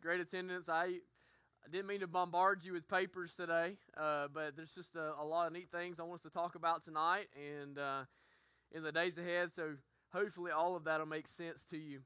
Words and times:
Great 0.00 0.20
attendance. 0.20 0.68
I, 0.68 0.84
I 0.84 1.68
didn't 1.70 1.86
mean 1.86 2.00
to 2.00 2.06
bombard 2.06 2.64
you 2.64 2.72
with 2.72 2.88
papers 2.88 3.34
today, 3.34 3.76
uh, 3.96 4.28
but 4.32 4.56
there's 4.56 4.74
just 4.74 4.96
a, 4.96 5.14
a, 5.18 5.24
lot 5.24 5.46
of 5.46 5.52
neat 5.52 5.70
things 5.70 6.00
I 6.00 6.02
want 6.02 6.20
us 6.20 6.22
to 6.22 6.30
talk 6.30 6.54
about 6.54 6.84
tonight 6.84 7.28
and 7.36 7.78
uh, 7.78 8.04
in 8.72 8.82
the 8.82 8.92
days 8.92 9.18
ahead. 9.18 9.52
So 9.52 9.74
hopefully 10.12 10.50
all 10.50 10.76
of 10.76 10.84
that 10.84 11.00
will 11.00 11.06
make 11.06 11.28
sense 11.28 11.64
to 11.66 11.76
you 11.76 12.00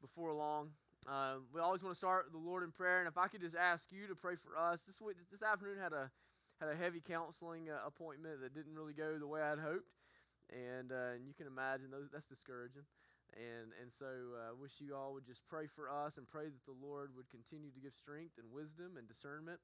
before 0.00 0.32
long. 0.32 0.70
Uh, 1.08 1.34
we 1.54 1.60
always 1.60 1.82
want 1.82 1.94
to 1.94 1.98
start 1.98 2.32
the 2.32 2.38
Lord 2.38 2.62
in 2.62 2.70
prayer, 2.70 2.98
and 2.98 3.08
if 3.08 3.16
I 3.16 3.28
could 3.28 3.40
just 3.40 3.56
ask 3.56 3.92
you 3.92 4.06
to 4.08 4.14
pray 4.14 4.34
for 4.34 4.58
us. 4.60 4.82
This 4.82 5.00
week, 5.00 5.16
this 5.30 5.42
afternoon 5.42 5.78
had 5.82 5.92
a 5.92 6.10
had 6.60 6.68
a 6.68 6.74
heavy 6.74 7.00
counseling 7.00 7.70
uh, 7.70 7.78
appointment 7.86 8.40
that 8.42 8.52
didn't 8.52 8.74
really 8.74 8.92
go 8.92 9.16
the 9.16 9.26
way 9.26 9.40
I'd 9.40 9.60
hoped, 9.60 9.94
and 10.50 10.90
uh, 10.90 11.14
and 11.14 11.26
you 11.26 11.34
can 11.34 11.46
imagine 11.46 11.90
those 11.90 12.10
that's 12.12 12.26
discouraging. 12.26 12.82
And 13.36 13.76
and 13.82 13.92
so 13.92 14.08
I 14.08 14.50
uh, 14.50 14.56
wish 14.56 14.80
you 14.80 14.96
all 14.96 15.12
would 15.12 15.26
just 15.26 15.46
pray 15.46 15.68
for 15.68 15.90
us 15.92 16.16
and 16.16 16.26
pray 16.26 16.48
that 16.48 16.64
the 16.64 16.76
Lord 16.80 17.12
would 17.14 17.28
continue 17.28 17.70
to 17.70 17.80
give 17.80 17.94
strength 17.94 18.40
and 18.40 18.48
wisdom 18.52 18.96
and 18.96 19.06
discernment, 19.06 19.60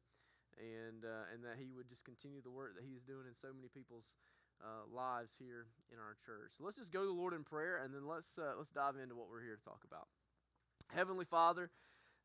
and 0.60 1.04
uh, 1.04 1.32
and 1.32 1.42
that 1.44 1.56
He 1.56 1.72
would 1.72 1.88
just 1.88 2.04
continue 2.04 2.44
the 2.44 2.52
work 2.52 2.76
that 2.76 2.84
He's 2.84 3.02
doing 3.02 3.24
in 3.24 3.34
so 3.34 3.48
many 3.56 3.68
people's 3.72 4.14
uh, 4.60 4.84
lives 4.92 5.32
here 5.38 5.66
in 5.90 5.98
our 5.98 6.14
church. 6.20 6.52
So 6.56 6.64
let's 6.64 6.76
just 6.76 6.92
go 6.92 7.00
to 7.00 7.08
the 7.08 7.16
Lord 7.16 7.32
in 7.32 7.42
prayer, 7.42 7.80
and 7.82 7.94
then 7.94 8.06
let's 8.06 8.38
uh, 8.38 8.52
let's 8.56 8.70
dive 8.70 9.00
into 9.00 9.16
what 9.16 9.32
we're 9.32 9.42
here 9.42 9.56
to 9.56 9.64
talk 9.64 9.80
about. 9.86 10.06
Heavenly 10.92 11.24
Father. 11.24 11.70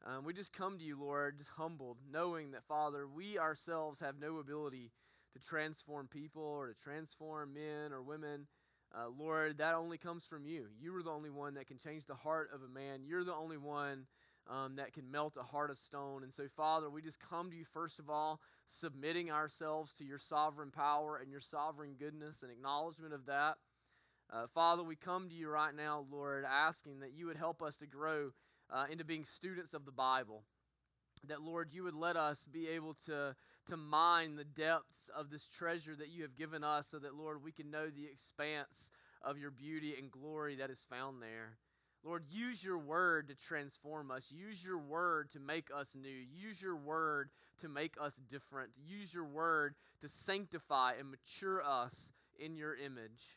Um, 0.06 0.24
we 0.24 0.32
just 0.32 0.54
come 0.54 0.78
to 0.78 0.84
you, 0.84 0.98
Lord, 0.98 1.40
just 1.40 1.50
humbled, 1.50 1.98
knowing 2.10 2.52
that, 2.52 2.64
Father, 2.64 3.06
we 3.06 3.38
ourselves 3.38 4.00
have 4.00 4.16
no 4.18 4.38
ability 4.38 4.92
to 5.34 5.40
transform 5.40 6.08
people 6.08 6.42
or 6.42 6.68
to 6.68 6.74
transform 6.74 7.54
men 7.54 7.92
or 7.92 8.02
women. 8.02 8.48
Uh, 8.96 9.10
Lord, 9.18 9.60
that 9.60 9.76
only 9.76 9.98
comes 9.98 10.26
from 10.26 10.46
you. 10.46 10.66
You 10.82 10.96
are 10.96 11.04
the 11.04 11.12
only 11.12 11.30
one 11.30 11.54
that 11.56 11.68
can 11.68 11.78
change 11.78 12.06
the 12.06 12.16
heart 12.16 12.50
of 12.54 12.62
a 12.64 12.68
man. 12.68 13.02
You're 13.06 13.24
the 13.24 13.36
only 13.36 13.58
one 13.58 14.08
um, 14.50 14.78
that 14.78 14.94
can 14.94 15.12
melt 15.12 15.38
a 15.40 15.44
heart 15.44 15.70
of 15.70 15.78
stone. 15.78 16.24
And 16.24 16.34
so, 16.34 16.48
Father, 16.56 16.90
we 16.90 17.02
just 17.02 17.20
come 17.20 17.52
to 17.52 17.56
you, 17.56 17.66
first 17.66 18.00
of 18.00 18.10
all, 18.10 18.40
submitting 18.66 19.32
ourselves 19.32 19.94
to 19.94 20.04
your 20.04 20.18
sovereign 20.18 20.72
power 20.72 21.18
and 21.18 21.32
your 21.32 21.42
sovereign 21.42 21.96
goodness 22.00 22.42
and 22.42 22.52
acknowledgement 22.52 23.14
of 23.14 23.28
that. 23.28 23.58
Uh, 24.32 24.48
Father, 24.54 24.84
we 24.84 24.96
come 24.96 25.30
to 25.30 25.36
you 25.36 25.50
right 25.50 25.76
now, 25.76 26.06
Lord, 26.12 26.46
asking 26.46 27.00
that 27.02 27.14
you 27.14 27.28
would 27.28 27.38
help 27.38 27.62
us 27.62 27.78
to 27.78 27.88
grow 27.88 28.32
uh, 28.72 28.86
into 28.90 29.06
being 29.06 29.24
students 29.24 29.74
of 29.74 29.86
the 29.86 29.92
Bible 29.92 30.44
that 31.28 31.42
lord 31.42 31.70
you 31.72 31.84
would 31.84 31.94
let 31.94 32.16
us 32.16 32.48
be 32.52 32.68
able 32.68 32.94
to 32.94 33.36
to 33.68 33.78
mine 33.78 34.36
the 34.36 34.44
depths 34.44 35.10
of 35.16 35.30
this 35.30 35.48
treasure 35.48 35.96
that 35.96 36.10
you 36.10 36.24
have 36.24 36.36
given 36.36 36.64
us 36.64 36.88
so 36.90 36.98
that 36.98 37.16
lord 37.16 37.44
we 37.44 37.52
can 37.52 37.70
know 37.70 37.88
the 37.90 38.06
expanse 38.06 38.92
of 39.22 39.38
your 39.38 39.52
beauty 39.52 39.96
and 39.98 40.12
glory 40.12 40.56
that 40.56 40.70
is 40.70 40.86
found 40.90 41.22
there. 41.22 41.58
Lord 42.04 42.24
use 42.30 42.64
your 42.64 42.78
word 42.78 43.28
to 43.28 43.36
transform 43.36 44.10
us. 44.10 44.32
Use 44.32 44.64
your 44.64 44.78
word 44.78 45.30
to 45.32 45.40
make 45.40 45.68
us 45.76 45.96
new. 45.96 46.10
Use 46.10 46.62
your 46.62 46.78
word 46.78 47.30
to 47.60 47.68
make 47.68 47.96
us 48.02 48.16
different. 48.30 48.72
Use 48.78 49.14
your 49.14 49.26
word 49.26 49.76
to 50.00 50.08
sanctify 50.08 50.94
and 50.98 51.12
mature 51.12 51.62
us 51.62 52.12
in 52.40 52.56
your 52.56 52.76
image 52.76 53.36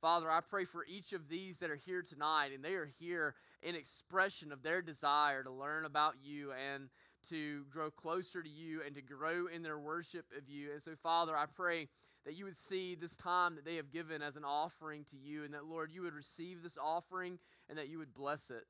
Father, 0.00 0.30
I 0.30 0.40
pray 0.40 0.64
for 0.64 0.86
each 0.88 1.12
of 1.12 1.28
these 1.28 1.58
that 1.58 1.70
are 1.70 1.76
here 1.76 2.00
tonight, 2.00 2.52
and 2.54 2.64
they 2.64 2.72
are 2.72 2.90
here 2.98 3.34
in 3.62 3.74
expression 3.74 4.50
of 4.50 4.62
their 4.62 4.80
desire 4.80 5.42
to 5.42 5.50
learn 5.50 5.84
about 5.84 6.14
you 6.22 6.52
and 6.52 6.88
to 7.28 7.64
grow 7.68 7.90
closer 7.90 8.42
to 8.42 8.48
you 8.48 8.80
and 8.84 8.94
to 8.94 9.02
grow 9.02 9.46
in 9.46 9.62
their 9.62 9.78
worship 9.78 10.24
of 10.38 10.48
you. 10.48 10.72
And 10.72 10.82
so, 10.82 10.92
Father, 11.02 11.36
I 11.36 11.44
pray 11.44 11.88
that 12.24 12.34
you 12.34 12.46
would 12.46 12.56
see 12.56 12.94
this 12.94 13.14
time 13.14 13.56
that 13.56 13.66
they 13.66 13.76
have 13.76 13.92
given 13.92 14.22
as 14.22 14.36
an 14.36 14.44
offering 14.44 15.04
to 15.10 15.18
you, 15.18 15.44
and 15.44 15.52
that, 15.52 15.66
Lord, 15.66 15.90
you 15.92 16.00
would 16.02 16.14
receive 16.14 16.62
this 16.62 16.78
offering 16.82 17.38
and 17.68 17.76
that 17.76 17.88
you 17.88 17.98
would 17.98 18.14
bless 18.14 18.50
it. 18.50 18.64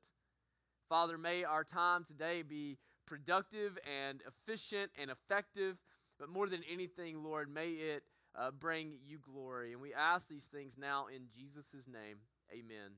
Father, 0.89 1.17
may 1.17 1.45
our 1.45 1.63
time 1.63 2.03
today 2.03 2.41
be 2.41 2.77
productive 3.07 3.77
and 4.03 4.21
efficient 4.27 4.91
and 5.01 5.09
effective, 5.09 5.77
but 6.19 6.27
more 6.27 6.49
than 6.49 6.61
anything, 6.69 7.23
Lord, 7.23 7.49
may 7.49 7.69
it 7.69 8.03
uh, 8.35 8.51
bring 8.51 8.97
you 9.05 9.19
glory. 9.19 9.73
And 9.73 9.81
we 9.81 9.93
ask 9.93 10.27
these 10.27 10.45
things 10.45 10.77
now 10.77 11.07
in 11.13 11.23
Jesus' 11.35 11.87
name. 11.87 12.17
Amen. 12.51 12.97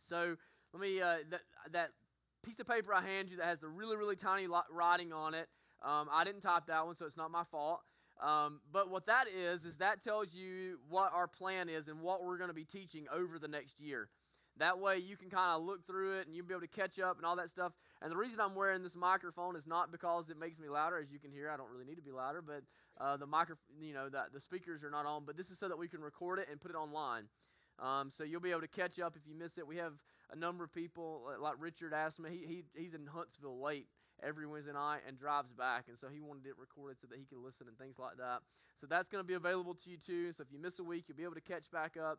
So 0.00 0.36
let 0.72 0.80
me, 0.80 1.00
uh, 1.00 1.16
that, 1.30 1.40
that 1.72 1.90
piece 2.44 2.58
of 2.60 2.66
paper 2.66 2.94
I 2.94 3.02
hand 3.02 3.30
you 3.30 3.36
that 3.38 3.46
has 3.46 3.60
the 3.60 3.68
really, 3.68 3.96
really 3.96 4.16
tiny 4.16 4.46
writing 4.70 5.12
on 5.12 5.34
it, 5.34 5.48
um, 5.82 6.08
I 6.12 6.24
didn't 6.24 6.42
type 6.42 6.66
that 6.66 6.86
one, 6.86 6.94
so 6.94 7.06
it's 7.06 7.16
not 7.16 7.30
my 7.30 7.44
fault. 7.44 7.80
Um, 8.22 8.60
but 8.70 8.90
what 8.90 9.06
that 9.06 9.26
is, 9.28 9.64
is 9.64 9.78
that 9.78 10.04
tells 10.04 10.34
you 10.34 10.78
what 10.88 11.12
our 11.14 11.26
plan 11.26 11.68
is 11.70 11.88
and 11.88 12.00
what 12.00 12.22
we're 12.22 12.36
going 12.36 12.50
to 12.50 12.54
be 12.54 12.64
teaching 12.64 13.06
over 13.12 13.38
the 13.38 13.48
next 13.48 13.80
year. 13.80 14.08
That 14.58 14.78
way 14.78 14.98
you 14.98 15.16
can 15.16 15.30
kind 15.30 15.56
of 15.56 15.62
look 15.62 15.86
through 15.86 16.18
it 16.18 16.26
and 16.26 16.36
you'll 16.36 16.44
be 16.44 16.52
able 16.52 16.60
to 16.60 16.68
catch 16.68 16.98
up 16.98 17.16
and 17.16 17.24
all 17.24 17.36
that 17.36 17.48
stuff. 17.48 17.72
And 18.02 18.10
the 18.10 18.16
reason 18.16 18.40
I'm 18.40 18.54
wearing 18.54 18.82
this 18.82 18.96
microphone 18.96 19.56
is 19.56 19.66
not 19.66 19.92
because 19.92 20.30
it 20.30 20.38
makes 20.38 20.58
me 20.58 20.68
louder, 20.68 20.98
as 20.98 21.12
you 21.12 21.18
can 21.18 21.30
hear. 21.30 21.50
I 21.50 21.56
don't 21.56 21.70
really 21.70 21.84
need 21.84 21.96
to 21.96 22.02
be 22.02 22.12
louder, 22.12 22.42
but 22.42 22.62
uh, 22.98 23.16
the 23.16 23.26
micro, 23.26 23.56
you 23.80 23.92
know, 23.92 24.08
the, 24.08 24.24
the 24.32 24.40
speakers 24.40 24.82
are 24.82 24.90
not 24.90 25.04
on. 25.04 25.24
But 25.26 25.36
this 25.36 25.50
is 25.50 25.58
so 25.58 25.68
that 25.68 25.78
we 25.78 25.86
can 25.86 26.00
record 26.00 26.38
it 26.38 26.48
and 26.50 26.60
put 26.60 26.70
it 26.70 26.76
online. 26.76 27.24
Um, 27.78 28.10
so 28.10 28.24
you'll 28.24 28.40
be 28.40 28.50
able 28.50 28.62
to 28.62 28.68
catch 28.68 28.98
up 28.98 29.16
if 29.16 29.26
you 29.26 29.34
miss 29.34 29.58
it. 29.58 29.66
We 29.66 29.76
have 29.76 29.94
a 30.32 30.36
number 30.36 30.64
of 30.64 30.72
people, 30.72 31.22
like 31.40 31.54
Richard 31.58 31.92
asked 31.92 32.20
me. 32.20 32.30
He, 32.30 32.46
he 32.46 32.62
he's 32.74 32.94
in 32.94 33.06
Huntsville 33.06 33.60
late 33.60 33.88
every 34.22 34.46
Wednesday 34.46 34.72
night 34.72 35.00
and 35.06 35.18
drives 35.18 35.52
back, 35.52 35.84
and 35.88 35.96
so 35.96 36.08
he 36.08 36.20
wanted 36.20 36.46
it 36.46 36.58
recorded 36.58 36.98
so 36.98 37.06
that 37.10 37.18
he 37.18 37.24
could 37.24 37.38
listen 37.38 37.68
and 37.68 37.78
things 37.78 37.98
like 37.98 38.16
that. 38.18 38.40
So 38.76 38.86
that's 38.86 39.08
going 39.08 39.24
to 39.24 39.26
be 39.26 39.34
available 39.34 39.74
to 39.74 39.90
you 39.90 39.96
too. 39.96 40.32
So 40.32 40.42
if 40.42 40.52
you 40.52 40.58
miss 40.58 40.78
a 40.78 40.84
week, 40.84 41.04
you'll 41.08 41.16
be 41.16 41.24
able 41.24 41.34
to 41.34 41.40
catch 41.40 41.70
back 41.70 41.96
up. 41.96 42.18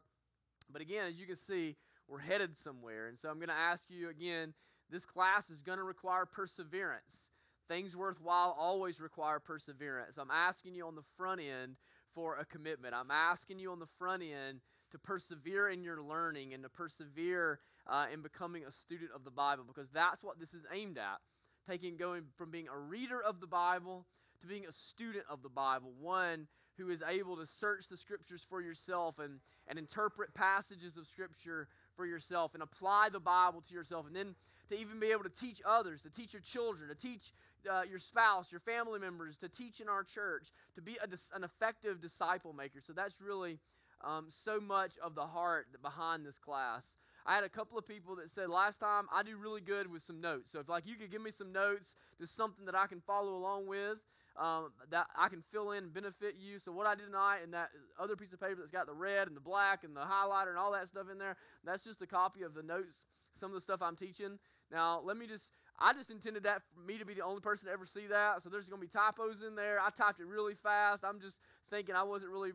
But 0.71 0.81
again, 0.81 1.05
as 1.07 1.19
you 1.19 1.27
can 1.27 1.35
see, 1.35 1.75
we're 2.07 2.19
headed 2.19 2.57
somewhere. 2.57 3.07
And 3.07 3.17
so 3.17 3.29
I'm 3.29 3.37
going 3.37 3.49
to 3.49 3.53
ask 3.53 3.89
you 3.89 4.09
again 4.09 4.53
this 4.91 5.05
class 5.05 5.49
is 5.49 5.61
going 5.61 5.77
to 5.77 5.83
require 5.83 6.25
perseverance. 6.25 7.31
Things 7.67 7.95
worthwhile 7.95 8.55
always 8.59 8.99
require 8.99 9.39
perseverance. 9.39 10.17
I'm 10.17 10.31
asking 10.31 10.75
you 10.75 10.85
on 10.85 10.95
the 10.95 11.03
front 11.17 11.39
end 11.39 11.77
for 12.13 12.35
a 12.35 12.45
commitment. 12.45 12.93
I'm 12.93 13.11
asking 13.11 13.59
you 13.59 13.71
on 13.71 13.79
the 13.79 13.87
front 13.97 14.23
end 14.23 14.59
to 14.91 14.99
persevere 14.99 15.69
in 15.69 15.81
your 15.81 16.01
learning 16.01 16.53
and 16.53 16.63
to 16.63 16.69
persevere 16.69 17.59
uh, 17.87 18.07
in 18.13 18.21
becoming 18.21 18.63
a 18.65 18.71
student 18.71 19.11
of 19.15 19.23
the 19.23 19.31
Bible 19.31 19.63
because 19.65 19.89
that's 19.89 20.21
what 20.21 20.39
this 20.39 20.53
is 20.53 20.65
aimed 20.73 20.97
at. 20.97 21.19
Taking 21.65 21.95
going 21.95 22.23
from 22.35 22.51
being 22.51 22.67
a 22.67 22.77
reader 22.77 23.21
of 23.21 23.39
the 23.39 23.47
Bible 23.47 24.05
to 24.41 24.47
being 24.47 24.65
a 24.65 24.71
student 24.71 25.23
of 25.29 25.41
the 25.43 25.49
Bible, 25.49 25.93
one 25.99 26.47
who 26.77 26.89
is 26.89 27.03
able 27.07 27.37
to 27.37 27.45
search 27.45 27.87
the 27.87 27.97
scriptures 27.97 28.45
for 28.47 28.61
yourself 28.61 29.19
and, 29.19 29.39
and 29.67 29.77
interpret 29.77 30.33
passages 30.33 30.97
of 30.97 31.07
scripture 31.07 31.67
for 31.95 32.05
yourself 32.05 32.53
and 32.53 32.63
apply 32.63 33.09
the 33.09 33.19
Bible 33.19 33.61
to 33.61 33.73
yourself, 33.73 34.07
and 34.07 34.15
then 34.15 34.35
to 34.69 34.79
even 34.79 34.99
be 34.99 35.07
able 35.07 35.23
to 35.23 35.29
teach 35.29 35.61
others, 35.65 36.01
to 36.03 36.09
teach 36.09 36.33
your 36.33 36.41
children, 36.41 36.89
to 36.89 36.95
teach 36.95 37.31
uh, 37.69 37.83
your 37.89 37.99
spouse, 37.99 38.51
your 38.51 38.61
family 38.61 38.99
members, 38.99 39.37
to 39.37 39.49
teach 39.49 39.79
in 39.79 39.89
our 39.89 40.03
church, 40.03 40.49
to 40.75 40.81
be 40.81 40.97
a, 41.03 41.07
an 41.35 41.43
effective 41.43 41.99
disciple 41.99 42.53
maker. 42.53 42.79
So 42.81 42.93
that's 42.93 43.21
really 43.21 43.59
um, 44.03 44.25
so 44.29 44.59
much 44.59 44.93
of 45.03 45.15
the 45.15 45.25
heart 45.25 45.67
behind 45.81 46.25
this 46.25 46.39
class. 46.39 46.97
I 47.25 47.35
had 47.35 47.43
a 47.43 47.49
couple 47.49 47.77
of 47.77 47.85
people 47.85 48.15
that 48.15 48.29
said 48.29 48.49
last 48.49 48.79
time 48.79 49.07
I 49.13 49.23
do 49.23 49.37
really 49.37 49.61
good 49.61 49.91
with 49.91 50.01
some 50.01 50.21
notes. 50.21 50.51
So 50.51 50.59
if 50.59 50.69
like 50.69 50.87
you 50.87 50.95
could 50.95 51.11
give 51.11 51.21
me 51.21 51.31
some 51.31 51.51
notes, 51.51 51.95
just 52.19 52.35
something 52.35 52.65
that 52.65 52.75
I 52.75 52.87
can 52.87 52.99
follow 53.01 53.35
along 53.35 53.67
with, 53.67 53.97
um, 54.37 54.71
that 54.89 55.07
I 55.17 55.27
can 55.29 55.43
fill 55.51 55.71
in 55.71 55.85
and 55.85 55.93
benefit 55.93 56.35
you. 56.39 56.59
So 56.59 56.71
what 56.71 56.87
I 56.87 56.95
did 56.95 57.05
tonight 57.05 57.39
and 57.43 57.53
that 57.53 57.69
other 57.99 58.15
piece 58.15 58.33
of 58.33 58.39
paper 58.39 58.55
that's 58.59 58.71
got 58.71 58.85
the 58.85 58.93
red 58.93 59.27
and 59.27 59.35
the 59.35 59.41
black 59.41 59.83
and 59.83 59.95
the 59.95 60.01
highlighter 60.01 60.49
and 60.49 60.57
all 60.57 60.71
that 60.71 60.87
stuff 60.87 61.07
in 61.11 61.17
there, 61.17 61.35
that's 61.63 61.83
just 61.83 62.01
a 62.01 62.07
copy 62.07 62.43
of 62.43 62.53
the 62.53 62.63
notes, 62.63 63.05
some 63.33 63.51
of 63.51 63.55
the 63.55 63.61
stuff 63.61 63.81
I'm 63.81 63.95
teaching. 63.95 64.39
Now, 64.71 65.01
let 65.03 65.17
me 65.17 65.27
just, 65.27 65.51
I 65.77 65.93
just 65.93 66.11
intended 66.11 66.43
that 66.43 66.61
for 66.73 66.79
me 66.79 66.97
to 66.97 67.05
be 67.05 67.13
the 67.13 67.23
only 67.23 67.41
person 67.41 67.67
to 67.67 67.73
ever 67.73 67.85
see 67.85 68.07
that. 68.07 68.41
So 68.41 68.49
there's 68.49 68.69
going 68.69 68.81
to 68.81 68.87
be 68.87 68.91
typos 68.91 69.41
in 69.41 69.55
there. 69.55 69.79
I 69.79 69.89
typed 69.89 70.21
it 70.21 70.27
really 70.27 70.55
fast. 70.55 71.03
I'm 71.03 71.19
just 71.19 71.39
thinking 71.69 71.95
I 71.95 72.03
wasn't 72.03 72.31
really 72.31 72.51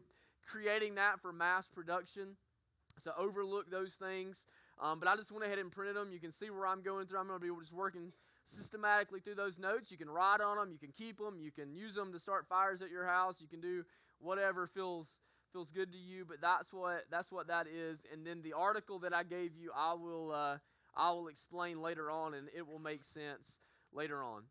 creating 0.47 0.95
that 0.95 1.21
for 1.21 1.33
mass 1.33 1.69
production. 1.69 2.37
So 3.01 3.13
overlook 3.19 3.71
those 3.71 3.95
things. 3.95 4.47
Um, 4.81 4.99
but 4.99 5.09
I 5.09 5.17
just 5.17 5.31
went 5.31 5.45
ahead 5.45 5.59
and 5.59 5.71
printed 5.71 5.97
them. 5.97 6.11
You 6.13 6.21
can 6.21 6.33
see 6.33 6.51
where 6.51 6.67
I'm 6.67 6.83
going 6.83 7.07
through. 7.07 7.19
I'm 7.19 7.27
going 7.27 7.41
to 7.41 7.47
be 7.47 7.61
just 7.61 7.73
working 7.73 8.13
systematically 8.47 9.21
through 9.21 9.35
those 9.35 9.59
notes. 9.59 9.91
You 9.91 9.99
can 9.99 10.09
write 10.09 10.41
on 10.41 10.57
them, 10.57 10.71
you 10.71 10.79
can 10.79 10.93
keep 10.93 11.19
them, 11.19 11.39
you 11.41 11.51
can 11.51 11.75
use 11.75 11.95
them 11.95 12.13
to 12.13 12.19
start 12.19 12.47
fires 12.49 12.81
at 12.81 12.91
your 12.91 13.05
house, 13.05 13.41
you 13.41 13.49
can 13.49 13.61
do 13.61 13.85
whatever 14.19 14.67
feels 14.67 15.19
feels 15.53 15.71
good 15.71 15.93
to 15.93 15.99
you, 15.99 16.25
but 16.25 16.41
that's 16.41 16.73
what 16.73 17.05
that's 17.11 17.31
what 17.31 17.49
that 17.49 17.67
is. 17.67 18.07
And 18.13 18.27
then 18.27 18.43
the 18.43 18.53
article 18.53 18.99
that 19.01 19.15
I 19.15 19.23
gave 19.23 19.57
you, 19.57 19.71
I 19.77 19.95
will 19.95 20.33
uh, 20.33 20.59
I 20.97 21.11
will 21.11 21.29
explain 21.29 21.83
later 21.83 22.11
on, 22.11 22.35
and 22.35 22.49
it 22.57 22.67
will 22.67 22.79
make 22.79 23.05
sense 23.05 23.61
later 23.93 24.23
on. 24.23 24.43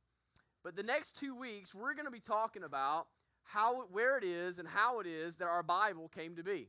But 0.64 0.76
the 0.76 0.84
next 0.84 1.18
two 1.18 1.36
weeks, 1.36 1.74
we're 1.74 1.94
going 1.94 2.06
to 2.06 2.12
be 2.12 2.20
talking 2.20 2.64
about 2.64 3.08
how 3.44 3.84
where 3.92 4.18
it 4.18 4.24
is 4.24 4.60
and 4.60 4.68
how 4.68 5.00
it 5.00 5.08
is 5.08 5.38
that 5.38 5.48
our 5.48 5.64
Bible 5.64 6.10
came 6.10 6.36
to 6.36 6.44
be. 6.44 6.68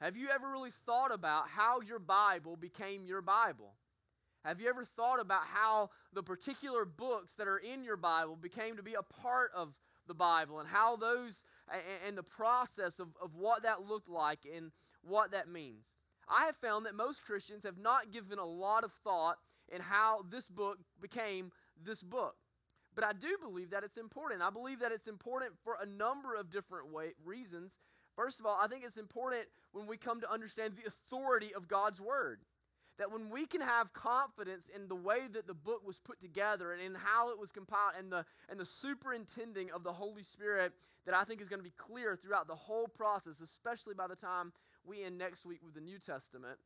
Have 0.00 0.16
you 0.16 0.28
ever 0.34 0.50
really 0.50 0.70
thought 0.84 1.14
about 1.14 1.48
how 1.48 1.80
your 1.80 2.00
Bible 2.00 2.56
became 2.56 3.06
your 3.06 3.22
Bible? 3.22 3.74
Have 4.44 4.60
you 4.60 4.68
ever 4.68 4.84
thought 4.84 5.20
about 5.20 5.44
how 5.44 5.90
the 6.12 6.22
particular 6.22 6.84
books 6.84 7.34
that 7.34 7.46
are 7.46 7.58
in 7.58 7.84
your 7.84 7.96
Bible 7.96 8.36
became 8.36 8.76
to 8.76 8.82
be 8.82 8.94
a 8.94 9.02
part 9.02 9.50
of 9.54 9.74
the 10.08 10.14
Bible 10.14 10.58
and 10.58 10.68
how 10.68 10.96
those 10.96 11.44
and 12.06 12.18
the 12.18 12.24
process 12.24 12.98
of, 12.98 13.08
of 13.22 13.36
what 13.36 13.62
that 13.62 13.86
looked 13.86 14.08
like 14.08 14.40
and 14.52 14.72
what 15.02 15.30
that 15.30 15.48
means? 15.48 15.96
I 16.28 16.46
have 16.46 16.56
found 16.56 16.86
that 16.86 16.94
most 16.94 17.24
Christians 17.24 17.64
have 17.64 17.78
not 17.78 18.10
given 18.10 18.38
a 18.38 18.44
lot 18.44 18.84
of 18.84 18.92
thought 18.92 19.38
in 19.72 19.80
how 19.80 20.24
this 20.28 20.48
book 20.48 20.78
became 21.00 21.52
this 21.84 22.02
book. 22.02 22.36
But 22.94 23.04
I 23.04 23.12
do 23.12 23.38
believe 23.40 23.70
that 23.70 23.84
it's 23.84 23.96
important. 23.96 24.42
I 24.42 24.50
believe 24.50 24.80
that 24.80 24.92
it's 24.92 25.08
important 25.08 25.52
for 25.62 25.76
a 25.80 25.86
number 25.86 26.34
of 26.34 26.50
different 26.50 26.92
way, 26.92 27.12
reasons. 27.24 27.78
First 28.16 28.40
of 28.40 28.46
all, 28.46 28.58
I 28.62 28.66
think 28.66 28.84
it's 28.84 28.98
important 28.98 29.44
when 29.72 29.86
we 29.86 29.96
come 29.96 30.20
to 30.20 30.30
understand 30.30 30.74
the 30.74 30.86
authority 30.86 31.54
of 31.54 31.68
God's 31.68 32.00
Word. 32.00 32.40
That 32.98 33.10
when 33.10 33.30
we 33.30 33.46
can 33.46 33.60
have 33.62 33.92
confidence 33.92 34.68
in 34.68 34.86
the 34.86 34.94
way 34.94 35.20
that 35.32 35.46
the 35.46 35.54
book 35.54 35.84
was 35.84 35.98
put 35.98 36.20
together 36.20 36.72
and 36.72 36.80
in 36.80 36.94
how 36.94 37.30
it 37.30 37.38
was 37.38 37.50
compiled 37.50 37.94
and 37.98 38.12
the, 38.12 38.24
and 38.48 38.60
the 38.60 38.66
superintending 38.66 39.70
of 39.70 39.82
the 39.82 39.92
Holy 39.92 40.22
Spirit, 40.22 40.72
that 41.06 41.14
I 41.14 41.24
think 41.24 41.40
is 41.40 41.48
going 41.48 41.60
to 41.60 41.64
be 41.64 41.72
clear 41.76 42.14
throughout 42.16 42.48
the 42.48 42.54
whole 42.54 42.86
process, 42.86 43.40
especially 43.40 43.94
by 43.94 44.06
the 44.06 44.16
time 44.16 44.52
we 44.84 45.02
end 45.02 45.18
next 45.18 45.46
week 45.46 45.60
with 45.64 45.74
the 45.74 45.80
New 45.80 45.98
Testament. 45.98 46.58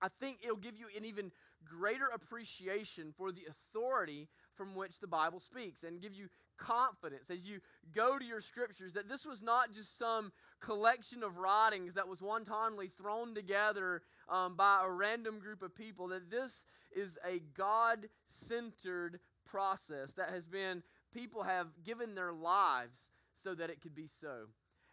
I 0.00 0.08
think 0.20 0.38
it'll 0.42 0.56
give 0.56 0.76
you 0.76 0.86
an 0.96 1.04
even 1.04 1.32
greater 1.64 2.06
appreciation 2.14 3.12
for 3.16 3.32
the 3.32 3.42
authority 3.48 4.28
from 4.56 4.74
which 4.74 5.00
the 5.00 5.06
Bible 5.06 5.40
speaks 5.40 5.84
and 5.84 6.00
give 6.00 6.14
you 6.14 6.28
confidence 6.56 7.30
as 7.30 7.46
you 7.46 7.60
go 7.94 8.18
to 8.18 8.24
your 8.24 8.40
scriptures 8.40 8.94
that 8.94 9.08
this 9.08 9.26
was 9.26 9.42
not 9.42 9.72
just 9.72 9.98
some 9.98 10.32
collection 10.60 11.22
of 11.22 11.36
writings 11.36 11.94
that 11.94 12.08
was 12.08 12.22
wantonly 12.22 12.88
thrown 12.88 13.34
together 13.34 14.02
um, 14.28 14.56
by 14.56 14.82
a 14.84 14.90
random 14.90 15.38
group 15.38 15.62
of 15.62 15.74
people, 15.74 16.08
that 16.08 16.30
this 16.30 16.64
is 16.94 17.18
a 17.26 17.40
God 17.56 18.08
centered 18.24 19.20
process 19.44 20.12
that 20.14 20.30
has 20.30 20.46
been, 20.46 20.82
people 21.12 21.42
have 21.42 21.68
given 21.84 22.14
their 22.14 22.32
lives 22.32 23.10
so 23.34 23.54
that 23.54 23.70
it 23.70 23.80
could 23.80 23.94
be 23.94 24.06
so. 24.06 24.46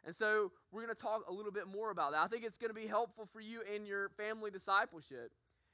And 0.05 0.13
so 0.13 0.51
we're 0.71 0.83
going 0.83 0.93
to 0.93 1.01
talk 1.01 1.23
a 1.29 1.33
little 1.33 1.51
bit 1.51 1.67
more 1.67 1.89
about 1.89 2.11
that. 2.11 2.21
I 2.21 2.27
think 2.27 2.43
it's 2.43 2.57
going 2.57 2.73
to 2.73 2.79
be 2.79 2.87
helpful 2.87 3.27
for 3.31 3.39
you 3.39 3.61
in 3.61 3.85
your 3.85 4.09
family 4.09 4.51
discipleship. 4.51 5.31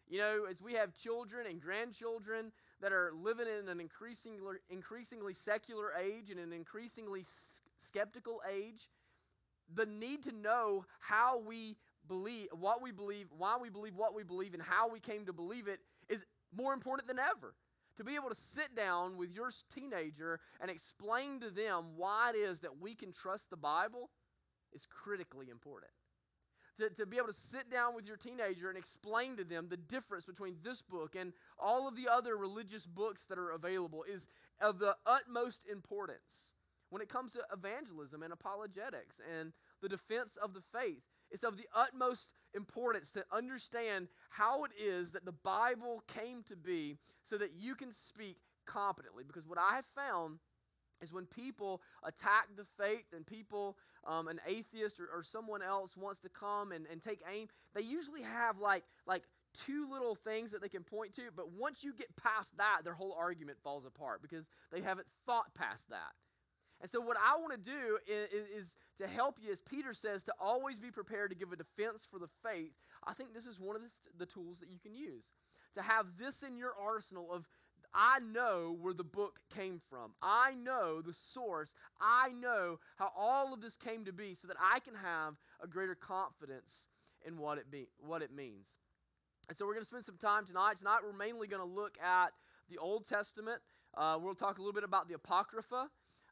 You 0.10 0.18
know, 0.18 0.46
as 0.50 0.60
we 0.62 0.74
have 0.74 0.94
children 0.96 1.46
and 1.48 1.62
grandchildren 1.62 2.52
that 2.82 2.92
are 2.92 3.12
living 3.14 3.46
in 3.48 3.70
an 3.70 3.80
increasingly, 3.80 4.58
increasingly 4.70 5.34
secular 5.34 5.92
age 6.02 6.32
and 6.32 6.40
an 6.40 6.52
increasingly 6.52 7.24
skeptical 7.78 8.42
age, 8.52 8.90
the 9.74 9.86
need 9.86 10.24
to 10.24 10.32
know 10.32 10.86
how 11.00 11.40
we 11.40 11.78
believe, 12.08 12.48
what 12.52 12.82
we 12.82 12.92
believe, 12.92 13.28
why 13.38 13.58
we 13.62 13.70
believe 13.70 13.96
what 13.96 14.16
we 14.16 14.24
believe, 14.24 14.56
and 14.56 14.64
how 14.64 14.90
we 14.90 15.00
came 15.00 15.28
to 15.28 15.34
believe 15.34 15.68
it 15.68 15.80
is 16.10 16.26
more 16.56 16.74
important 16.74 17.08
than 17.08 17.20
ever. 17.20 17.54
To 17.98 18.04
be 18.04 18.16
able 18.16 18.30
to 18.30 18.36
sit 18.36 18.76
down 18.76 19.16
with 19.16 19.32
your 19.32 19.52
teenager 19.74 20.40
and 20.60 20.72
explain 20.72 21.40
to 21.42 21.52
them 21.52 21.92
why 21.98 22.32
it 22.34 22.38
is 22.38 22.62
that 22.62 22.80
we 22.80 22.96
can 22.96 23.12
trust 23.12 23.52
the 23.52 23.58
Bible 23.58 24.10
is 24.74 24.88
critically 24.88 25.50
important. 25.50 25.92
To, 26.80 26.90
to 26.90 27.06
be 27.06 27.18
able 27.18 27.28
to 27.28 27.34
sit 27.34 27.70
down 27.70 27.94
with 27.94 28.08
your 28.08 28.16
teenager 28.16 28.70
and 28.70 28.78
explain 28.78 29.36
to 29.36 29.44
them 29.44 29.68
the 29.70 29.78
difference 29.78 30.26
between 30.26 30.56
this 30.64 30.82
book 30.82 31.14
and 31.14 31.34
all 31.60 31.88
of 31.88 31.98
the 31.98 32.08
other 32.08 32.38
religious 32.38 32.86
books 32.86 33.26
that 33.26 33.38
are 33.38 33.52
available 33.52 34.06
is 34.10 34.28
of 34.62 34.80
the 34.80 34.96
utmost 35.06 35.66
importance. 35.70 36.54
When 36.90 37.02
it 37.02 37.10
comes 37.10 37.34
to 37.34 37.40
evangelism 37.54 38.24
and 38.24 38.32
apologetics 38.32 39.20
and 39.40 39.52
the 39.82 39.90
defense 39.90 40.38
of 40.38 40.54
the 40.54 40.62
faith, 40.62 41.04
it's 41.32 41.44
of 41.44 41.58
the 41.58 41.68
utmost 41.76 42.34
importance 42.56 43.12
to 43.12 43.26
understand 43.32 44.08
how 44.30 44.64
it 44.64 44.72
is 44.80 45.12
that 45.12 45.26
the 45.26 45.32
Bible 45.32 46.02
came 46.08 46.44
to 46.44 46.56
be 46.56 46.96
so 47.24 47.38
that 47.38 47.54
you 47.54 47.76
can 47.76 47.92
speak 47.92 48.38
competently. 48.66 49.24
Because 49.28 49.48
what 49.48 49.60
I 49.60 49.76
have 49.76 49.86
found 49.86 50.40
is 51.02 51.14
when 51.14 51.26
people 51.26 51.82
attack 52.04 52.48
the 52.56 52.66
faith 52.82 53.06
and 53.16 53.26
people, 53.26 53.78
um, 54.06 54.28
an 54.28 54.40
atheist 54.48 55.00
or, 55.00 55.08
or, 55.14 55.24
someone 55.24 55.62
else 55.62 55.96
wants 55.96 56.20
to 56.22 56.30
come 56.30 56.72
and, 56.72 56.86
and 56.92 57.02
take 57.02 57.22
aim, 57.32 57.48
they 57.74 57.82
usually 57.82 58.22
have 58.22 58.60
like, 58.60 58.84
like 59.06 59.24
two 59.54 59.90
little 59.92 60.16
things 60.16 60.52
that 60.52 60.62
they 60.62 60.70
can 60.70 60.84
point 60.84 61.14
to, 61.16 61.24
but 61.36 61.52
once 61.52 61.84
you 61.84 61.94
get 61.94 62.16
past 62.16 62.58
that, 62.58 62.82
their 62.84 62.94
whole 62.94 63.16
argument 63.18 63.58
falls 63.64 63.86
apart 63.86 64.22
because 64.22 64.48
they 64.72 64.82
haven't 64.82 65.08
thought 65.26 65.54
past 65.56 65.90
that. 65.90 66.14
And 66.82 66.90
so, 66.90 67.02
what 67.02 67.18
I 67.18 67.38
want 67.40 67.52
to 67.52 67.60
do 67.60 67.98
is, 68.08 68.48
is, 68.56 68.76
to 69.00 69.08
help 69.08 69.38
you, 69.42 69.52
as 69.52 69.62
Peter 69.62 69.94
says, 69.94 70.24
to 70.26 70.34
always 70.40 70.80
be 70.80 70.92
prepared 70.92 71.30
to 71.32 71.36
give 71.36 71.52
a 71.52 71.58
defense 71.58 72.08
for 72.10 72.20
the 72.20 72.30
faith. 72.44 72.72
I 73.06 73.14
think 73.14 73.34
this 73.34 73.46
is 73.46 73.60
one 73.60 73.76
of 73.76 73.82
the, 73.82 73.90
the 74.18 74.26
tools 74.26 74.60
that 74.60 74.70
you 74.70 74.80
can 74.80 74.96
use. 74.96 75.32
To 75.76 75.82
have 75.82 76.06
this 76.18 76.42
in 76.42 76.58
your 76.58 76.74
arsenal 76.82 77.32
of 77.32 77.48
I 77.94 78.20
know 78.20 78.76
where 78.80 78.94
the 78.94 79.04
book 79.04 79.40
came 79.54 79.82
from. 79.90 80.12
I 80.22 80.54
know 80.54 81.02
the 81.02 81.14
source. 81.14 81.74
I 82.00 82.30
know 82.30 82.80
how 82.98 83.12
all 83.18 83.54
of 83.54 83.62
this 83.62 83.76
came 83.76 84.06
to 84.06 84.14
be 84.14 84.34
so 84.34 84.48
that 84.48 84.58
I 84.60 84.80
can 84.80 84.96
have 84.96 85.36
a 85.62 85.68
greater 85.68 85.96
confidence 85.96 86.86
in 87.26 87.38
what 87.38 87.58
it, 87.58 87.72
be, 87.72 87.88
what 88.00 88.22
it 88.22 88.34
means. 88.34 88.78
And 89.48 89.58
so 89.58 89.66
we're 89.66 89.74
going 89.74 89.84
to 89.84 89.90
spend 89.90 90.06
some 90.06 90.18
time 90.18 90.46
tonight. 90.46 90.78
Tonight 90.78 91.00
we're 91.04 91.18
mainly 91.18 91.48
going 91.48 91.62
to 91.62 91.68
look 91.68 91.98
at 92.04 92.34
the 92.70 92.78
Old 92.78 93.08
Testament. 93.08 93.62
Uh, 93.98 94.18
we'll 94.22 94.36
talk 94.36 94.58
a 94.58 94.62
little 94.62 94.74
bit 94.74 94.84
about 94.84 95.08
the 95.08 95.16
Apocrypha. 95.16 95.90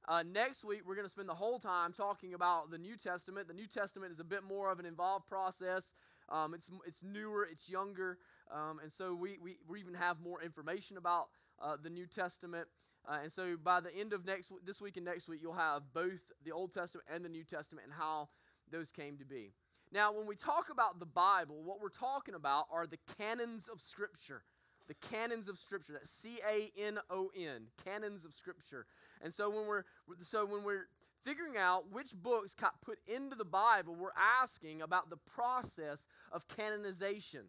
Uh, 0.07 0.23
next 0.23 0.63
week, 0.63 0.83
we're 0.87 0.95
going 0.95 1.05
to 1.05 1.11
spend 1.11 1.27
the 1.27 1.33
whole 1.33 1.59
time 1.59 1.91
talking 1.91 2.33
about 2.33 2.71
the 2.71 2.77
New 2.77 2.95
Testament. 2.95 3.47
The 3.47 3.53
New 3.53 3.67
Testament 3.67 4.13
is 4.13 4.19
a 4.21 4.23
bit 4.23 4.41
more 4.41 4.71
of 4.71 4.79
an 4.79 4.85
involved 4.85 5.27
process. 5.27 5.93
Um, 6.29 6.53
it's, 6.53 6.69
it's 6.85 7.03
newer, 7.03 7.47
it's 7.49 7.69
younger, 7.69 8.17
um, 8.51 8.79
and 8.81 8.91
so 8.91 9.13
we, 9.13 9.37
we, 9.41 9.57
we 9.67 9.79
even 9.79 9.93
have 9.93 10.19
more 10.19 10.41
information 10.41 10.97
about 10.97 11.27
uh, 11.61 11.77
the 11.81 11.89
New 11.89 12.05
Testament. 12.05 12.67
Uh, 13.07 13.19
and 13.23 13.31
so 13.31 13.55
by 13.61 13.79
the 13.79 13.95
end 13.95 14.13
of 14.13 14.25
next 14.25 14.51
this 14.65 14.81
week 14.81 14.97
and 14.97 15.05
next 15.05 15.29
week, 15.29 15.41
you'll 15.41 15.53
have 15.53 15.83
both 15.93 16.23
the 16.43 16.51
Old 16.51 16.73
Testament 16.73 17.07
and 17.13 17.23
the 17.23 17.29
New 17.29 17.43
Testament 17.43 17.85
and 17.85 17.93
how 17.93 18.29
those 18.71 18.91
came 18.91 19.17
to 19.17 19.25
be. 19.25 19.53
Now, 19.91 20.11
when 20.11 20.27
we 20.27 20.35
talk 20.35 20.69
about 20.69 20.99
the 20.99 21.05
Bible, 21.05 21.63
what 21.63 21.79
we're 21.79 21.89
talking 21.89 22.35
about 22.35 22.65
are 22.71 22.85
the 22.85 22.99
canons 23.17 23.69
of 23.69 23.79
Scripture. 23.79 24.43
The 24.87 24.95
canons 24.95 25.47
of 25.47 25.57
Scripture. 25.57 25.93
That's 25.93 26.09
C 26.09 26.39
A 26.49 26.71
N 26.81 26.99
O 27.09 27.29
N. 27.35 27.67
Canons 27.83 28.25
of 28.25 28.33
Scripture. 28.33 28.85
And 29.21 29.33
so 29.33 29.49
when 29.49 29.67
we're 29.67 29.83
so 30.21 30.45
when 30.45 30.63
we're 30.63 30.87
figuring 31.23 31.57
out 31.57 31.91
which 31.91 32.13
books 32.21 32.53
got 32.53 32.81
put 32.81 32.99
into 33.07 33.35
the 33.35 33.45
Bible, 33.45 33.95
we're 33.95 34.09
asking 34.41 34.81
about 34.81 35.09
the 35.09 35.17
process 35.17 36.07
of 36.31 36.47
canonization. 36.47 37.45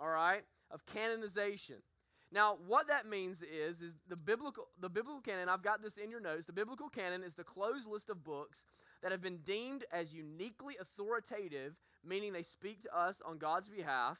All 0.00 0.08
right, 0.08 0.42
of 0.70 0.84
canonization. 0.86 1.76
Now, 2.30 2.58
what 2.66 2.88
that 2.88 3.06
means 3.06 3.42
is, 3.42 3.80
is 3.80 3.96
the 4.06 4.16
biblical, 4.16 4.68
the 4.78 4.90
biblical 4.90 5.22
canon, 5.22 5.48
I've 5.48 5.62
got 5.62 5.82
this 5.82 5.96
in 5.96 6.10
your 6.10 6.20
notes. 6.20 6.44
The 6.44 6.52
biblical 6.52 6.88
canon 6.88 7.22
is 7.22 7.34
the 7.34 7.44
closed 7.44 7.88
list 7.88 8.10
of 8.10 8.22
books 8.22 8.66
that 9.02 9.12
have 9.12 9.22
been 9.22 9.38
deemed 9.38 9.84
as 9.92 10.12
uniquely 10.12 10.74
authoritative, 10.78 11.76
meaning 12.04 12.32
they 12.32 12.42
speak 12.42 12.82
to 12.82 12.96
us 12.96 13.22
on 13.24 13.38
God's 13.38 13.70
behalf, 13.70 14.18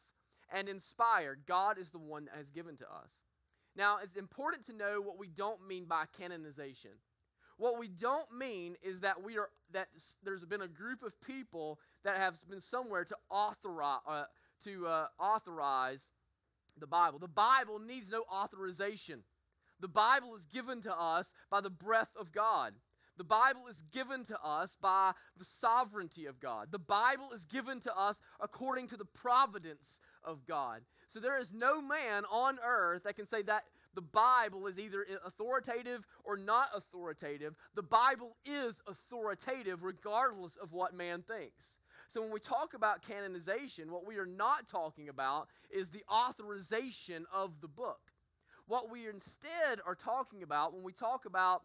and 0.50 0.68
inspired. 0.68 1.40
God 1.46 1.78
is 1.78 1.90
the 1.90 1.98
one 1.98 2.24
that 2.24 2.34
has 2.34 2.50
given 2.50 2.76
to 2.78 2.84
us. 2.84 3.10
Now, 3.76 3.98
it's 4.02 4.16
important 4.16 4.64
to 4.66 4.72
know 4.72 5.02
what 5.02 5.18
we 5.18 5.28
don't 5.28 5.66
mean 5.68 5.84
by 5.84 6.04
canonization. 6.18 6.92
What 7.58 7.78
we 7.78 7.88
don't 7.88 8.32
mean 8.32 8.76
is 8.82 9.00
that 9.00 9.22
we 9.22 9.36
are 9.36 9.50
that 9.72 9.88
there's 10.22 10.44
been 10.44 10.62
a 10.62 10.68
group 10.68 11.02
of 11.02 11.20
people 11.20 11.78
that 12.04 12.16
have 12.16 12.36
been 12.48 12.60
somewhere 12.60 13.04
to 13.04 13.16
authorize 13.30 14.00
uh, 14.06 14.24
to 14.64 14.86
uh, 14.86 15.06
authorize 15.18 16.10
the 16.80 16.86
Bible. 16.86 17.18
The 17.18 17.28
Bible 17.28 17.78
needs 17.78 18.10
no 18.10 18.24
authorization. 18.32 19.22
The 19.80 19.88
Bible 19.88 20.34
is 20.34 20.46
given 20.46 20.80
to 20.82 20.98
us 20.98 21.32
by 21.50 21.60
the 21.60 21.70
breath 21.70 22.10
of 22.18 22.32
God. 22.32 22.74
The 23.16 23.24
Bible 23.24 23.66
is 23.68 23.82
given 23.92 24.24
to 24.26 24.40
us 24.40 24.76
by 24.80 25.12
the 25.36 25.44
sovereignty 25.44 26.26
of 26.26 26.38
God. 26.38 26.68
The 26.70 26.78
Bible 26.78 27.30
is 27.34 27.44
given 27.44 27.80
to 27.80 27.98
us 27.98 28.20
according 28.40 28.86
to 28.88 28.96
the 28.96 29.04
providence 29.04 30.00
of 30.22 30.46
God. 30.46 30.82
So 31.08 31.18
there 31.18 31.38
is 31.38 31.52
no 31.52 31.82
man 31.82 32.24
on 32.30 32.58
earth 32.64 33.02
that 33.02 33.16
can 33.16 33.26
say 33.26 33.42
that 33.42 33.64
the 33.94 34.02
Bible 34.02 34.68
is 34.68 34.78
either 34.78 35.04
authoritative 35.24 36.06
or 36.22 36.36
not 36.36 36.68
authoritative. 36.72 37.56
The 37.74 37.82
Bible 37.82 38.36
is 38.44 38.80
authoritative 38.86 39.82
regardless 39.82 40.56
of 40.56 40.72
what 40.72 40.94
man 40.94 41.22
thinks. 41.22 41.80
So 42.08 42.22
when 42.22 42.32
we 42.32 42.40
talk 42.40 42.72
about 42.74 43.02
canonization, 43.02 43.92
what 43.92 44.06
we 44.06 44.16
are 44.16 44.26
not 44.26 44.66
talking 44.66 45.10
about 45.10 45.48
is 45.70 45.90
the 45.90 46.02
authorization 46.10 47.26
of 47.32 47.60
the 47.60 47.68
book. 47.68 48.00
What 48.66 48.90
we 48.90 49.08
instead 49.08 49.80
are 49.86 49.94
talking 49.94 50.42
about 50.42 50.74
when 50.74 50.82
we 50.82 50.92
talk 50.92 51.26
about 51.26 51.62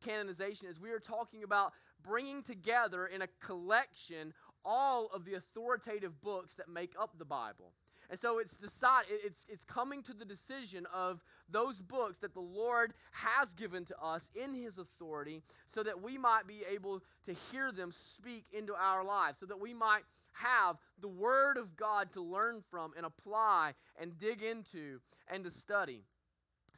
canonization 0.00 0.68
is 0.68 0.78
we 0.78 0.90
are 0.90 0.98
talking 0.98 1.42
about 1.42 1.72
bringing 2.02 2.42
together 2.42 3.06
in 3.06 3.22
a 3.22 3.26
collection 3.40 4.34
all 4.64 5.06
of 5.14 5.24
the 5.24 5.34
authoritative 5.34 6.20
books 6.20 6.54
that 6.56 6.68
make 6.68 6.92
up 7.00 7.18
the 7.18 7.24
Bible. 7.24 7.72
And 8.10 8.18
so 8.18 8.38
it's 8.38 8.56
decide 8.56 9.04
it's 9.08 9.46
it's 9.48 9.64
coming 9.64 10.02
to 10.04 10.14
the 10.14 10.24
decision 10.24 10.86
of 10.94 11.22
those 11.50 11.80
books 11.80 12.18
that 12.18 12.34
the 12.34 12.40
Lord 12.40 12.94
has 13.12 13.54
given 13.54 13.84
to 13.86 14.02
us 14.02 14.30
in 14.34 14.54
his 14.54 14.78
authority 14.78 15.42
so 15.66 15.82
that 15.82 16.02
we 16.02 16.16
might 16.16 16.46
be 16.46 16.62
able 16.70 17.02
to 17.26 17.32
hear 17.50 17.70
them 17.70 17.92
speak 17.92 18.44
into 18.52 18.74
our 18.74 19.04
lives, 19.04 19.38
so 19.38 19.46
that 19.46 19.60
we 19.60 19.74
might 19.74 20.02
have 20.32 20.76
the 21.00 21.08
word 21.08 21.56
of 21.58 21.76
God 21.76 22.12
to 22.12 22.22
learn 22.22 22.62
from 22.70 22.92
and 22.96 23.04
apply 23.04 23.74
and 24.00 24.18
dig 24.18 24.42
into 24.42 25.00
and 25.30 25.44
to 25.44 25.50
study. 25.50 26.02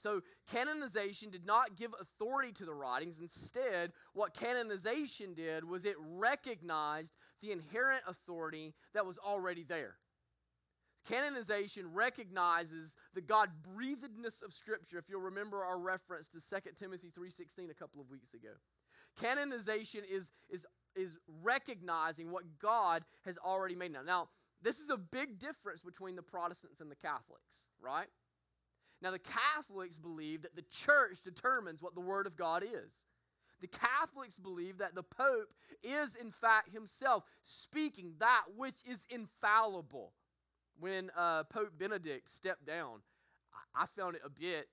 So, 0.03 0.23
canonization 0.51 1.31
did 1.31 1.45
not 1.45 1.77
give 1.77 1.95
authority 2.01 2.53
to 2.53 2.65
the 2.65 2.73
writings. 2.73 3.19
Instead, 3.19 3.93
what 4.15 4.33
canonization 4.33 5.35
did 5.35 5.63
was 5.63 5.85
it 5.85 5.97
recognized 5.99 7.13
the 7.43 7.53
inherent 7.53 8.03
authority 8.07 8.75
that 8.95 9.05
was 9.05 9.19
already 9.19 9.63
there. 9.63 9.97
Canonization 11.11 11.93
recognizes 11.93 12.97
the 13.14 13.21
God 13.21 13.50
breathedness 13.75 14.43
of 14.43 14.52
Scripture. 14.55 14.99
If 14.99 15.09
you'll 15.09 15.21
remember 15.21 15.64
our 15.64 15.79
reference 15.79 16.29
to 16.29 16.38
2 16.40 16.71
Timothy 16.79 17.09
3.16 17.09 17.71
a 17.71 17.75
couple 17.75 18.00
of 18.00 18.09
weeks 18.09 18.33
ago. 18.33 18.50
Canonization 19.21 20.02
is, 20.09 20.31
is, 20.49 20.64
is 20.95 21.17
recognizing 21.43 22.31
what 22.31 22.45
God 22.61 23.05
has 23.25 23.38
already 23.38 23.75
made 23.75 23.93
now. 23.93 24.02
Now, 24.02 24.29
this 24.62 24.79
is 24.79 24.90
a 24.90 24.97
big 24.97 25.38
difference 25.38 25.83
between 25.83 26.14
the 26.14 26.23
Protestants 26.23 26.81
and 26.81 26.90
the 26.90 26.97
Catholics, 26.97 27.67
right? 27.81 28.09
Now, 29.02 29.11
the 29.11 29.19
Catholics 29.19 29.97
believe 29.97 30.43
that 30.43 30.55
the 30.55 30.64
church 30.71 31.23
determines 31.25 31.83
what 31.83 31.95
the 31.95 32.00
Word 32.00 32.26
of 32.26 32.37
God 32.37 32.62
is. 32.62 33.02
The 33.61 33.67
Catholics 33.69 34.38
believe 34.38 34.79
that 34.79 34.95
the 34.95 35.02
Pope 35.02 35.49
is, 35.83 36.14
in 36.14 36.31
fact, 36.31 36.73
himself 36.73 37.25
speaking 37.43 38.12
that 38.21 38.45
which 38.57 38.76
is 38.88 39.07
infallible. 39.11 40.12
When 40.81 41.11
uh, 41.17 41.45
Pope 41.45 41.73
Benedict 41.79 42.29
stepped 42.29 42.67
down, 42.67 43.03
I 43.75 43.87
found 43.87 44.17
it 44.17 44.23
a 44.25 44.31
bit 44.31 44.69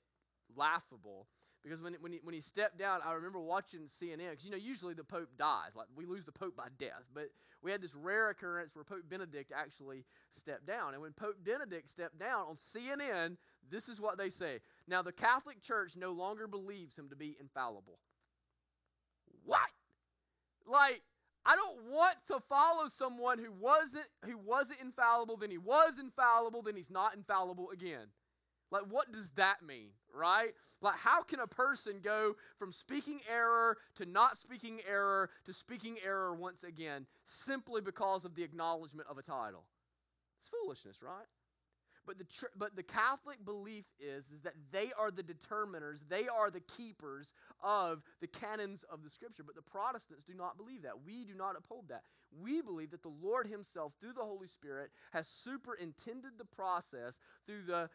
laughable 0.56 1.28
because 1.68 1.82
when, 1.82 1.96
when, 2.00 2.14
he, 2.14 2.20
when 2.24 2.34
he 2.34 2.40
stepped 2.40 2.78
down, 2.78 3.02
I 3.06 3.12
remember 3.14 3.40
watching 3.40 3.82
CNN, 3.82 4.30
because, 4.30 4.46
you 4.46 4.52
know, 4.52 4.58
usually 4.58 4.94
the 4.94 5.04
Pope 5.04 5.30
dies. 5.38 5.76
Like, 5.76 5.88
we 5.96 6.06
lose 6.06 6.24
the 6.24 6.32
Pope 6.32 6.56
by 6.56 6.68
death. 6.78 7.04
But 7.14 7.30
we 7.62 7.72
had 7.72 7.82
this 7.82 7.94
rare 7.94 8.30
occurrence 8.30 8.74
where 8.74 8.86
Pope 8.86 9.04
Benedict 9.10 9.52
actually 9.54 10.06
stepped 10.30 10.66
down. 10.66 10.94
And 10.94 11.02
when 11.02 11.12
Pope 11.12 11.36
Benedict 11.44 11.90
stepped 11.90 12.18
down 12.18 12.46
on 12.48 12.56
CNN, 12.56 13.36
this 13.70 13.90
is 13.90 14.00
what 14.00 14.18
they 14.18 14.30
say. 14.30 14.60
Now, 14.88 15.02
the 15.02 15.12
Catholic 15.12 15.62
Church 15.62 15.98
no 15.98 16.12
longer 16.12 16.48
believes 16.48 16.98
him 16.98 17.10
to 17.10 17.18
be 17.18 17.36
infallible. 17.38 18.00
What? 19.44 19.60
Like, 20.66 21.02
I 21.48 21.56
don't 21.56 21.90
want 21.90 22.18
to 22.28 22.42
follow 22.50 22.88
someone 22.90 23.40
who 23.40 23.52
wasn't 23.52 24.06
who 24.26 24.38
wasn't 24.38 24.82
infallible, 24.82 25.38
then 25.38 25.50
he 25.50 25.58
was 25.58 25.98
infallible, 25.98 26.62
then 26.62 26.76
he's 26.76 26.92
not 26.92 27.16
infallible 27.16 27.70
again. 27.72 28.08
Like, 28.70 28.84
what 28.90 29.12
does 29.14 29.30
that 29.32 29.64
mean, 29.66 29.92
right? 30.14 30.54
Like, 30.82 30.98
how 30.98 31.22
can 31.22 31.40
a 31.40 31.48
person 31.48 32.02
go 32.04 32.36
from 32.60 32.74
speaking 32.74 33.22
error 33.32 33.78
to 33.96 34.06
not 34.06 34.38
speaking 34.38 34.82
error 34.86 35.30
to 35.46 35.54
speaking 35.54 35.98
error 36.06 36.36
once 36.36 36.66
again 36.66 37.06
simply 37.24 37.80
because 37.80 38.26
of 38.26 38.36
the 38.36 38.44
acknowledgement 38.44 39.08
of 39.10 39.18
a 39.18 39.24
title? 39.24 39.64
It's 40.38 40.50
foolishness, 40.50 41.02
right? 41.02 41.28
But 42.08 42.18
the, 42.18 42.24
tr- 42.24 42.46
but 42.56 42.76
the 42.76 42.84
Catholic 42.84 43.44
belief 43.44 43.86
is, 44.00 44.26
is 44.34 44.42
that 44.42 44.54
they 44.72 44.92
are 44.98 45.12
the 45.12 45.24
determiners, 45.24 46.00
they 46.08 46.28
are 46.28 46.50
the 46.50 46.62
keepers 46.62 47.34
of 47.62 48.02
the 48.22 48.28
canons 48.28 48.86
of 48.90 49.04
the 49.04 49.10
Scripture. 49.10 49.44
But 49.44 49.56
the 49.56 49.62
Protestants 49.62 50.24
do 50.24 50.34
not 50.34 50.58
believe 50.58 50.84
that. 50.84 51.04
We 51.06 51.26
do 51.26 51.36
not 51.36 51.58
uphold 51.58 51.90
that. 51.90 52.04
We 52.42 52.62
believe 52.62 52.92
that 52.92 53.04
the 53.04 53.14
Lord 53.22 53.48
Himself, 53.48 53.94
through 54.00 54.14
the 54.14 54.24
Holy 54.24 54.48
Spirit, 54.48 54.92
has 55.12 55.28
superintended 55.28 56.32
the 56.38 56.46
process 56.46 57.20
through 57.46 57.64
the 57.68 57.90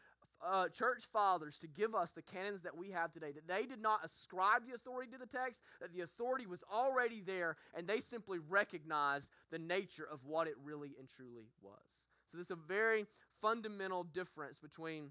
uh, 0.44 0.68
church 0.68 1.04
fathers 1.12 1.56
to 1.58 1.66
give 1.68 1.94
us 1.94 2.12
the 2.12 2.22
canons 2.22 2.62
that 2.62 2.76
we 2.76 2.90
have 2.90 3.12
today, 3.12 3.32
that 3.32 3.46
they 3.46 3.64
did 3.64 3.80
not 3.80 4.04
ascribe 4.04 4.66
the 4.66 4.74
authority 4.74 5.10
to 5.12 5.18
the 5.18 5.26
text, 5.26 5.62
that 5.80 5.92
the 5.92 6.00
authority 6.00 6.46
was 6.46 6.62
already 6.70 7.20
there, 7.20 7.56
and 7.74 7.86
they 7.86 8.00
simply 8.00 8.38
recognized 8.48 9.28
the 9.50 9.58
nature 9.58 10.06
of 10.10 10.24
what 10.24 10.46
it 10.46 10.54
really 10.62 10.96
and 10.98 11.08
truly 11.08 11.46
was. 11.62 11.78
So, 12.26 12.38
this 12.38 12.46
is 12.46 12.50
a 12.50 12.56
very 12.56 13.06
fundamental 13.42 14.04
difference 14.04 14.58
between 14.58 15.10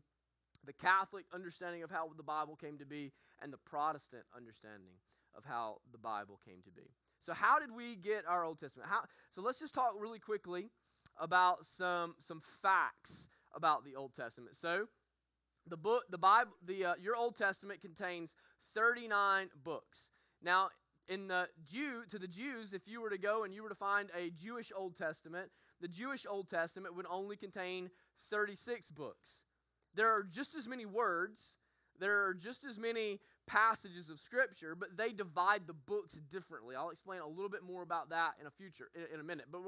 the 0.65 0.73
Catholic 0.73 1.25
understanding 1.33 1.83
of 1.83 1.91
how 1.91 2.09
the 2.15 2.23
Bible 2.23 2.55
came 2.55 2.77
to 2.77 2.85
be 2.85 3.11
and 3.41 3.51
the 3.51 3.57
Protestant 3.57 4.23
understanding 4.35 4.93
of 5.35 5.43
how 5.45 5.77
the 5.91 5.97
Bible 5.97 6.39
came 6.45 6.61
to 6.63 6.71
be. 6.71 6.89
So, 7.19 7.33
how 7.33 7.59
did 7.59 7.71
we 7.71 7.95
get 7.95 8.25
our 8.27 8.43
Old 8.43 8.59
Testament? 8.59 8.89
How, 8.89 9.01
so, 9.31 9.41
let's 9.41 9.59
just 9.59 9.75
talk 9.75 9.93
really 9.97 10.19
quickly 10.19 10.69
about 11.19 11.65
some, 11.65 12.15
some 12.19 12.41
facts 12.61 13.27
about 13.53 13.83
the 13.83 13.95
Old 13.95 14.13
Testament. 14.13 14.55
So, 14.55 14.88
the 15.67 15.77
book, 15.77 16.03
the 16.09 16.17
Bible, 16.17 16.51
the 16.65 16.85
uh, 16.85 16.93
your 17.00 17.15
Old 17.15 17.35
Testament 17.35 17.81
contains 17.81 18.33
39 18.73 19.50
books. 19.63 20.09
Now, 20.41 20.69
in 21.07 21.27
the 21.27 21.47
Jew 21.63 22.03
to 22.09 22.17
the 22.17 22.27
Jews, 22.27 22.73
if 22.73 22.88
you 22.88 23.01
were 23.01 23.09
to 23.09 23.17
go 23.17 23.43
and 23.43 23.53
you 23.53 23.63
were 23.63 23.69
to 23.69 23.75
find 23.75 24.09
a 24.17 24.31
Jewish 24.31 24.71
Old 24.75 24.95
Testament, 24.95 25.51
the 25.79 25.88
Jewish 25.88 26.25
Old 26.27 26.50
Testament 26.50 26.95
would 26.95 27.05
only 27.09 27.35
contain 27.35 27.89
36 28.29 28.91
books. 28.91 29.43
There 29.95 30.09
are 30.09 30.23
just 30.23 30.55
as 30.55 30.67
many 30.67 30.85
words, 30.85 31.57
there 31.99 32.25
are 32.25 32.33
just 32.33 32.63
as 32.63 32.77
many 32.77 33.19
passages 33.47 34.09
of 34.09 34.19
scripture, 34.19 34.75
but 34.75 34.97
they 34.97 35.11
divide 35.11 35.67
the 35.67 35.73
books 35.73 36.15
differently. 36.15 36.75
I'll 36.75 36.89
explain 36.89 37.21
a 37.21 37.27
little 37.27 37.49
bit 37.49 37.63
more 37.63 37.83
about 37.83 38.09
that 38.09 38.33
in 38.39 38.47
a 38.47 38.51
future 38.51 38.89
in, 38.95 39.13
in 39.13 39.19
a 39.19 39.23
minute. 39.23 39.47
But 39.51 39.61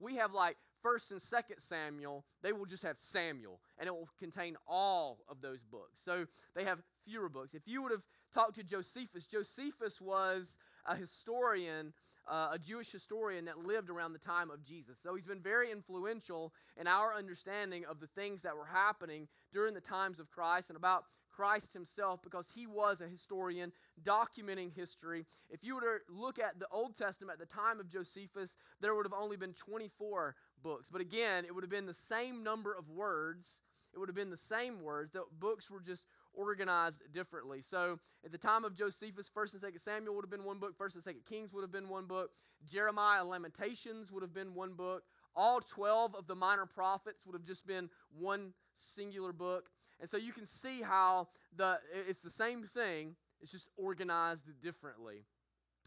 we 0.00 0.16
have 0.16 0.32
like 0.32 0.56
First 0.82 1.10
and 1.10 1.20
Second 1.20 1.58
Samuel, 1.58 2.24
they 2.42 2.52
will 2.52 2.64
just 2.64 2.82
have 2.84 2.98
Samuel, 2.98 3.60
and 3.78 3.86
it 3.86 3.94
will 3.94 4.08
contain 4.18 4.56
all 4.66 5.18
of 5.28 5.40
those 5.40 5.62
books. 5.62 6.00
So 6.00 6.26
they 6.54 6.64
have 6.64 6.82
fewer 7.04 7.28
books. 7.28 7.54
If 7.54 7.66
you 7.66 7.82
would 7.82 7.92
have 7.92 8.04
talked 8.32 8.54
to 8.56 8.62
Josephus, 8.62 9.26
Josephus 9.26 10.00
was 10.00 10.56
a 10.88 10.96
historian, 10.96 11.92
uh, 12.26 12.50
a 12.52 12.58
Jewish 12.58 12.90
historian 12.90 13.44
that 13.44 13.58
lived 13.58 13.90
around 13.90 14.12
the 14.12 14.18
time 14.18 14.50
of 14.50 14.64
Jesus. 14.64 14.98
So 15.02 15.14
he's 15.14 15.26
been 15.26 15.40
very 15.40 15.70
influential 15.70 16.52
in 16.76 16.86
our 16.86 17.14
understanding 17.14 17.84
of 17.84 18.00
the 18.00 18.06
things 18.06 18.42
that 18.42 18.56
were 18.56 18.66
happening 18.66 19.28
during 19.52 19.74
the 19.74 19.80
times 19.80 20.18
of 20.18 20.30
Christ 20.30 20.70
and 20.70 20.76
about 20.76 21.04
Christ 21.30 21.72
himself 21.72 22.20
because 22.22 22.50
he 22.54 22.66
was 22.66 23.00
a 23.00 23.06
historian 23.06 23.72
documenting 24.02 24.74
history. 24.74 25.24
If 25.50 25.62
you 25.62 25.74
were 25.74 25.80
to 25.82 25.98
look 26.08 26.38
at 26.38 26.58
the 26.58 26.66
Old 26.72 26.96
Testament 26.96 27.38
at 27.40 27.48
the 27.48 27.54
time 27.54 27.78
of 27.78 27.88
Josephus, 27.88 28.56
there 28.80 28.94
would 28.94 29.06
have 29.06 29.12
only 29.12 29.36
been 29.36 29.52
24 29.52 30.34
books. 30.62 30.88
But 30.90 31.00
again, 31.00 31.44
it 31.44 31.54
would 31.54 31.62
have 31.62 31.70
been 31.70 31.86
the 31.86 31.94
same 31.94 32.42
number 32.42 32.72
of 32.72 32.88
words. 32.88 33.60
It 33.94 33.98
would 33.98 34.08
have 34.08 34.16
been 34.16 34.30
the 34.30 34.36
same 34.36 34.82
words. 34.82 35.10
The 35.12 35.22
books 35.38 35.70
were 35.70 35.80
just 35.80 36.04
organized 36.34 37.02
differently. 37.12 37.60
So 37.60 37.98
at 38.24 38.32
the 38.32 38.38
time 38.38 38.64
of 38.64 38.74
Josephus, 38.74 39.30
1st 39.34 39.62
and 39.62 39.74
2nd 39.74 39.80
Samuel 39.80 40.14
would 40.14 40.24
have 40.24 40.30
been 40.30 40.44
one 40.44 40.58
book, 40.58 40.78
1st 40.78 40.94
and 40.94 41.04
2nd 41.04 41.26
Kings 41.28 41.52
would 41.52 41.62
have 41.62 41.72
been 41.72 41.88
one 41.88 42.06
book, 42.06 42.30
Jeremiah, 42.66 43.24
Lamentations 43.24 44.12
would 44.12 44.22
have 44.22 44.34
been 44.34 44.54
one 44.54 44.74
book. 44.74 45.04
All 45.34 45.60
12 45.60 46.14
of 46.14 46.26
the 46.26 46.34
minor 46.34 46.66
prophets 46.66 47.24
would 47.26 47.34
have 47.34 47.44
just 47.44 47.66
been 47.66 47.90
one 48.16 48.52
singular 48.74 49.32
book. 49.32 49.68
And 50.00 50.08
so 50.08 50.16
you 50.16 50.32
can 50.32 50.46
see 50.46 50.82
how 50.82 51.28
the 51.56 51.78
it's 52.08 52.20
the 52.20 52.30
same 52.30 52.64
thing, 52.64 53.16
it's 53.40 53.52
just 53.52 53.68
organized 53.76 54.48
differently. 54.62 55.24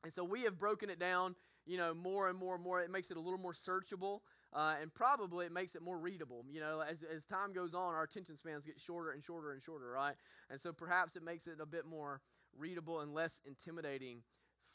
And 0.04 0.12
so 0.12 0.24
we 0.24 0.44
have 0.44 0.58
broken 0.58 0.90
it 0.90 1.00
down, 1.00 1.36
you 1.66 1.78
know, 1.78 1.94
more 1.94 2.28
and 2.28 2.38
more 2.38 2.56
and 2.56 2.64
more. 2.64 2.82
It 2.82 2.90
makes 2.90 3.12
it 3.12 3.18
a 3.18 3.20
little 3.20 3.40
more 3.40 3.54
searchable. 3.54 4.22
Uh, 4.54 4.76
and 4.82 4.94
probably 4.94 5.46
it 5.46 5.52
makes 5.52 5.76
it 5.76 5.82
more 5.82 5.98
readable. 5.98 6.44
You 6.50 6.60
know, 6.60 6.82
as, 6.82 7.04
as 7.04 7.26
time 7.26 7.54
goes 7.54 7.74
on, 7.74 7.94
our 7.94 8.04
attention 8.04 8.38
spans 8.38 8.66
get 8.66 8.82
shorter 8.82 9.12
and 9.12 9.24
shorter 9.24 9.52
and 9.52 9.62
shorter, 9.62 9.90
right? 9.92 10.16
And 10.50 10.60
so 10.60 10.74
perhaps 10.74 11.16
it 11.16 11.24
makes 11.24 11.48
it 11.48 11.60
a 11.62 11.66
bit 11.66 11.86
more 11.86 12.22
readable 12.58 13.00
and 13.00 13.14
less 13.14 13.40
intimidating 13.46 14.24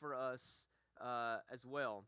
for 0.01 0.15
us 0.15 0.65
uh, 1.01 1.39
as 1.53 1.67
well. 1.67 2.05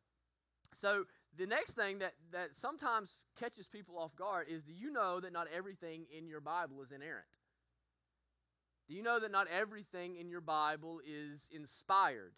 So 0.73 1.05
the 1.37 1.47
next 1.47 1.75
thing 1.75 1.99
that, 1.99 2.15
that 2.33 2.55
sometimes 2.55 3.27
catches 3.39 3.69
people 3.69 3.99
off 3.99 4.15
guard 4.17 4.47
is 4.49 4.65
do 4.65 4.73
you 4.73 4.91
know 4.91 5.21
that 5.21 5.33
not 5.33 5.47
everything 5.55 6.07
in 6.17 6.27
your 6.27 6.41
Bible 6.41 6.83
is 6.83 6.91
inerrant? 6.91 7.27
Do 8.89 8.95
you 8.95 9.03
know 9.03 9.21
that 9.21 9.31
not 9.31 9.47
everything 9.49 10.17
in 10.17 10.31
your 10.31 10.41
Bible 10.41 11.01
is 11.07 11.49
inspired? 11.53 12.33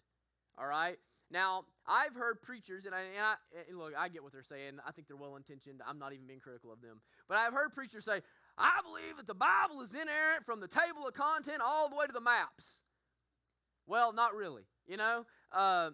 All 0.57 0.67
right? 0.67 0.97
Now, 1.31 1.63
I've 1.87 2.13
heard 2.13 2.41
preachers, 2.41 2.85
and, 2.85 2.93
I, 2.93 3.01
and, 3.01 3.23
I, 3.23 3.35
and 3.69 3.77
look, 3.77 3.93
I 3.97 4.09
get 4.09 4.21
what 4.21 4.33
they're 4.33 4.43
saying. 4.43 4.79
I 4.85 4.91
think 4.91 5.07
they're 5.07 5.17
well 5.17 5.37
intentioned. 5.37 5.81
I'm 5.87 5.97
not 5.97 6.13
even 6.13 6.27
being 6.27 6.41
critical 6.41 6.71
of 6.71 6.81
them. 6.81 7.01
But 7.29 7.37
I've 7.37 7.53
heard 7.53 7.71
preachers 7.71 8.05
say, 8.05 8.19
I 8.57 8.79
believe 8.83 9.17
that 9.17 9.27
the 9.27 9.33
Bible 9.33 9.81
is 9.81 9.93
inerrant 9.93 10.45
from 10.45 10.59
the 10.59 10.67
table 10.67 11.07
of 11.07 11.13
content 11.13 11.61
all 11.65 11.89
the 11.89 11.95
way 11.95 12.05
to 12.05 12.11
the 12.11 12.21
maps. 12.21 12.81
Well, 13.87 14.11
not 14.13 14.35
really. 14.35 14.63
You 14.87 14.97
know, 14.97 15.25
uh, 15.53 15.91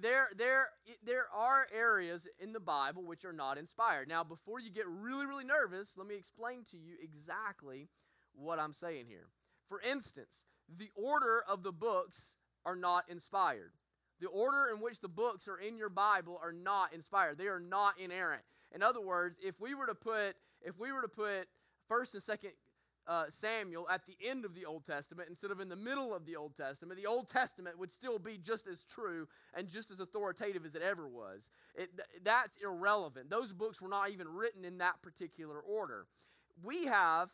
there, 0.00 0.28
there, 0.36 0.68
there 1.04 1.26
are 1.34 1.66
areas 1.74 2.28
in 2.38 2.52
the 2.52 2.60
Bible 2.60 3.04
which 3.04 3.24
are 3.24 3.32
not 3.32 3.56
inspired. 3.58 4.08
Now, 4.08 4.24
before 4.24 4.60
you 4.60 4.70
get 4.70 4.86
really, 4.86 5.26
really 5.26 5.44
nervous, 5.44 5.96
let 5.96 6.06
me 6.06 6.16
explain 6.16 6.64
to 6.70 6.76
you 6.76 6.94
exactly 7.02 7.88
what 8.34 8.58
I'm 8.58 8.74
saying 8.74 9.06
here. 9.08 9.28
For 9.68 9.80
instance, 9.80 10.44
the 10.68 10.90
order 10.94 11.42
of 11.48 11.62
the 11.62 11.72
books 11.72 12.36
are 12.64 12.76
not 12.76 13.04
inspired. 13.08 13.72
The 14.20 14.28
order 14.28 14.72
in 14.74 14.80
which 14.80 15.00
the 15.00 15.08
books 15.08 15.46
are 15.48 15.58
in 15.58 15.76
your 15.76 15.90
Bible 15.90 16.40
are 16.42 16.52
not 16.52 16.92
inspired. 16.92 17.38
They 17.38 17.48
are 17.48 17.60
not 17.60 17.98
inerrant. 17.98 18.42
In 18.74 18.82
other 18.82 19.00
words, 19.00 19.38
if 19.42 19.60
we 19.60 19.74
were 19.74 19.86
to 19.86 19.94
put 19.94 20.36
if 20.62 20.78
we 20.78 20.90
were 20.90 21.02
to 21.02 21.08
put 21.08 21.48
first 21.86 22.14
and 22.14 22.22
second 22.22 22.52
uh, 23.06 23.24
Samuel 23.28 23.86
at 23.88 24.04
the 24.06 24.16
end 24.26 24.44
of 24.44 24.54
the 24.54 24.64
Old 24.64 24.84
Testament 24.84 25.28
instead 25.28 25.50
of 25.50 25.60
in 25.60 25.68
the 25.68 25.76
middle 25.76 26.14
of 26.14 26.26
the 26.26 26.34
Old 26.34 26.56
Testament, 26.56 27.00
the 27.00 27.06
Old 27.06 27.28
Testament 27.28 27.78
would 27.78 27.92
still 27.92 28.18
be 28.18 28.36
just 28.36 28.66
as 28.66 28.84
true 28.84 29.28
and 29.54 29.68
just 29.68 29.90
as 29.90 30.00
authoritative 30.00 30.64
as 30.64 30.74
it 30.74 30.82
ever 30.82 31.06
was. 31.06 31.50
It, 31.74 31.90
that's 32.24 32.56
irrelevant. 32.56 33.30
Those 33.30 33.52
books 33.52 33.80
were 33.80 33.88
not 33.88 34.10
even 34.10 34.28
written 34.28 34.64
in 34.64 34.78
that 34.78 35.02
particular 35.02 35.60
order. 35.60 36.06
We 36.64 36.86
have 36.86 37.30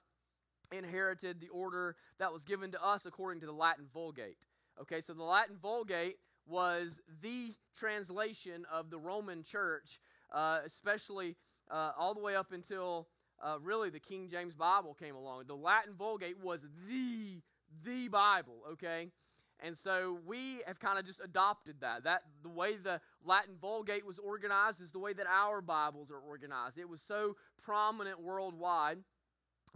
inherited 0.71 1.41
the 1.41 1.49
order 1.49 1.97
that 2.19 2.33
was 2.33 2.45
given 2.45 2.73
to 2.73 2.85
us 2.85 3.07
according 3.07 3.41
to 3.41 3.47
the 3.47 3.53
Latin 3.53 3.87
Vulgate. 3.93 4.47
Okay, 4.81 5.01
so 5.01 5.13
the 5.15 5.23
Latin 5.23 5.57
Vulgate 5.61 6.19
was 6.47 7.01
the 7.23 7.55
translation 7.77 8.65
of 8.73 8.91
the 8.91 8.99
Roman 8.99 9.43
church, 9.43 10.01
uh, 10.33 10.61
especially 10.65 11.37
uh, 11.71 11.93
all 11.99 12.15
the 12.15 12.21
way 12.21 12.37
up 12.37 12.53
until 12.53 13.09
uh, 13.43 13.57
really 13.61 13.91
the 13.91 14.01
King 14.01 14.29
James 14.31 14.55
Bible 14.55 14.95
came 14.95 15.15
along. 15.15 15.45
The 15.47 15.57
Latin 15.57 15.95
Vulgate 15.95 16.39
was 16.43 16.67
the 16.89 17.41
the 17.85 18.09
Bible, 18.09 18.59
okay? 18.73 19.09
And 19.61 19.77
so 19.77 20.19
we 20.27 20.61
have 20.67 20.81
kind 20.81 20.99
of 20.99 21.07
just 21.07 21.21
adopted 21.23 21.77
that. 21.81 22.05
That 22.05 22.23
the 22.43 22.49
way 22.49 22.77
the 22.77 23.01
Latin 23.25 23.55
Vulgate 23.61 24.05
was 24.05 24.19
organized 24.19 24.81
is 24.81 24.91
the 24.91 24.99
way 24.99 25.13
that 25.13 25.27
our 25.27 25.61
Bibles 25.61 26.11
are 26.11 26.19
organized. 26.19 26.79
It 26.79 26.89
was 26.89 27.01
so 27.01 27.37
prominent 27.63 28.21
worldwide. 28.21 28.99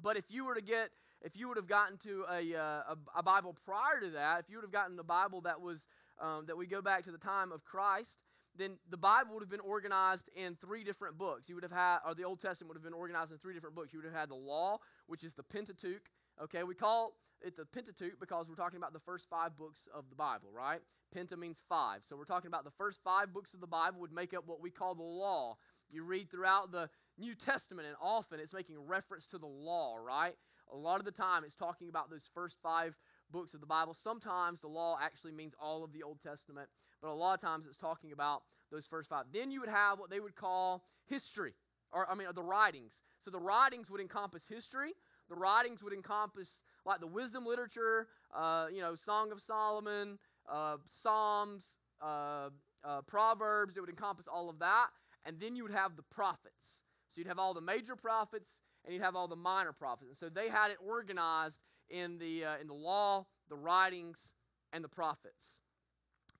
But 0.02 0.16
if 0.16 0.24
you 0.28 0.44
were 0.44 0.54
to 0.54 0.62
get, 0.62 0.90
if 1.22 1.36
you 1.36 1.48
would 1.48 1.56
have 1.56 1.68
gotten 1.68 1.96
to 1.98 2.24
a, 2.30 2.54
uh, 2.54 2.60
a, 2.60 2.96
a, 3.16 3.22
Bible 3.22 3.56
prior 3.64 4.00
to 4.00 4.10
that, 4.10 4.40
if 4.40 4.50
you 4.50 4.56
would 4.56 4.64
have 4.64 4.72
gotten 4.72 4.96
the 4.96 5.04
Bible 5.04 5.40
that 5.42 5.60
was 5.60 5.86
um, 6.20 6.46
that 6.46 6.56
we 6.56 6.66
go 6.66 6.82
back 6.82 7.04
to 7.04 7.12
the 7.12 7.18
time 7.18 7.52
of 7.52 7.64
Christ, 7.64 8.22
then 8.56 8.78
the 8.88 8.96
Bible 8.96 9.34
would 9.34 9.42
have 9.42 9.50
been 9.50 9.60
organized 9.60 10.30
in 10.34 10.54
three 10.56 10.82
different 10.82 11.18
books. 11.18 11.48
You 11.48 11.54
would 11.56 11.64
have 11.64 11.72
had, 11.72 11.98
or 12.06 12.14
the 12.14 12.24
Old 12.24 12.40
Testament 12.40 12.68
would 12.68 12.76
have 12.76 12.84
been 12.84 12.98
organized 12.98 13.32
in 13.32 13.38
three 13.38 13.54
different 13.54 13.76
books. 13.76 13.92
You 13.92 13.98
would 13.98 14.06
have 14.06 14.18
had 14.18 14.30
the 14.30 14.36
Law, 14.36 14.78
which 15.06 15.24
is 15.24 15.34
the 15.34 15.42
Pentateuch. 15.42 16.08
Okay, 16.42 16.62
we 16.62 16.74
call 16.74 17.16
it 17.42 17.56
the 17.56 17.66
Pentateuch 17.66 18.18
because 18.18 18.48
we're 18.48 18.54
talking 18.54 18.78
about 18.78 18.92
the 18.92 19.00
first 19.00 19.28
five 19.28 19.56
books 19.56 19.88
of 19.94 20.08
the 20.08 20.16
Bible, 20.16 20.48
right? 20.54 20.80
Penta 21.14 21.36
means 21.38 21.62
five. 21.68 22.02
So 22.02 22.16
we're 22.16 22.24
talking 22.24 22.48
about 22.48 22.64
the 22.64 22.70
first 22.70 23.00
five 23.04 23.32
books 23.32 23.54
of 23.54 23.60
the 23.60 23.66
Bible 23.66 24.00
would 24.00 24.12
make 24.12 24.34
up 24.34 24.46
what 24.46 24.60
we 24.60 24.70
call 24.70 24.94
the 24.94 25.02
law. 25.02 25.56
You 25.90 26.04
read 26.04 26.30
throughout 26.30 26.72
the 26.72 26.88
New 27.18 27.34
Testament, 27.34 27.86
and 27.86 27.96
often 28.00 28.40
it's 28.40 28.52
making 28.52 28.76
reference 28.78 29.26
to 29.28 29.38
the 29.38 29.46
law, 29.46 29.96
right? 29.96 30.34
A 30.72 30.76
lot 30.76 30.98
of 30.98 31.04
the 31.04 31.12
time 31.12 31.44
it's 31.44 31.54
talking 31.54 31.88
about 31.88 32.10
those 32.10 32.28
first 32.34 32.56
five 32.62 32.96
books 33.30 33.54
of 33.54 33.60
the 33.60 33.66
Bible. 33.66 33.94
Sometimes 33.94 34.60
the 34.60 34.68
law 34.68 34.98
actually 35.00 35.32
means 35.32 35.54
all 35.60 35.84
of 35.84 35.92
the 35.92 36.02
Old 36.02 36.20
Testament, 36.22 36.68
but 37.00 37.08
a 37.08 37.12
lot 37.12 37.34
of 37.34 37.40
times 37.40 37.66
it's 37.66 37.76
talking 37.76 38.12
about 38.12 38.42
those 38.70 38.86
first 38.86 39.08
five. 39.08 39.24
Then 39.32 39.50
you 39.50 39.60
would 39.60 39.68
have 39.68 39.98
what 39.98 40.10
they 40.10 40.20
would 40.20 40.34
call 40.34 40.84
history, 41.06 41.54
or 41.92 42.10
I 42.10 42.14
mean, 42.14 42.26
the 42.34 42.42
writings. 42.42 43.02
So 43.20 43.30
the 43.30 43.40
writings 43.40 43.90
would 43.90 44.00
encompass 44.00 44.48
history. 44.48 44.92
The 45.28 45.34
writings 45.34 45.82
would 45.82 45.92
encompass 45.92 46.62
like 46.84 47.00
the 47.00 47.06
wisdom 47.06 47.44
literature, 47.44 48.06
uh, 48.34 48.66
you 48.72 48.80
know, 48.80 48.94
Song 48.94 49.32
of 49.32 49.40
Solomon, 49.40 50.18
uh, 50.48 50.76
Psalms, 50.84 51.78
uh, 52.00 52.50
uh, 52.84 53.02
Proverbs. 53.02 53.76
It 53.76 53.80
would 53.80 53.90
encompass 53.90 54.26
all 54.28 54.48
of 54.48 54.60
that. 54.60 54.88
And 55.24 55.40
then 55.40 55.56
you 55.56 55.64
would 55.64 55.72
have 55.72 55.96
the 55.96 56.04
prophets. 56.04 56.82
So 57.08 57.20
you'd 57.20 57.26
have 57.26 57.38
all 57.38 57.54
the 57.54 57.60
major 57.60 57.96
prophets 57.96 58.60
and 58.84 58.94
you'd 58.94 59.02
have 59.02 59.16
all 59.16 59.26
the 59.26 59.36
minor 59.36 59.72
prophets. 59.72 60.08
And 60.08 60.16
so 60.16 60.28
they 60.28 60.48
had 60.48 60.70
it 60.70 60.76
organized 60.86 61.60
in 61.90 62.18
the, 62.18 62.44
uh, 62.44 62.56
in 62.60 62.66
the 62.66 62.74
law, 62.74 63.26
the 63.48 63.56
writings, 63.56 64.34
and 64.72 64.82
the 64.82 64.88
prophets. 64.88 65.62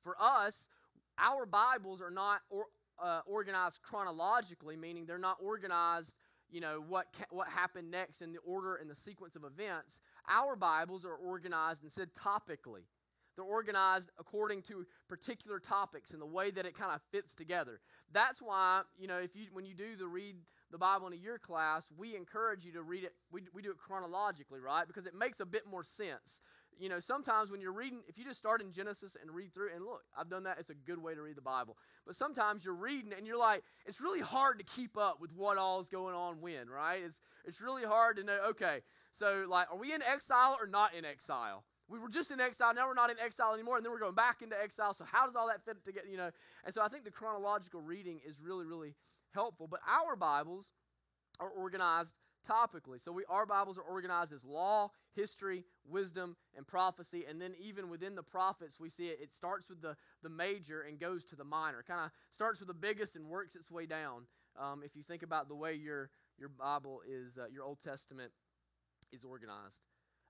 For 0.02 0.16
us, 0.20 0.68
our 1.18 1.46
Bibles 1.46 2.00
are 2.00 2.10
not 2.10 2.40
or, 2.50 2.66
uh, 3.02 3.20
organized 3.26 3.80
chronologically, 3.82 4.76
meaning 4.76 5.06
they're 5.06 5.18
not 5.18 5.38
organized 5.40 6.14
you 6.50 6.60
know 6.60 6.82
what 6.86 7.06
ca- 7.16 7.26
what 7.30 7.48
happened 7.48 7.90
next 7.90 8.22
in 8.22 8.32
the 8.32 8.38
order 8.38 8.76
and 8.76 8.88
the 8.88 8.94
sequence 8.94 9.36
of 9.36 9.44
events. 9.44 10.00
Our 10.28 10.56
bibles 10.56 11.04
are 11.04 11.14
organized 11.14 11.82
instead 11.82 12.10
topically. 12.14 12.84
They're 13.34 13.44
organized 13.44 14.10
according 14.18 14.62
to 14.62 14.86
particular 15.08 15.58
topics 15.58 16.12
and 16.12 16.22
the 16.22 16.26
way 16.26 16.50
that 16.52 16.64
it 16.64 16.74
kind 16.74 16.92
of 16.92 17.02
fits 17.10 17.34
together. 17.34 17.80
That's 18.12 18.40
why 18.40 18.82
you 18.98 19.08
know 19.08 19.18
if 19.18 19.34
you 19.34 19.46
when 19.52 19.64
you 19.64 19.74
do 19.74 19.96
the 19.96 20.06
read 20.06 20.36
the 20.70 20.78
bible 20.78 21.06
in 21.08 21.20
your 21.20 21.38
class 21.38 21.88
we 21.96 22.16
encourage 22.16 22.64
you 22.64 22.73
to 22.73 22.82
read 22.82 23.04
it 23.04 23.12
we, 23.30 23.42
we 23.54 23.62
do 23.62 23.70
it 23.70 23.78
chronologically 23.78 24.61
right 24.61 24.87
because 24.87 25.06
it 25.06 25.14
makes 25.14 25.40
a 25.40 25.46
bit 25.46 25.66
more 25.66 25.85
sense 25.85 26.40
you 26.78 26.88
know, 26.88 27.00
sometimes 27.00 27.50
when 27.50 27.61
you're 27.61 27.73
reading, 27.73 28.00
if 28.06 28.18
you 28.18 28.25
just 28.25 28.38
start 28.38 28.61
in 28.61 28.70
Genesis 28.70 29.16
and 29.20 29.30
read 29.30 29.54
through, 29.54 29.70
and 29.75 29.85
look, 29.85 30.04
I've 30.16 30.28
done 30.28 30.42
that, 30.44 30.58
it's 30.58 30.70
a 30.70 30.75
good 30.75 31.02
way 31.02 31.14
to 31.14 31.23
read 31.23 31.37
the 31.37 31.42
Bible. 31.42 31.76
But 32.06 32.16
sometimes 32.16 32.64
you're 32.64 32.75
reading 32.75 33.12
and 33.16 33.26
you're 33.26 33.38
like, 33.38 33.62
it's 33.87 34.00
really 34.00 34.20
hard 34.20 34.58
to 34.58 34.64
keep 34.64 34.99
up 34.99 35.20
with 35.20 35.32
what 35.35 35.56
all 35.56 35.80
is 35.80 35.88
going 35.88 36.14
on 36.14 36.40
when, 36.40 36.68
right? 36.68 37.00
It's, 37.04 37.20
it's 37.44 37.61
really 37.61 37.85
hard 37.85 38.16
to 38.16 38.25
know, 38.25 38.38
okay, 38.50 38.80
so 39.11 39.46
like, 39.49 39.73
are 39.73 39.78
we 39.78 39.94
in 39.94 40.02
exile 40.02 40.58
or 40.61 40.66
not 40.66 40.94
in 40.94 41.04
exile? 41.04 41.64
We 41.88 41.99
were 41.99 42.08
just 42.08 42.30
in 42.30 42.40
exile, 42.40 42.75
now 42.75 42.88
we're 42.88 42.94
not 42.94 43.11
in 43.11 43.16
exile 43.25 43.54
anymore, 43.54 43.76
and 43.76 43.85
then 43.85 43.92
we're 43.92 44.00
going 44.00 44.14
back 44.14 44.42
into 44.42 44.61
exile. 44.61 44.92
So 44.92 45.04
how 45.04 45.25
does 45.25 45.37
all 45.37 45.46
that 45.46 45.64
fit 45.64 45.85
together, 45.85 46.08
you 46.08 46.16
know? 46.16 46.30
And 46.64 46.75
so 46.75 46.82
I 46.82 46.88
think 46.88 47.04
the 47.04 47.12
chronological 47.12 47.80
reading 47.80 48.21
is 48.26 48.40
really, 48.40 48.67
really 48.67 48.95
helpful. 49.36 49.68
But 49.68 49.80
our 49.86 50.16
Bibles 50.16 50.72
are 51.38 51.50
organized 51.50 52.14
topically. 52.49 53.02
So 53.02 53.12
we, 53.12 53.25
our 53.28 53.44
Bibles 53.44 53.76
are 53.76 53.82
organized 53.82 54.32
as 54.32 54.44
law, 54.44 54.90
history, 55.14 55.64
wisdom, 55.86 56.36
and 56.56 56.66
prophecy. 56.66 57.25
And 57.28 57.40
then 57.40 57.54
even 57.60 57.90
within 57.90 58.14
the 58.14 58.22
prophets, 58.22 58.80
we 58.80 58.88
see 58.88 59.08
it, 59.08 59.18
it 59.20 59.32
starts 59.32 59.68
with 59.68 59.82
the, 59.82 59.96
the 60.22 60.28
major 60.28 60.82
and 60.82 60.99
goes 60.99 61.25
to 61.26 61.36
the 61.36 61.44
minor. 61.44 61.84
Kind 61.86 62.00
of 62.00 62.10
starts 62.30 62.60
with 62.60 62.68
the 62.68 62.75
biggest 62.75 63.16
and 63.16 63.26
works 63.26 63.54
its 63.56 63.70
way 63.70 63.86
down. 63.86 64.22
Um, 64.58 64.82
if 64.84 64.96
you 64.96 65.02
think 65.02 65.22
about 65.22 65.49
the 65.49 65.54
way 65.54 65.75
your, 65.75 66.10
your 66.38 66.49
Bible 66.49 67.02
is, 67.06 67.36
uh, 67.36 67.46
your 67.52 67.64
Old 67.64 67.80
Testament 67.80 68.32
is 69.12 69.25
organized. 69.25 69.82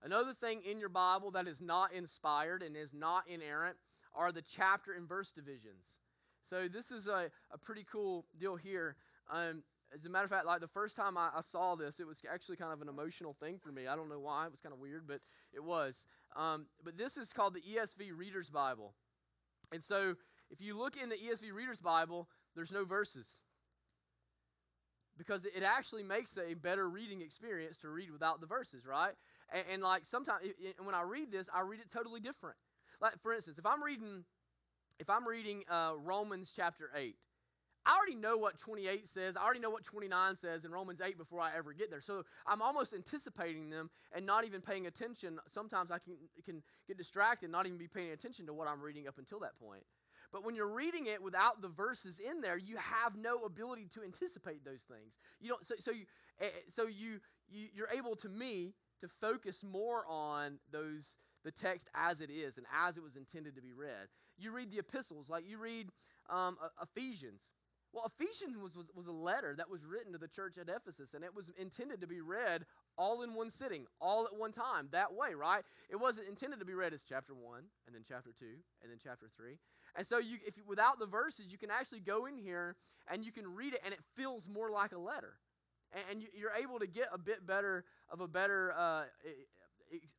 Another 0.03 0.33
thing 0.33 0.63
in 0.69 0.79
your 0.81 0.89
Bible 0.89 1.31
that 1.33 1.47
is 1.47 1.61
not 1.61 1.93
inspired 1.93 2.63
and 2.63 2.77
is 2.77 2.93
not 2.93 3.25
inerrant 3.29 3.77
are 4.15 4.33
the 4.33 4.43
chapter 4.43 4.93
and 4.93 5.09
verse 5.09 5.31
divisions. 5.31 6.01
So 6.49 6.69
this 6.69 6.93
is 6.93 7.09
a, 7.09 7.31
a 7.51 7.59
pretty 7.59 7.85
cool 7.91 8.25
deal 8.39 8.55
here. 8.55 8.95
Um, 9.31 9.65
as 9.93 10.05
a 10.05 10.09
matter 10.09 10.25
of 10.25 10.31
fact, 10.31 10.47
like 10.47 10.61
the 10.61 10.69
first 10.69 10.97
time 10.97 11.19
I, 11.19 11.31
I, 11.37 11.41
saw 11.41 11.75
this, 11.75 11.99
it 11.99 12.07
was 12.07 12.23
actually 12.33 12.57
kind 12.57 12.73
of 12.73 12.81
an 12.83 12.89
emotional 12.89 13.35
thing 13.35 13.59
for 13.59 13.73
me. 13.73 13.89
I 13.89 13.97
don't 13.97 14.09
know 14.09 14.21
why; 14.21 14.47
it 14.47 14.53
was 14.53 14.61
kind 14.61 14.73
of 14.73 14.79
weird, 14.79 15.09
but 15.09 15.21
it 15.53 15.65
was. 15.65 16.07
Um, 16.37 16.67
but 16.85 16.97
this 16.97 17.17
is 17.17 17.33
called 17.33 17.55
the 17.55 17.63
ESV 17.63 18.17
Reader's 18.17 18.49
Bible, 18.49 18.95
and 19.73 19.83
so 19.83 20.15
if 20.51 20.61
you 20.61 20.79
look 20.79 20.97
in 20.97 21.09
the 21.09 21.17
ESV 21.17 21.53
Reader's 21.53 21.81
Bible, 21.81 22.29
there's 22.55 22.73
no 22.73 22.85
verses 22.85 23.43
because 25.19 25.45
it 25.47 25.63
actually 25.65 26.03
makes 26.03 26.39
a 26.39 26.55
better 26.55 26.89
reading 26.89 27.23
experience 27.23 27.79
to 27.79 27.89
read 27.89 28.11
without 28.11 28.41
the 28.41 28.47
verses, 28.47 28.87
right? 28.87 29.15
And, 29.53 29.65
and 29.73 29.83
like 29.83 30.05
sometimes 30.05 30.47
when 30.83 30.95
I 30.95 31.03
read 31.03 31.33
this, 31.33 31.49
I 31.53 31.63
read 31.63 31.81
it 31.81 31.91
totally 31.93 32.21
different. 32.21 32.57
Like 33.01 33.21
for 33.21 33.33
instance, 33.33 33.59
if 33.59 33.67
I'm 33.67 33.83
reading, 33.83 34.25
if 34.99 35.11
I'm 35.11 35.27
reading 35.27 35.65
uh, 35.69 35.93
Romans 36.03 36.53
chapter 36.55 36.91
eight 36.95 37.17
I 37.87 37.97
already 37.97 38.17
know 38.17 38.37
what 38.37 38.59
28 38.59 39.07
says. 39.07 39.37
I 39.37 39.45
already 39.45 39.61
know 39.61 39.71
what 39.71 39.85
29 39.85 40.35
says 40.35 40.65
in 40.65 40.73
Romans 40.73 41.01
8 41.01 41.17
before 41.17 41.41
I 41.41 41.51
ever 41.57 41.73
get 41.73 41.89
there. 41.89 42.01
So 42.01 42.25
I'm 42.45 42.61
almost 42.61 42.93
anticipating 42.93 43.71
them 43.71 43.91
and 44.13 44.27
not 44.27 44.45
even 44.45 44.61
paying 44.61 44.89
attention. 44.89 45.39
Sometimes 45.47 45.93
I 45.93 45.99
can, 45.99 46.17
can 46.45 46.63
get 46.89 46.99
distracted, 46.99 47.49
not 47.49 47.65
even 47.67 47.79
be 47.79 47.87
paying 47.87 48.11
attention 48.11 48.45
to 48.47 48.53
what 48.53 48.67
I'm 48.67 48.81
reading 48.81 49.07
up 49.07 49.19
until 49.19 49.39
that 49.41 49.57
point. 49.57 49.85
But 50.33 50.45
when 50.45 50.57
you're 50.57 50.75
reading 50.75 51.07
it 51.07 51.23
without 51.23 51.63
the 51.63 51.69
verses 51.69 52.19
in 52.19 52.41
there, 52.41 52.59
you 52.59 52.77
have 52.77 53.15
no 53.15 53.45
ability 53.45 53.87
to 53.95 54.03
anticipate 54.03 54.65
those 54.65 54.83
things. 54.83 55.17
You 55.41 55.51
don't. 55.51 55.65
So, 55.65 55.77
so 55.79 55.93
you, 55.93 56.07
eh, 56.41 56.47
eh, 56.47 56.49
so 56.69 56.89
you, 56.89 57.21
you, 57.49 57.69
you're 57.73 57.89
able 57.97 58.17
to 58.17 58.29
me 58.29 58.75
to 59.01 59.09
focus 59.21 59.63
more 59.63 60.05
on 60.09 60.59
those 60.73 61.17
the 61.47 61.53
text 61.53 61.89
as 61.95 62.21
it 62.21 62.29
is 62.29 62.59
and 62.59 62.67
as 62.85 62.99
it 62.99 63.05
was 63.05 63.15
intended 63.15 63.55
to 63.55 63.63
be 63.63 63.73
read. 63.73 64.09
You 64.37 64.51
read 64.51 64.73
the 64.73 64.81
epistles, 64.81 65.31
like 65.31 65.49
you 65.49 65.59
read 65.59 65.89
um, 66.29 66.59
Ephesians. 66.83 67.53
Well, 67.93 68.13
Ephesians 68.19 68.59
was, 68.59 68.77
was, 68.77 68.87
was, 68.95 69.07
a 69.07 69.13
letter 69.13 69.55
that 69.57 69.71
was 69.71 69.87
written 69.87 70.13
to 70.13 70.19
the 70.19 70.29
church 70.29 70.59
at 70.59 70.69
Ephesus, 70.69 71.15
and 71.15 71.25
it 71.25 71.35
was 71.35 71.51
intended 71.59 72.01
to 72.01 72.07
be 72.07 72.21
read 72.21 72.67
all 72.99 73.23
in 73.23 73.33
one 73.33 73.49
sitting, 73.49 73.87
all 74.01 74.27
at 74.27 74.37
one 74.37 74.51
time, 74.53 74.89
that 74.91 75.15
way, 75.15 75.35
right? 75.35 75.63
It 75.89 75.97
wasn't 75.97 76.29
intended 76.29 76.59
to 76.59 76.67
be 76.67 76.75
read 76.75 76.93
as 76.93 77.05
chapter 77.09 77.33
1, 77.33 77.61
and 77.87 77.95
then 77.95 78.03
chapter 78.07 78.33
2, 78.39 78.45
and 78.83 78.91
then 78.91 78.99
chapter 79.03 79.27
3. 79.35 79.57
And 79.97 80.05
so, 80.07 80.19
you, 80.19 80.37
if 80.45 80.59
you, 80.59 80.65
without 80.67 80.99
the 80.99 81.07
verses, 81.07 81.47
you 81.49 81.59
can 81.59 81.71
actually 81.71 82.01
go 82.01 82.27
in 82.27 82.37
here 82.37 82.77
and 83.11 83.25
you 83.25 83.31
can 83.31 83.55
read 83.55 83.73
it, 83.73 83.81
and 83.85 83.95
it 83.95 84.01
feels 84.15 84.49
more 84.49 84.69
like 84.69 84.93
a 84.93 84.99
letter. 84.99 85.35
And, 85.93 86.05
and 86.11 86.23
you, 86.23 86.49
are 86.49 86.61
able 86.61 86.81
to 86.81 86.87
get 86.87 87.09
a 87.13 87.19
bit 87.19 87.47
better 87.47 87.85
of 88.11 88.21
a 88.21 88.29
better 88.29 88.75
uh, 88.77 89.05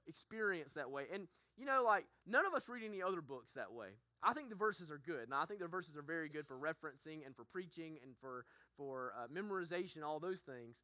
experience 0.08 0.74
that 0.74 0.90
way. 0.90 1.04
And, 1.14 1.28
you 1.58 1.66
know, 1.66 1.84
like, 1.84 2.06
none 2.26 2.46
of 2.46 2.54
us 2.54 2.70
read 2.70 2.84
any 2.84 3.02
other 3.02 3.22
books 3.22 3.54
that 3.54 3.74
way. 3.74 3.88
I 4.24 4.34
think 4.34 4.50
the 4.50 4.56
verses 4.56 4.90
are 4.90 4.98
good. 4.98 5.24
and 5.24 5.34
I 5.34 5.46
think 5.46 5.60
the 5.60 5.68
verses 5.68 5.96
are 5.96 6.02
very 6.02 6.30
good 6.30 6.48
for 6.48 6.56
referencing 6.56 7.26
and 7.26 7.36
for 7.36 7.44
preaching 7.44 7.98
and 8.04 8.16
for, 8.20 8.46
for 8.76 9.14
uh, 9.18 9.28
memorization, 9.28 10.04
all 10.04 10.20
those 10.20 10.42
things. 10.42 10.82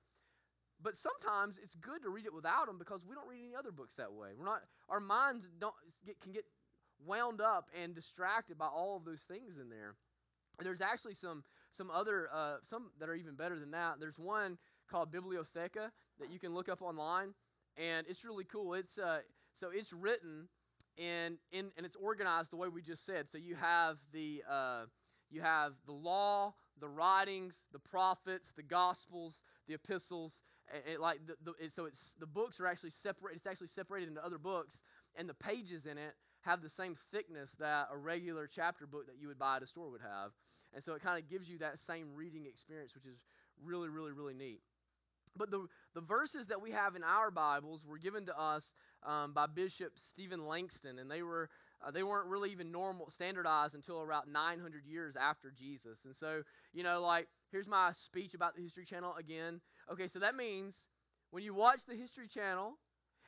But 0.82 0.96
sometimes 0.96 1.60
it's 1.62 1.76
good 1.76 2.04
to 2.04 2.10
read 2.10 2.26
it 2.26 2.34
without 2.34 2.68
them 2.68 2.78
because 2.78 3.06
we 3.08 3.16
don't 3.16 3.28
read 3.28 3.44
any 3.46 3.56
other 3.56 3.72
books 3.72 3.96
that 3.96 4.12
way. 4.14 4.30
We're 4.38 4.46
not, 4.46 4.62
our 4.90 5.00
minds 5.00 5.48
don't 5.60 5.74
get, 6.06 6.20
can 6.20 6.32
get 6.32 6.46
wound 7.06 7.42
up 7.42 7.70
and 7.82 7.96
distracted 7.96 8.58
by 8.58 8.68
all 8.68 8.98
of 8.98 9.06
those 9.06 9.22
things 9.22 9.58
in 9.58 9.70
there. 9.70 9.96
And 10.60 10.68
there's 10.68 10.82
actually 10.82 11.16
some 11.16 11.44
some 11.72 11.90
other 11.90 12.28
uh, 12.32 12.58
some 12.62 12.92
that 13.00 13.10
are 13.10 13.16
even 13.16 13.36
better 13.36 13.58
than 13.58 13.72
that. 13.72 13.96
There's 14.00 14.20
one 14.20 14.58
called 14.90 15.12
Bibliotheca 15.12 15.92
that 16.20 16.30
you 16.30 16.40
can 16.40 16.54
look 16.54 16.70
up 16.70 16.82
online, 16.82 17.34
and 17.78 18.08
it's 18.08 18.24
really 18.24 18.44
cool. 18.44 18.74
It's 18.74 18.98
uh, 18.98 19.20
so 19.54 19.70
it's 19.74 19.94
written 19.94 20.48
and 20.98 21.38
in, 21.52 21.72
and 21.78 21.86
it's 21.86 21.96
organized 21.96 22.52
the 22.52 22.58
way 22.58 22.68
we 22.68 22.82
just 22.82 23.06
said. 23.06 23.30
So 23.30 23.38
you 23.38 23.56
have 23.56 23.98
the 24.12 24.44
uh, 24.50 24.86
you 25.30 25.42
have 25.42 25.74
the 25.86 25.94
law, 25.94 26.54
the 26.80 26.88
writings, 26.88 27.66
the 27.72 27.80
prophets, 27.80 28.52
the 28.52 28.64
gospels, 28.64 29.42
the 29.68 29.74
epistles. 29.74 30.42
And, 30.88 31.00
like 31.00 31.20
the, 31.28 31.36
the 31.44 31.70
so 31.70 31.86
it's 31.86 32.14
the 32.20 32.26
books 32.26 32.62
are 32.62 32.68
actually 32.68 32.92
separate. 32.92 33.36
It's 33.36 33.48
actually 33.48 33.68
separated 33.68 34.08
into 34.08 34.24
other 34.26 34.38
books, 34.38 34.82
and 35.16 35.28
the 35.28 35.34
pages 35.34 35.86
in 35.86 35.98
it 35.98 36.16
have 36.42 36.62
the 36.62 36.70
same 36.70 36.96
thickness 37.12 37.54
that 37.60 37.88
a 37.92 37.98
regular 37.98 38.48
chapter 38.48 38.86
book 38.86 39.08
that 39.08 39.16
you 39.20 39.28
would 39.28 39.40
buy 39.40 39.58
at 39.58 39.64
a 39.64 39.68
store 39.68 39.90
would 39.90 40.02
have. 40.02 40.32
And 40.74 40.84
so 40.84 40.94
it 40.94 41.02
kind 41.02 41.22
of 41.22 41.30
gives 41.30 41.50
you 41.50 41.58
that 41.60 41.80
same 41.80 42.08
reading 42.16 42.46
experience, 42.46 42.94
which 42.94 43.06
is 43.06 43.18
really, 43.64 43.90
really, 43.90 44.12
really 44.12 44.34
neat. 44.34 44.62
But 45.36 45.52
the, 45.52 45.68
the 45.96 46.02
verses 46.02 46.48
that 46.48 46.62
we 46.62 46.72
have 46.72 46.96
in 46.96 47.04
our 47.04 47.32
Bibles 47.32 47.86
were 47.86 47.98
given 47.98 48.26
to 48.28 48.40
us 48.40 48.74
um, 49.04 49.34
by 49.34 49.48
Bishop 49.48 49.94
Stephen 49.96 50.46
Langston, 50.46 51.00
and 51.00 51.10
they 51.10 51.22
were 51.22 51.50
uh, 51.86 51.92
they 51.92 52.04
weren't 52.04 52.28
really 52.28 52.52
even 52.52 52.72
normal 52.72 53.10
standardized 53.10 53.76
until 53.76 54.02
about 54.04 54.30
900 54.30 54.86
years 54.86 55.16
after 55.18 55.52
Jesus. 55.52 56.06
And 56.06 56.16
so, 56.16 56.44
you 56.72 56.84
know, 56.84 57.02
like 57.02 57.28
here's 57.52 57.68
my 57.68 57.92
speech 57.94 58.34
about 58.34 58.56
the 58.56 58.62
History 58.62 58.86
Channel 58.86 59.16
again. 59.16 59.60
Okay, 59.92 60.08
so 60.08 60.20
that 60.20 60.36
means 60.36 60.88
when 61.32 61.44
you 61.44 61.54
watch 61.54 61.86
the 61.86 61.96
History 61.96 62.28
Channel 62.28 62.78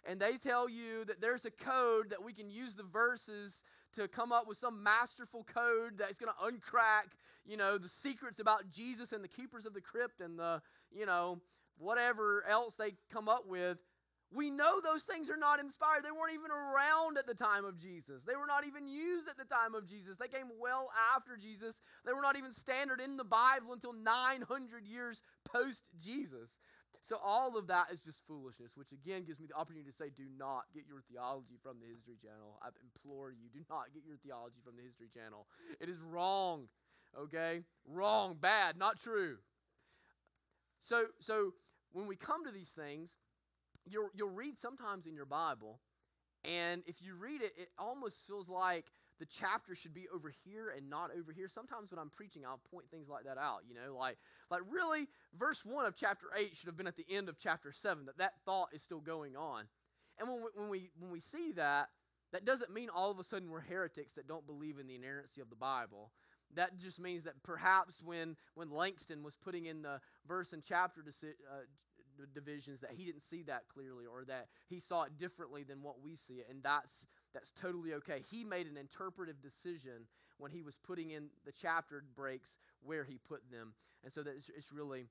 and 0.07 0.19
they 0.19 0.37
tell 0.37 0.69
you 0.69 1.03
that 1.05 1.19
there's 1.19 1.45
a 1.45 1.51
code 1.51 2.11
that 2.11 2.23
we 2.23 2.33
can 2.33 2.49
use 2.49 2.75
the 2.75 2.83
verses 2.83 3.63
to 3.95 4.07
come 4.07 4.31
up 4.31 4.47
with 4.47 4.57
some 4.57 4.83
masterful 4.83 5.43
code 5.43 5.97
that's 5.97 6.17
going 6.17 6.31
to 6.31 6.45
uncrack, 6.45 7.13
you 7.45 7.57
know, 7.57 7.77
the 7.77 7.89
secrets 7.89 8.39
about 8.39 8.69
Jesus 8.71 9.11
and 9.11 9.23
the 9.23 9.27
keepers 9.27 9.65
of 9.65 9.73
the 9.73 9.81
crypt 9.81 10.21
and 10.21 10.37
the, 10.37 10.61
you 10.91 11.05
know, 11.05 11.39
whatever 11.77 12.43
else 12.49 12.75
they 12.75 12.93
come 13.11 13.29
up 13.29 13.47
with. 13.47 13.77
We 14.33 14.49
know 14.49 14.81
those 14.81 15.03
things 15.03 15.29
are 15.29 15.37
not 15.37 15.59
inspired. 15.59 16.03
They 16.03 16.11
weren't 16.11 16.33
even 16.33 16.51
around 16.51 17.17
at 17.17 17.27
the 17.27 17.35
time 17.35 17.63
of 17.63 17.77
Jesus. 17.77 18.23
They 18.23 18.35
were 18.35 18.47
not 18.47 18.65
even 18.65 18.87
used 18.87 19.29
at 19.29 19.37
the 19.37 19.45
time 19.45 19.75
of 19.75 19.85
Jesus. 19.87 20.17
They 20.17 20.27
came 20.27 20.47
well 20.59 20.89
after 21.15 21.37
Jesus. 21.37 21.79
They 22.05 22.11
were 22.11 22.21
not 22.21 22.35
even 22.35 22.51
standard 22.51 22.99
in 22.99 23.17
the 23.17 23.23
Bible 23.23 23.71
until 23.71 23.93
900 23.93 24.85
years 24.85 25.21
post 25.45 25.83
Jesus. 26.01 26.59
So 27.01 27.17
all 27.23 27.55
of 27.55 27.67
that 27.67 27.91
is 27.91 28.01
just 28.01 28.25
foolishness, 28.25 28.75
which 28.75 28.91
again 28.91 29.23
gives 29.25 29.39
me 29.39 29.45
the 29.45 29.55
opportunity 29.55 29.91
to 29.91 29.95
say, 29.95 30.09
do 30.09 30.25
not 30.39 30.63
get 30.73 30.85
your 30.87 31.01
theology 31.09 31.55
from 31.61 31.77
the 31.79 31.85
History 31.85 32.17
Channel. 32.19 32.57
I 32.63 32.69
implore 32.81 33.31
you, 33.31 33.47
do 33.53 33.63
not 33.69 33.93
get 33.93 34.03
your 34.07 34.17
theology 34.17 34.57
from 34.65 34.75
the 34.75 34.81
History 34.81 35.07
Channel. 35.13 35.45
It 35.79 35.87
is 35.87 36.01
wrong. 36.01 36.67
Okay? 37.17 37.61
Wrong, 37.87 38.35
bad, 38.41 38.77
not 38.77 38.99
true. 38.99 39.37
So 40.85 41.05
so 41.19 41.53
when 41.93 42.05
we 42.05 42.15
come 42.15 42.45
to 42.45 42.51
these 42.51 42.71
things, 42.71 43.17
you'll 43.87 44.09
you'll 44.13 44.29
read 44.29 44.55
sometimes 44.55 45.07
in 45.07 45.15
your 45.15 45.25
Bible, 45.25 45.79
and 46.43 46.83
if 46.85 47.01
you 47.01 47.15
read 47.15 47.41
it, 47.41 47.53
it 47.57 47.69
almost 47.79 48.27
feels 48.27 48.47
like 48.47 48.91
the 49.19 49.25
chapter 49.25 49.73
should 49.73 49.95
be 49.95 50.07
over 50.13 50.31
here 50.43 50.71
and 50.75 50.87
not 50.87 51.09
over 51.17 51.31
here. 51.31 51.47
Sometimes 51.47 51.89
when 51.89 51.97
I'm 51.97 52.11
preaching, 52.11 52.43
I'll 52.45 52.61
point 52.71 52.85
things 52.91 53.09
like 53.09 53.23
that 53.23 53.39
out. 53.39 53.61
You 53.67 53.73
know, 53.73 53.97
like 53.97 54.17
like 54.51 54.61
really, 54.69 55.07
verse 55.35 55.65
one 55.65 55.85
of 55.85 55.95
chapter 55.95 56.27
eight 56.37 56.55
should 56.55 56.67
have 56.67 56.77
been 56.77 56.87
at 56.87 56.97
the 56.97 57.05
end 57.09 57.29
of 57.29 57.39
chapter 57.39 57.71
seven. 57.71 58.05
That 58.05 58.19
that 58.19 58.33
thought 58.45 58.69
is 58.71 58.83
still 58.83 59.01
going 59.01 59.35
on, 59.35 59.63
and 60.19 60.29
when 60.29 60.43
we, 60.43 60.49
when 60.53 60.69
we 60.69 60.91
when 60.99 61.11
we 61.11 61.19
see 61.19 61.51
that, 61.53 61.89
that 62.31 62.45
doesn't 62.45 62.71
mean 62.71 62.89
all 62.93 63.09
of 63.09 63.17
a 63.17 63.23
sudden 63.23 63.49
we're 63.49 63.61
heretics 63.61 64.13
that 64.13 64.27
don't 64.27 64.45
believe 64.45 64.77
in 64.77 64.85
the 64.85 64.95
inerrancy 64.95 65.41
of 65.41 65.49
the 65.49 65.55
Bible. 65.55 66.11
That 66.53 66.77
just 66.77 66.99
means 66.99 67.23
that 67.23 67.41
perhaps 67.43 68.01
when 68.03 68.37
when 68.53 68.69
Langston 68.69 69.23
was 69.23 69.35
putting 69.35 69.65
in 69.65 69.81
the 69.81 69.99
verse 70.27 70.53
and 70.53 70.63
chapter 70.63 71.01
deci- 71.01 71.35
uh, 71.51 71.65
divisions 72.33 72.81
that 72.81 72.91
he 72.95 73.05
didn't 73.05 73.23
see 73.23 73.43
that 73.43 73.63
clearly 73.67 74.05
or 74.05 74.23
that 74.25 74.47
he 74.67 74.79
saw 74.79 75.03
it 75.03 75.17
differently 75.17 75.63
than 75.63 75.81
what 75.81 76.01
we 76.01 76.15
see 76.15 76.35
it. 76.35 76.47
And 76.49 76.63
that's 76.63 77.05
that's 77.33 77.51
totally 77.51 77.93
okay. 77.95 78.21
He 78.29 78.43
made 78.43 78.67
an 78.67 78.77
interpretive 78.77 79.41
decision 79.41 80.07
when 80.37 80.51
he 80.51 80.61
was 80.61 80.77
putting 80.77 81.11
in 81.11 81.27
the 81.45 81.51
chapter 81.51 82.03
breaks 82.15 82.55
where 82.81 83.03
he 83.03 83.17
put 83.17 83.41
them. 83.51 83.73
And 84.03 84.11
so 84.11 84.23
that 84.23 84.35
it's, 84.37 84.49
it's 84.55 84.71
really 84.71 85.07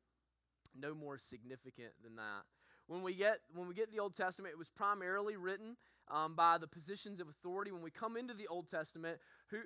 no 0.79 0.95
more 0.95 1.19
significant 1.19 1.93
than 2.03 2.17
that. 2.17 2.45
When 2.87 3.03
we 3.03 3.15
get 3.15 3.41
when 3.55 3.69
we 3.69 3.75
get 3.75 3.91
the 3.91 4.01
old 4.01 4.15
testament 4.15 4.53
it 4.53 4.59
was 4.59 4.71
primarily 4.71 5.37
written 5.37 5.77
um, 6.11 6.35
by 6.35 6.59
the 6.59 6.67
positions 6.67 7.21
of 7.21 7.29
authority. 7.29 7.73
When 7.73 7.83
we 7.83 7.91
come 7.91 8.17
into 8.17 8.35
the 8.35 8.47
old 8.47 8.69
testament 8.69 9.19
who 9.49 9.59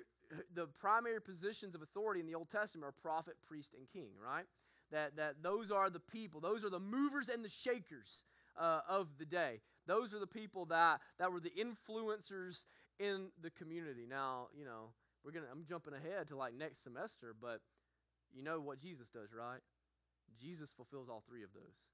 the 0.53 0.67
primary 0.67 1.21
positions 1.21 1.75
of 1.75 1.81
authority 1.81 2.19
in 2.19 2.27
the 2.27 2.35
old 2.35 2.49
testament 2.49 2.85
are 2.85 3.01
prophet 3.01 3.35
priest 3.47 3.73
and 3.77 3.87
king 3.89 4.11
right 4.23 4.45
that, 4.91 5.15
that 5.17 5.35
those 5.41 5.71
are 5.71 5.89
the 5.89 5.99
people, 5.99 6.41
those 6.41 6.65
are 6.65 6.69
the 6.69 6.79
movers 6.79 7.29
and 7.29 7.43
the 7.43 7.49
shakers 7.49 8.23
uh, 8.59 8.81
of 8.89 9.07
the 9.17 9.25
day. 9.25 9.61
Those 9.87 10.13
are 10.13 10.19
the 10.19 10.27
people 10.27 10.65
that, 10.65 11.01
that 11.17 11.31
were 11.31 11.39
the 11.39 11.51
influencers 11.51 12.65
in 12.99 13.27
the 13.41 13.49
community. 13.51 14.05
Now, 14.09 14.47
you 14.57 14.65
know, 14.65 14.91
we're 15.23 15.31
gonna 15.31 15.47
I'm 15.51 15.65
jumping 15.67 15.93
ahead 15.93 16.27
to 16.27 16.35
like 16.35 16.53
next 16.53 16.83
semester, 16.83 17.35
but 17.39 17.61
you 18.33 18.43
know 18.43 18.59
what 18.59 18.79
Jesus 18.79 19.09
does, 19.09 19.33
right? 19.33 19.59
Jesus 20.39 20.73
fulfills 20.73 21.09
all 21.09 21.23
three 21.27 21.43
of 21.43 21.53
those. 21.53 21.89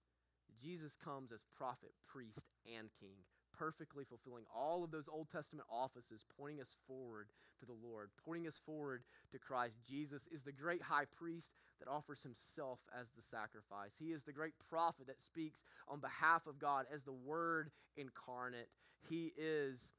Jesus 0.61 0.95
comes 0.95 1.31
as 1.31 1.45
prophet, 1.57 1.91
priest, 2.07 2.45
and 2.77 2.89
king 2.99 3.17
perfectly 3.57 4.03
fulfilling 4.03 4.43
all 4.53 4.83
of 4.83 4.91
those 4.91 5.09
Old 5.11 5.29
Testament 5.29 5.67
offices, 5.71 6.25
pointing 6.37 6.61
us 6.61 6.75
forward 6.87 7.27
to 7.59 7.65
the 7.65 7.73
Lord, 7.73 8.09
pointing 8.25 8.47
us 8.47 8.59
forward 8.65 9.03
to 9.31 9.39
Christ. 9.39 9.75
Jesus 9.87 10.27
is 10.31 10.43
the 10.43 10.51
great 10.51 10.81
high 10.81 11.05
priest 11.17 11.51
that 11.79 11.89
offers 11.89 12.23
himself 12.23 12.79
as 12.99 13.11
the 13.11 13.21
sacrifice. 13.21 13.95
He 13.97 14.11
is 14.11 14.23
the 14.23 14.33
great 14.33 14.53
prophet 14.69 15.07
that 15.07 15.21
speaks 15.21 15.63
on 15.87 15.99
behalf 15.99 16.47
of 16.47 16.59
God 16.59 16.85
as 16.93 17.03
the 17.03 17.13
Word 17.13 17.71
incarnate. 17.97 18.69
He 19.09 19.31
is 19.37 19.91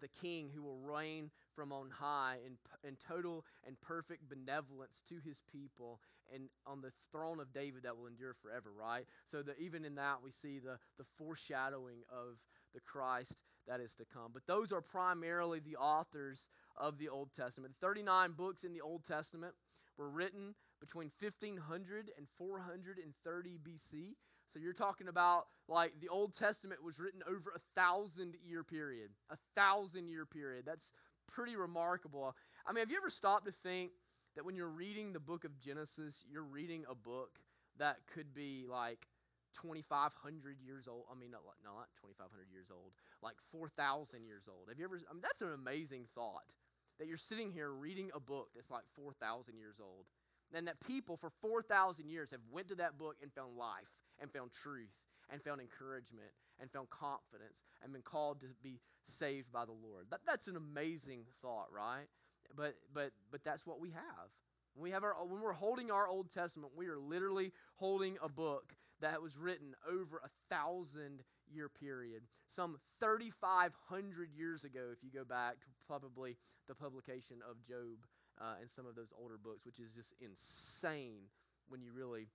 the 0.00 0.08
king 0.08 0.50
who 0.54 0.62
will 0.62 0.78
reign 0.78 1.30
from 1.54 1.72
on 1.72 1.90
high 1.90 2.38
in, 2.46 2.56
in 2.86 2.96
total 2.96 3.44
and 3.66 3.80
perfect 3.80 4.28
benevolence 4.28 5.02
to 5.08 5.16
his 5.24 5.42
people 5.52 6.00
and 6.34 6.48
on 6.66 6.80
the 6.80 6.92
throne 7.10 7.40
of 7.40 7.52
David 7.52 7.82
that 7.82 7.96
will 7.96 8.06
endure 8.06 8.34
forever, 8.42 8.70
right? 8.78 9.04
So 9.26 9.42
that 9.42 9.58
even 9.58 9.84
in 9.84 9.96
that 9.96 10.22
we 10.24 10.30
see 10.30 10.58
the, 10.58 10.78
the 10.98 11.04
foreshadowing 11.18 11.98
of 12.10 12.38
the 12.74 12.80
Christ 12.80 13.42
that 13.68 13.80
is 13.80 13.94
to 13.94 14.04
come. 14.04 14.30
But 14.32 14.46
those 14.46 14.72
are 14.72 14.80
primarily 14.80 15.60
the 15.60 15.76
authors 15.76 16.48
of 16.76 16.98
the 16.98 17.08
Old 17.08 17.32
Testament. 17.32 17.74
39 17.80 18.32
books 18.32 18.64
in 18.64 18.72
the 18.72 18.80
Old 18.80 19.04
Testament 19.04 19.54
were 19.96 20.10
written 20.10 20.54
between 20.80 21.10
1500 21.20 22.10
and 22.16 22.26
430 22.36 23.58
BC. 23.62 24.14
So 24.52 24.58
you're 24.58 24.72
talking 24.72 25.08
about 25.08 25.46
like 25.68 25.92
the 26.00 26.08
Old 26.08 26.36
Testament 26.36 26.82
was 26.82 26.98
written 26.98 27.22
over 27.28 27.52
a 27.54 27.80
thousand 27.80 28.34
year 28.42 28.64
period. 28.64 29.10
A 29.30 29.38
thousand 29.54 30.08
year 30.08 30.26
period. 30.26 30.64
That's 30.66 30.90
pretty 31.30 31.56
remarkable. 31.56 32.34
I 32.66 32.72
mean, 32.72 32.80
have 32.80 32.90
you 32.90 32.96
ever 32.96 33.10
stopped 33.10 33.46
to 33.46 33.52
think 33.52 33.92
that 34.34 34.44
when 34.44 34.56
you're 34.56 34.68
reading 34.68 35.12
the 35.12 35.20
book 35.20 35.44
of 35.44 35.58
Genesis, 35.58 36.24
you're 36.28 36.42
reading 36.42 36.84
a 36.90 36.94
book 36.94 37.38
that 37.78 37.98
could 38.12 38.34
be 38.34 38.66
like 38.68 39.06
2,500 39.54 40.60
years 40.60 40.88
old. 40.88 41.04
I 41.10 41.18
mean, 41.18 41.30
not, 41.30 41.42
not 41.64 41.88
2,500 42.00 42.50
years 42.52 42.68
old, 42.70 42.92
like 43.22 43.36
4,000 43.50 44.24
years 44.24 44.48
old. 44.48 44.68
Have 44.68 44.78
you 44.78 44.84
ever? 44.84 45.00
I 45.08 45.12
mean, 45.12 45.22
that's 45.22 45.42
an 45.42 45.52
amazing 45.52 46.06
thought 46.14 46.56
that 46.98 47.08
you're 47.08 47.16
sitting 47.16 47.50
here 47.50 47.70
reading 47.70 48.10
a 48.14 48.20
book 48.20 48.50
that's 48.54 48.70
like 48.70 48.84
4,000 48.94 49.56
years 49.56 49.76
old, 49.80 50.06
and 50.54 50.66
that 50.66 50.80
people 50.80 51.16
for 51.16 51.30
4,000 51.30 52.08
years 52.08 52.30
have 52.30 52.40
went 52.50 52.68
to 52.68 52.74
that 52.76 52.98
book 52.98 53.16
and 53.22 53.32
found 53.32 53.56
life 53.56 53.90
and 54.20 54.30
found 54.30 54.52
truth 54.52 55.00
and 55.30 55.42
found 55.42 55.60
encouragement 55.60 56.30
and 56.60 56.70
found 56.70 56.90
confidence 56.90 57.64
and 57.82 57.92
been 57.92 58.02
called 58.02 58.40
to 58.40 58.46
be 58.62 58.80
saved 59.04 59.50
by 59.50 59.64
the 59.64 59.72
Lord. 59.72 60.06
That, 60.10 60.20
that's 60.26 60.48
an 60.48 60.56
amazing 60.56 61.24
thought, 61.40 61.66
right? 61.74 62.06
But 62.54 62.74
but 62.92 63.12
but 63.30 63.42
that's 63.44 63.66
what 63.66 63.80
we 63.80 63.90
have. 63.90 64.28
We 64.74 64.90
have 64.90 65.04
our 65.04 65.14
when 65.26 65.40
we're 65.40 65.52
holding 65.52 65.90
our 65.90 66.06
Old 66.08 66.30
Testament, 66.30 66.72
we 66.76 66.86
are 66.86 66.98
literally 66.98 67.52
holding 67.76 68.16
a 68.22 68.28
book 68.28 68.74
that 69.02 69.20
was 69.20 69.36
written 69.36 69.74
over 69.88 70.22
a 70.24 70.30
thousand 70.48 71.22
year 71.52 71.68
period, 71.68 72.22
some 72.46 72.78
3,500 73.00 74.30
years 74.34 74.64
ago, 74.64 74.88
if 74.92 75.02
you 75.02 75.10
go 75.10 75.24
back 75.24 75.60
to 75.60 75.66
probably 75.86 76.36
the 76.68 76.74
publication 76.74 77.36
of 77.48 77.62
Job 77.62 78.06
uh, 78.40 78.54
and 78.60 78.70
some 78.70 78.86
of 78.86 78.94
those 78.94 79.12
older 79.20 79.38
books, 79.42 79.66
which 79.66 79.78
is 79.78 79.92
just 79.92 80.14
insane 80.20 81.24
when 81.68 81.82
you 81.82 81.92
really 81.92 82.28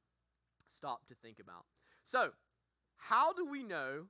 stop 0.73 1.07
to 1.07 1.15
think 1.15 1.39
about. 1.39 1.65
So, 2.03 2.31
how 2.97 3.33
do 3.33 3.45
we 3.45 3.63
know 3.63 4.05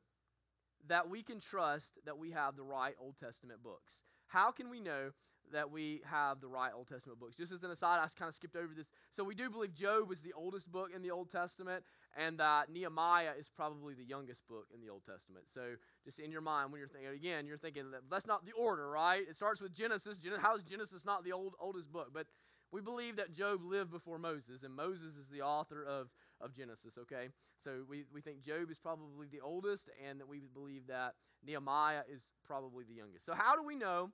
that 0.87 1.09
we 1.09 1.23
can 1.23 1.39
trust 1.39 1.99
that 2.05 2.17
we 2.17 2.31
have 2.31 2.55
the 2.55 2.63
right 2.63 2.95
Old 2.99 3.17
Testament 3.17 3.63
books? 3.63 4.03
How 4.27 4.51
can 4.51 4.69
we 4.69 4.79
know 4.79 5.11
that 5.51 5.71
we 5.71 6.01
have 6.05 6.41
the 6.41 6.47
right 6.47 6.71
Old 6.73 6.87
Testament 6.87 7.19
books. 7.19 7.35
Just 7.35 7.51
as 7.51 7.63
an 7.63 7.71
aside, 7.71 7.99
I 7.99 8.07
kind 8.17 8.29
of 8.29 8.35
skipped 8.35 8.55
over 8.55 8.73
this. 8.75 8.87
So 9.11 9.23
we 9.23 9.35
do 9.35 9.49
believe 9.49 9.73
Job 9.73 10.11
is 10.11 10.21
the 10.21 10.33
oldest 10.33 10.71
book 10.71 10.89
in 10.95 11.01
the 11.01 11.11
Old 11.11 11.29
Testament, 11.29 11.83
and 12.15 12.37
that 12.39 12.69
Nehemiah 12.71 13.31
is 13.37 13.49
probably 13.49 13.93
the 13.93 14.03
youngest 14.03 14.47
book 14.47 14.67
in 14.73 14.81
the 14.81 14.89
Old 14.89 15.05
Testament. 15.05 15.45
So 15.47 15.75
just 16.03 16.19
in 16.19 16.31
your 16.31 16.41
mind, 16.41 16.71
when 16.71 16.79
you're 16.79 16.87
thinking 16.87 17.11
again, 17.11 17.45
you're 17.45 17.57
thinking 17.57 17.91
that 17.91 18.01
that's 18.09 18.27
not 18.27 18.45
the 18.45 18.53
order, 18.53 18.89
right? 18.89 19.23
It 19.27 19.35
starts 19.35 19.61
with 19.61 19.73
Genesis. 19.73 20.19
How 20.39 20.55
is 20.55 20.63
Genesis 20.63 21.05
not 21.05 21.23
the 21.23 21.31
old 21.31 21.53
oldest 21.59 21.91
book? 21.91 22.09
But 22.13 22.27
we 22.71 22.81
believe 22.81 23.15
that 23.15 23.33
Job 23.33 23.63
lived 23.63 23.91
before 23.91 24.19
Moses, 24.19 24.63
and 24.63 24.75
Moses 24.75 25.15
is 25.15 25.27
the 25.29 25.41
author 25.41 25.83
of, 25.83 26.09
of 26.41 26.53
Genesis, 26.53 26.97
okay? 26.97 27.29
So 27.57 27.83
we, 27.89 28.03
we 28.13 28.21
think 28.21 28.43
Job 28.43 28.69
is 28.69 28.77
probably 28.77 29.27
the 29.27 29.41
oldest, 29.41 29.89
and 30.07 30.19
that 30.19 30.27
we 30.27 30.41
believe 30.53 30.87
that 30.87 31.15
Nehemiah 31.45 32.01
is 32.11 32.31
probably 32.45 32.85
the 32.85 32.93
youngest. 32.93 33.25
So, 33.25 33.33
how 33.33 33.55
do 33.55 33.63
we 33.63 33.75
know 33.75 34.11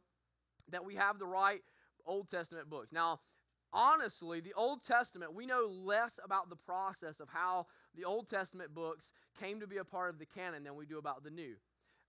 that 0.71 0.85
we 0.85 0.95
have 0.95 1.19
the 1.19 1.25
right 1.25 1.61
Old 2.05 2.29
Testament 2.29 2.69
books. 2.69 2.91
Now, 2.91 3.19
honestly, 3.71 4.39
the 4.39 4.53
Old 4.53 4.83
Testament, 4.83 5.33
we 5.33 5.45
know 5.45 5.65
less 5.65 6.19
about 6.23 6.49
the 6.49 6.55
process 6.55 7.19
of 7.19 7.29
how 7.29 7.67
the 7.95 8.05
Old 8.05 8.27
Testament 8.27 8.73
books 8.73 9.11
came 9.39 9.59
to 9.59 9.67
be 9.67 9.77
a 9.77 9.85
part 9.85 10.09
of 10.09 10.19
the 10.19 10.25
canon 10.25 10.63
than 10.63 10.75
we 10.75 10.85
do 10.85 10.97
about 10.97 11.23
the 11.23 11.31
New. 11.31 11.55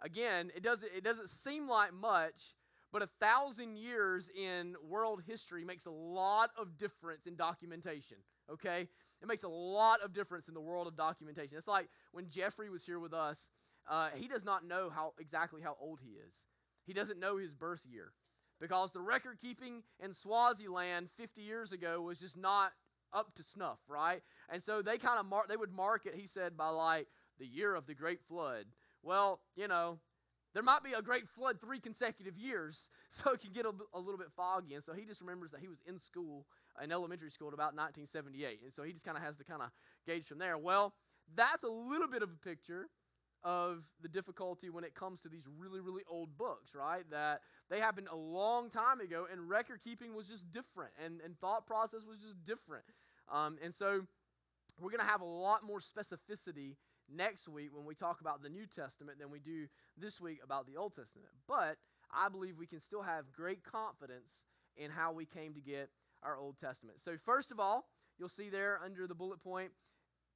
Again, 0.01 0.51
it 0.55 0.63
doesn't, 0.63 0.91
it 0.95 1.05
doesn't 1.05 1.31
seem 1.31 1.69
like 1.69 1.93
much, 1.93 2.55
but 2.93 3.03
a 3.03 3.09
thousand 3.21 3.77
years 3.77 4.31
in 4.37 4.77
world 4.83 5.23
history 5.27 5.65
makes 5.65 5.87
a 5.87 5.91
lot 5.91 6.51
of 6.57 6.77
difference 6.77 7.27
in 7.27 7.37
documentation, 7.37 8.19
Okay? 8.53 8.89
It 9.23 9.29
makes 9.29 9.43
a 9.43 9.49
lot 9.49 10.01
of 10.03 10.13
difference 10.13 10.49
in 10.49 10.55
the 10.55 10.61
world 10.61 10.87
of 10.87 10.97
documentation. 10.97 11.57
It's 11.57 11.69
like 11.69 11.89
when 12.13 12.29
Jeffrey 12.29 12.71
was 12.71 12.85
here 12.85 12.99
with 12.99 13.15
us, 13.15 13.51
uh, 13.89 14.09
he 14.15 14.29
does 14.29 14.45
not 14.45 14.67
know 14.67 14.91
how 14.91 15.13
exactly 15.19 15.63
how 15.63 15.77
old 15.81 16.01
he 16.03 16.13
is. 16.13 16.47
He 16.87 16.93
doesn't 16.93 17.19
know 17.19 17.37
his 17.39 17.53
birth 17.53 17.87
year 17.87 18.13
because 18.61 18.93
the 18.93 19.01
record 19.01 19.39
keeping 19.41 19.83
in 20.03 20.13
Swaziland 20.13 21.09
50 21.17 21.43
years 21.43 21.73
ago 21.73 22.01
was 22.01 22.19
just 22.19 22.37
not 22.37 22.73
up 23.13 23.35
to 23.37 23.43
snuff, 23.43 23.79
right? 23.89 24.23
And 24.51 24.63
so 24.63 24.83
they 24.83 24.99
kind 24.99 25.19
of 25.19 25.27
mark 25.27 25.49
they 25.49 25.57
would 25.57 25.73
mark 25.73 26.07
it, 26.07 26.15
he 26.15 26.27
said, 26.27 26.57
by 26.57 26.69
like 26.69 27.09
the 27.39 27.47
year 27.47 27.75
of 27.75 27.87
the 27.87 27.95
great 27.95 28.21
flood. 28.23 28.67
Well, 29.03 29.41
you 29.57 29.69
know, 29.69 29.99
there 30.55 30.63
might 30.63 30.83
be 30.83 30.93
a 30.93 31.03
great 31.03 31.29
flood 31.29 31.61
three 31.61 31.81
consecutive 31.81 32.39
years, 32.39 32.89
so 33.09 33.33
it 33.33 33.41
can 33.41 33.53
get 33.53 33.67
a, 33.67 33.73
a, 33.93 33.99
little 33.99 34.19
bit 34.19 34.33
foggy. 34.37 34.75
And 34.75 34.85
so 34.85 34.93
he 34.93 35.05
just 35.05 35.21
remembers 35.21 35.51
that 35.51 35.61
he 35.61 35.69
was 35.69 35.83
in 35.87 35.99
school, 35.99 36.47
in 36.83 36.93
elementary 36.93 37.31
school, 37.31 37.49
at 37.49 37.55
about 37.55 37.75
1978. 37.75 38.61
And 38.65 38.75
so 38.75 38.83
he 38.83 38.93
just 38.93 39.05
kind 39.05 39.17
of 39.17 39.23
has 39.23 39.37
to 39.39 39.45
kind 39.45 39.63
of 39.63 39.71
gauge 40.07 40.27
from 40.27 40.39
there. 40.39 40.59
Well, 40.59 40.95
that's 41.35 41.63
a 41.63 41.69
little 41.69 42.09
bit 42.09 42.23
of 42.23 42.31
a 42.31 42.49
picture 42.49 42.89
of 43.43 43.85
the 44.01 44.09
difficulty 44.09 44.71
when 44.71 44.85
it 44.85 44.95
comes 44.95 45.21
to 45.21 45.29
these 45.29 45.47
really, 45.59 45.81
really 45.81 46.03
old 46.09 46.37
books, 46.37 46.75
right? 46.75 47.05
That 47.11 47.43
they 47.69 47.79
happened 47.79 48.09
a 48.11 48.17
long 48.17 48.71
time 48.71 49.01
ago, 49.01 49.27
and 49.31 49.49
record 49.49 49.81
keeping 49.85 50.15
was 50.15 50.29
just 50.29 50.51
different, 50.51 50.93
and, 51.05 51.21
and 51.21 51.39
thought 51.39 51.67
process 51.67 52.05
was 52.09 52.19
just 52.19 52.43
different. 52.45 52.85
Um, 53.31 53.59
and 53.63 53.75
so 53.75 54.07
we're 54.81 54.91
going 54.91 55.01
to 55.01 55.07
have 55.07 55.21
a 55.21 55.27
lot 55.27 55.63
more 55.63 55.79
specificity 55.79 56.77
next 57.15 57.49
week 57.49 57.69
when 57.75 57.85
we 57.85 57.95
talk 57.95 58.21
about 58.23 58.43
the 58.43 58.49
New 58.49 58.67
Testament 58.67 59.19
than 59.19 59.31
we 59.31 59.41
do 59.41 59.67
this 59.97 60.21
week 60.21 60.39
about 60.43 60.67
the 60.67 60.77
Old 60.77 60.95
Testament. 60.95 61.31
But 61.47 61.77
I 62.11 62.31
believe 62.31 62.59
we 62.59 62.67
can 62.67 62.81
still 62.81 63.03
have 63.03 63.31
great 63.33 63.63
confidence 63.63 64.45
in 64.77 64.91
how 64.91 65.13
we 65.13 65.27
came 65.27 65.55
to 65.55 65.61
get 65.61 65.91
our 66.25 66.39
Old 66.39 66.59
Testament. 66.59 67.01
So, 67.01 67.17
first 67.17 67.51
of 67.51 67.61
all, 67.61 67.87
you'll 68.19 68.29
see 68.29 68.49
there 68.49 68.81
under 68.83 69.07
the 69.07 69.15
bullet 69.15 69.43
point 69.43 69.71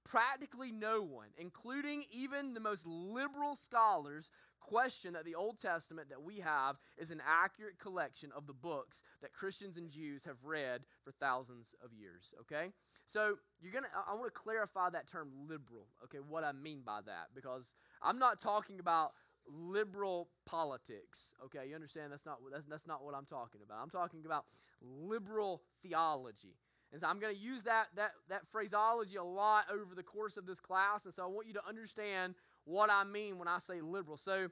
Practically 0.09 0.73
no 0.73 1.03
one, 1.03 1.29
including 1.37 2.05
even 2.11 2.55
the 2.55 2.61
most 2.61 2.87
liberal 2.87 3.55
scholars, 3.55 4.31
question 4.59 5.13
that 5.13 5.27
the 5.27 5.35
Old 5.35 5.59
Testament 5.59 6.09
that 6.09 6.23
we 6.23 6.39
have 6.39 6.77
is 6.97 7.11
an 7.11 7.21
accurate 7.27 7.79
collection 7.79 8.31
of 8.35 8.47
the 8.47 8.55
books 8.55 9.03
that 9.21 9.35
Christians 9.35 9.77
and 9.77 9.91
Jews 9.91 10.25
have 10.25 10.45
read 10.45 10.83
for 11.05 11.13
thousands 11.13 11.75
of 11.85 11.93
years. 11.93 12.35
Okay? 12.41 12.73
So 13.07 13.37
you're 13.61 13.73
gonna 13.73 13.89
I 13.95 14.15
want 14.15 14.27
to 14.27 14.31
clarify 14.31 14.89
that 14.91 15.09
term 15.09 15.29
liberal, 15.47 15.89
okay, 16.05 16.19
what 16.27 16.43
I 16.43 16.53
mean 16.53 16.81
by 16.85 17.01
that, 17.05 17.29
because 17.35 17.75
I'm 18.03 18.19
not 18.19 18.41
talking 18.41 18.81
about 18.81 19.13
liberal 19.49 20.29
politics. 20.47 21.35
Okay, 21.45 21.69
you 21.69 21.75
understand 21.75 22.13
that's 22.13 22.27
not 22.27 22.39
that's, 22.53 22.67
that's 22.67 22.87
not 22.87 23.05
what 23.05 23.15
I'm 23.15 23.27
talking 23.27 23.61
about. 23.65 23.79
I'm 23.83 23.91
talking 23.91 24.25
about 24.25 24.45
liberal 24.83 25.63
theology. 25.83 26.57
And 26.93 27.01
so 27.01 27.07
I'm 27.07 27.19
going 27.19 27.35
to 27.35 27.41
use 27.41 27.65
that, 27.65 27.89
that, 27.97 28.13
that 28.31 28.47
phraseology 28.51 29.17
a 29.17 29.23
lot 29.23 29.67
over 29.71 29.95
the 29.95 30.03
course 30.03 30.37
of 30.37 30.47
this 30.47 30.59
class. 30.59 31.05
And 31.05 31.13
so 31.13 31.23
I 31.23 31.27
want 31.27 31.47
you 31.47 31.53
to 31.55 31.67
understand 31.69 32.35
what 32.65 32.89
I 32.91 33.05
mean 33.05 33.39
when 33.39 33.49
I 33.49 33.59
say 33.59 33.81
liberal. 33.81 34.17
So, 34.17 34.49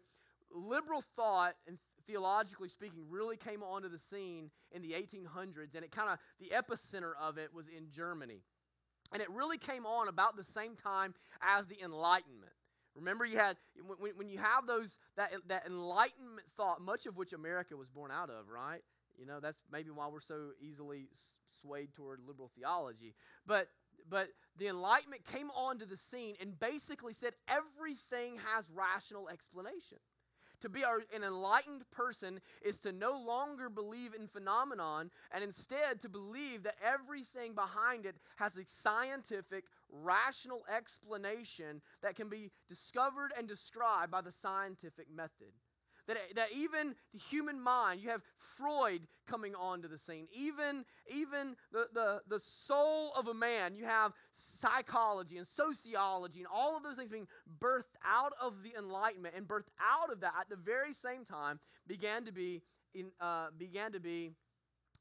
liberal 0.51 1.01
thought, 1.01 1.55
and 1.67 1.79
theologically 2.07 2.69
speaking, 2.69 3.05
really 3.09 3.37
came 3.37 3.63
onto 3.63 3.89
the 3.89 3.99
scene 3.99 4.51
in 4.71 4.83
the 4.83 4.93
1800s. 4.93 5.75
And 5.75 5.85
it 5.85 5.91
kind 5.91 6.11
of, 6.11 6.19
the 6.39 6.55
epicenter 6.55 7.13
of 7.21 7.39
it 7.39 7.55
was 7.55 7.69
in 7.69 7.91
Germany. 7.91 8.43
And 9.13 9.23
it 9.23 9.31
really 9.31 9.59
came 9.59 9.87
on 9.87 10.09
about 10.09 10.37
the 10.37 10.45
same 10.45 10.77
time 10.77 11.15
as 11.41 11.67
the 11.67 11.83
Enlightenment. 11.83 12.53
Remember, 12.97 13.25
you 13.25 13.39
had 13.39 13.57
when, 14.01 14.17
when 14.17 14.29
you 14.29 14.39
have 14.39 14.67
those 14.67 14.99
that 15.17 15.33
that 15.49 15.67
enlightenment 15.67 16.47
thought, 16.57 16.81
much 16.81 17.07
of 17.07 17.17
which 17.17 17.33
America 17.33 17.77
was 17.77 17.89
born 17.89 18.11
out 18.11 18.31
of, 18.31 18.49
right? 18.49 18.81
You 19.19 19.27
know, 19.27 19.41
that's 19.41 19.59
maybe 19.71 19.91
why 19.91 20.09
we're 20.09 20.21
so 20.21 20.51
easily 20.61 21.09
swayed 21.61 21.95
toward 21.95 22.21
liberal 22.27 22.51
theology. 22.57 23.15
But 23.47 23.69
but 24.09 24.29
the 24.59 24.69
enlightenment 24.69 25.25
came 25.25 25.51
onto 25.51 25.85
the 25.87 25.97
scene 25.97 26.35
and 26.41 26.59
basically 26.59 27.13
said 27.13 27.35
everything 27.49 28.39
has 28.55 28.71
rational 28.71 29.29
explanation. 29.29 29.99
To 30.63 30.69
be 30.69 30.83
an 30.83 31.23
enlightened 31.23 31.89
person 31.91 32.41
is 32.63 32.79
to 32.81 32.93
no 32.93 33.13
longer 33.13 33.69
believe 33.69 34.15
in 34.15 34.27
phenomenon 34.27 35.11
and 35.33 35.45
instead 35.45 36.01
to 36.01 36.09
believe 36.09 36.63
that 36.63 36.77
everything 36.83 37.55
behind 37.55 38.07
it 38.07 38.17
has 38.37 38.57
a 38.57 38.65
scientific, 38.67 39.65
rational 39.91 40.65
explanation 40.75 41.83
that 42.03 42.17
can 42.17 42.29
be 42.29 42.51
discovered 42.69 43.33
and 43.37 43.47
described 43.47 44.11
by 44.11 44.23
the 44.23 44.33
scientific 44.33 45.07
method. 45.15 45.53
That, 46.09 46.19
that 46.37 46.49
even 46.55 46.95
the 47.13 47.19
human 47.19 47.61
mind, 47.61 48.01
you 48.01 48.11
have 48.11 48.23
Freud 48.39 49.09
coming 49.27 49.55
onto 49.57 49.89
the 49.89 49.99
scene. 49.99 50.29
Even, 50.33 50.85
even 51.13 51.57
the, 51.73 51.89
the, 51.93 52.23
the 52.29 52.39
soul 52.39 53.13
of 53.17 53.27
a 53.27 53.35
man, 53.35 53.75
you 53.75 53.85
have 53.85 54.13
psychology 54.33 55.37
and 55.37 55.47
sociology 55.47 56.39
and 56.39 56.49
all 56.53 56.77
of 56.77 56.85
those 56.85 56.97
things 56.97 57.11
being 57.11 57.27
birthed 57.61 57.97
out 58.05 58.33
of 58.41 58.63
the 58.63 58.73
Enlightenment 58.79 59.35
and 59.37 59.49
birthed 59.49 59.73
out 59.81 60.13
of 60.13 60.21
that 60.21 60.35
at 60.41 60.49
the 60.49 60.57
very 60.57 60.93
same 60.93 61.25
time 61.25 61.59
began 61.89 62.25
to 62.25 62.33
be, 62.33 62.63
in, 62.95 63.11
uh, 63.21 63.49
began 63.59 63.91
to 63.93 64.01
be 64.01 64.31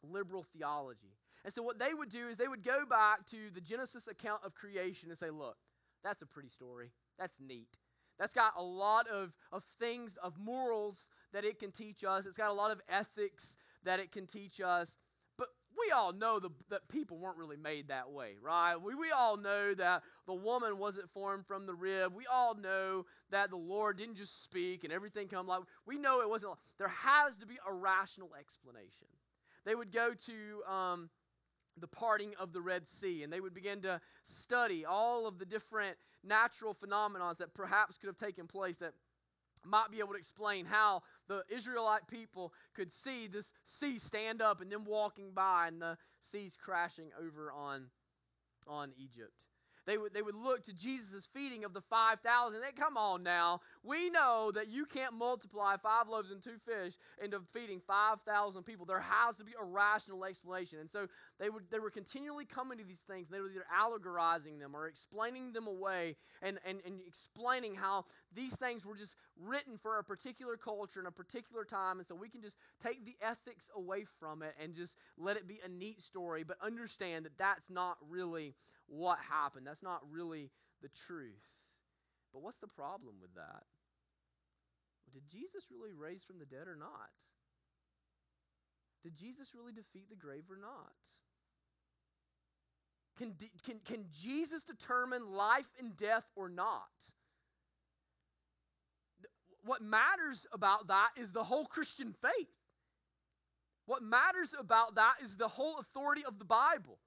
liberal 0.03 0.43
theology. 0.43 1.13
And 1.43 1.53
so 1.53 1.61
what 1.61 1.77
they 1.77 1.93
would 1.93 2.09
do 2.09 2.27
is 2.27 2.37
they 2.37 2.47
would 2.47 2.63
go 2.63 2.83
back 2.89 3.27
to 3.27 3.51
the 3.53 3.61
Genesis 3.61 4.07
account 4.07 4.41
of 4.43 4.55
creation 4.55 5.09
and 5.09 5.17
say, 5.17 5.29
look, 5.29 5.57
that's 6.03 6.23
a 6.23 6.25
pretty 6.25 6.49
story. 6.49 6.89
That's 7.19 7.39
neat. 7.39 7.77
That's 8.19 8.33
got 8.33 8.53
a 8.57 8.63
lot 8.63 9.07
of, 9.07 9.33
of 9.51 9.63
things, 9.63 10.15
of 10.23 10.37
morals 10.37 11.09
that 11.33 11.43
it 11.43 11.59
can 11.59 11.71
teach 11.71 12.03
us. 12.03 12.25
It's 12.25 12.37
got 12.37 12.49
a 12.49 12.53
lot 12.53 12.71
of 12.71 12.81
ethics 12.87 13.57
that 13.83 13.99
it 13.99 14.11
can 14.11 14.25
teach 14.25 14.61
us. 14.61 14.97
But 15.37 15.49
we 15.77 15.91
all 15.91 16.13
know 16.13 16.39
the, 16.39 16.49
that 16.69 16.87
people 16.87 17.17
weren't 17.17 17.37
really 17.37 17.57
made 17.57 17.89
that 17.89 18.09
way, 18.11 18.35
right? 18.41 18.75
We, 18.75 18.95
we 18.95 19.11
all 19.11 19.37
know 19.37 19.73
that 19.73 20.03
the 20.27 20.33
woman 20.33 20.77
wasn't 20.77 21.09
formed 21.09 21.45
from 21.45 21.65
the 21.65 21.73
rib. 21.73 22.13
We 22.15 22.25
all 22.31 22.55
know 22.55 23.05
that 23.31 23.49
the 23.49 23.57
Lord 23.57 23.97
didn't 23.97 24.15
just 24.15 24.43
speak 24.43 24.83
and 24.83 24.93
everything 24.93 25.27
come 25.27 25.47
like 25.47 25.61
we 25.85 25.97
know 25.97 26.21
it 26.21 26.29
wasn't. 26.29 26.53
There 26.77 26.87
has 26.87 27.35
to 27.37 27.45
be 27.45 27.57
a 27.67 27.73
rational 27.73 28.31
explanation. 28.39 29.07
They 29.65 29.75
would 29.75 29.91
go 29.91 30.13
to 30.13 30.71
um, 30.71 31.09
the 31.77 31.87
parting 31.87 32.33
of 32.39 32.53
the 32.53 32.61
Red 32.61 32.87
Sea, 32.87 33.23
and 33.23 33.31
they 33.31 33.39
would 33.39 33.53
begin 33.53 33.81
to 33.81 33.99
study 34.23 34.85
all 34.85 35.27
of 35.27 35.39
the 35.39 35.45
different 35.45 35.97
natural 36.23 36.73
phenomena 36.73 37.33
that 37.37 37.53
perhaps 37.53 37.97
could 37.97 38.07
have 38.07 38.17
taken 38.17 38.47
place 38.47 38.77
that 38.77 38.93
might 39.65 39.91
be 39.91 39.99
able 39.99 40.13
to 40.13 40.19
explain 40.19 40.65
how 40.65 41.01
the 41.27 41.43
Israelite 41.49 42.07
people 42.07 42.53
could 42.73 42.93
see 42.93 43.27
this 43.27 43.51
sea 43.63 43.97
stand 43.97 44.41
up 44.41 44.61
and 44.61 44.71
then 44.71 44.85
walking 44.85 45.31
by 45.31 45.67
and 45.67 45.81
the 45.81 45.97
seas 46.21 46.57
crashing 46.61 47.09
over 47.19 47.51
on, 47.51 47.87
on 48.67 48.91
Egypt. 48.97 49.45
They 49.85 49.97
would, 49.97 50.13
they 50.13 50.21
would 50.21 50.35
look 50.35 50.63
to 50.65 50.73
Jesus' 50.73 51.29
feeding 51.31 51.63
of 51.63 51.73
the 51.73 51.81
5,000. 51.81 52.59
They 52.59 52.71
come 52.71 52.97
on 52.97 53.21
now. 53.21 53.61
We 53.83 54.09
know 54.09 54.51
that 54.55 54.67
you 54.67 54.85
can't 54.85 55.13
multiply 55.13 55.75
five 55.77 56.07
loaves 56.07 56.31
and 56.31 56.41
two 56.41 56.57
fish 56.65 56.93
into 57.23 57.41
feeding 57.53 57.81
5,000 57.85 58.63
people. 58.63 58.85
There 58.85 58.99
has 58.99 59.37
to 59.37 59.43
be 59.43 59.53
a 59.59 59.63
rational 59.63 60.25
explanation. 60.25 60.79
And 60.79 60.89
so 60.89 61.07
they, 61.39 61.49
would, 61.49 61.63
they 61.69 61.79
were 61.79 61.91
continually 61.91 62.45
coming 62.45 62.79
to 62.79 62.83
these 62.83 63.01
things. 63.01 63.29
They 63.29 63.39
were 63.39 63.49
either 63.49 63.65
allegorizing 63.75 64.57
them 64.59 64.75
or 64.75 64.87
explaining 64.87 65.51
them 65.51 65.67
away 65.67 66.15
and, 66.41 66.57
and, 66.65 66.79
and 66.85 66.99
explaining 67.05 67.75
how 67.75 68.05
these 68.33 68.55
things 68.55 68.85
were 68.85 68.95
just 68.95 69.15
written 69.39 69.77
for 69.77 69.99
a 69.99 70.03
particular 70.03 70.57
culture 70.57 70.99
and 70.99 71.07
a 71.07 71.11
particular 71.11 71.63
time. 71.63 71.99
And 71.99 72.07
so 72.07 72.15
we 72.15 72.29
can 72.29 72.41
just 72.41 72.57
take 72.83 73.05
the 73.05 73.15
ethics 73.21 73.69
away 73.75 74.05
from 74.19 74.41
it 74.41 74.55
and 74.61 74.73
just 74.73 74.97
let 75.17 75.37
it 75.37 75.47
be 75.47 75.59
a 75.63 75.69
neat 75.69 76.01
story, 76.01 76.43
but 76.43 76.57
understand 76.61 77.25
that 77.25 77.37
that's 77.37 77.69
not 77.69 77.97
really 78.09 78.55
what 78.87 79.17
happened. 79.29 79.65
That's 79.65 79.83
not 79.83 80.01
really 80.09 80.51
the 80.81 80.89
truth. 80.89 81.45
But 82.33 82.41
what's 82.41 82.59
the 82.59 82.67
problem 82.67 83.15
with 83.21 83.33
that? 83.35 83.63
Did 85.13 85.23
Jesus 85.29 85.65
really 85.71 85.93
raise 85.93 86.23
from 86.23 86.39
the 86.39 86.45
dead 86.45 86.67
or 86.67 86.75
not? 86.75 87.11
Did 89.03 89.15
Jesus 89.15 89.53
really 89.55 89.71
defeat 89.71 90.09
the 90.09 90.15
grave 90.15 90.43
or 90.49 90.57
not? 90.57 90.91
Can, 93.17 93.33
can, 93.63 93.79
can 93.85 94.05
Jesus 94.11 94.63
determine 94.63 95.31
life 95.31 95.69
and 95.79 95.95
death 95.95 96.25
or 96.35 96.49
not? 96.49 96.89
What 99.63 99.81
matters 99.81 100.45
about 100.51 100.87
that 100.87 101.09
is 101.17 101.31
the 101.31 101.43
whole 101.43 101.65
Christian 101.65 102.13
faith. 102.13 102.49
What 103.85 104.03
matters 104.03 104.53
about 104.59 104.95
that 104.95 105.15
is 105.23 105.37
the 105.37 105.47
whole 105.47 105.77
authority 105.79 106.23
of 106.25 106.39
the 106.39 106.45
Bible. 106.45 106.97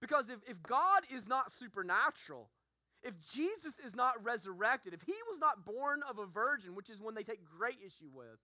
Because 0.00 0.28
if, 0.28 0.38
if 0.48 0.62
God 0.62 1.02
is 1.14 1.26
not 1.26 1.50
supernatural, 1.50 2.50
if 3.02 3.20
Jesus 3.32 3.78
is 3.78 3.94
not 3.94 4.22
resurrected, 4.22 4.92
if 4.94 5.02
he 5.02 5.14
was 5.28 5.38
not 5.38 5.64
born 5.64 6.02
of 6.08 6.18
a 6.18 6.26
virgin, 6.26 6.74
which 6.74 6.90
is 6.90 7.00
one 7.00 7.14
they 7.14 7.22
take 7.22 7.44
great 7.44 7.78
issue 7.84 8.10
with, 8.12 8.38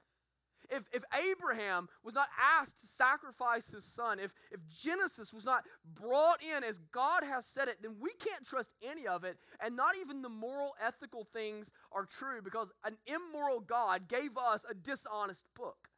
if, 0.70 0.84
if 0.92 1.02
Abraham 1.30 1.88
was 2.02 2.14
not 2.14 2.28
asked 2.58 2.80
to 2.80 2.86
sacrifice 2.86 3.68
his 3.68 3.84
son, 3.84 4.18
if, 4.18 4.32
if 4.50 4.60
Genesis 4.68 5.32
was 5.32 5.44
not 5.44 5.64
brought 5.94 6.42
in 6.42 6.64
as 6.64 6.78
God 6.78 7.24
has 7.24 7.46
said 7.46 7.68
it, 7.68 7.78
then 7.82 7.96
we 8.00 8.10
can't 8.18 8.46
trust 8.46 8.74
any 8.82 9.06
of 9.06 9.24
it. 9.24 9.36
And 9.60 9.76
not 9.76 9.96
even 10.00 10.22
the 10.22 10.28
moral, 10.28 10.74
ethical 10.84 11.24
things 11.24 11.70
are 11.90 12.04
true 12.04 12.40
because 12.42 12.68
an 12.84 12.96
immoral 13.06 13.60
God 13.60 14.08
gave 14.08 14.38
us 14.38 14.64
a 14.68 14.74
dishonest 14.74 15.44
book. 15.54 15.88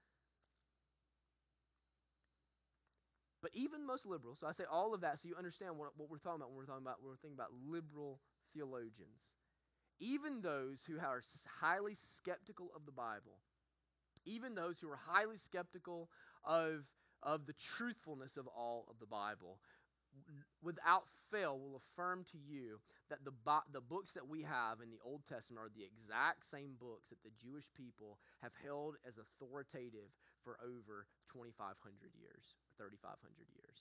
But 3.44 3.52
even 3.52 3.85
most 3.85 4.07
liberals, 4.07 4.38
so 4.40 4.46
I 4.46 4.52
say 4.52 4.64
all 4.72 4.94
of 4.94 5.02
that 5.02 5.18
so 5.18 5.28
you 5.28 5.37
understand 5.37 5.76
what, 5.76 5.90
what 5.98 6.09
we're 6.09 6.16
talking 6.16 6.40
about 6.40 6.48
when 6.48 6.57
we're 6.57 6.64
talking 6.64 6.83
about 6.83 7.02
when 7.02 7.11
we're 7.11 7.20
thinking 7.20 7.37
about 7.37 7.52
liberal 7.68 8.18
theologians. 8.54 9.37
Even 10.00 10.40
those 10.40 10.83
who 10.88 10.98
are 10.98 11.20
highly 11.61 11.92
skeptical 11.92 12.70
of 12.74 12.87
the 12.87 12.90
Bible, 12.90 13.37
even 14.24 14.54
those 14.54 14.78
who 14.78 14.88
are 14.88 14.96
highly 14.96 15.37
skeptical 15.37 16.09
of, 16.42 16.87
of 17.22 17.44
the 17.44 17.52
truthfulness 17.52 18.38
of 18.38 18.46
all 18.46 18.87
of 18.88 18.98
the 18.98 19.04
Bible, 19.04 19.59
without 20.62 21.04
fail 21.30 21.59
will 21.59 21.76
affirm 21.76 22.24
to 22.33 22.38
you 22.38 22.80
that 23.11 23.24
the, 23.26 23.33
the 23.72 23.80
books 23.83 24.14
that 24.14 24.26
we 24.26 24.40
have 24.40 24.80
in 24.80 24.88
the 24.90 25.00
Old 25.04 25.26
Testament 25.28 25.66
are 25.66 25.70
the 25.76 25.85
exact 25.85 26.46
same 26.46 26.76
books 26.80 27.11
that 27.11 27.22
the 27.22 27.30
Jewish 27.37 27.66
people 27.76 28.18
have 28.42 28.52
held 28.64 28.96
as 29.07 29.18
authoritative 29.18 30.16
for 30.44 30.59
over 30.62 31.07
2,500 31.33 31.74
years, 32.20 32.57
3,500 32.76 33.18
years. 33.57 33.78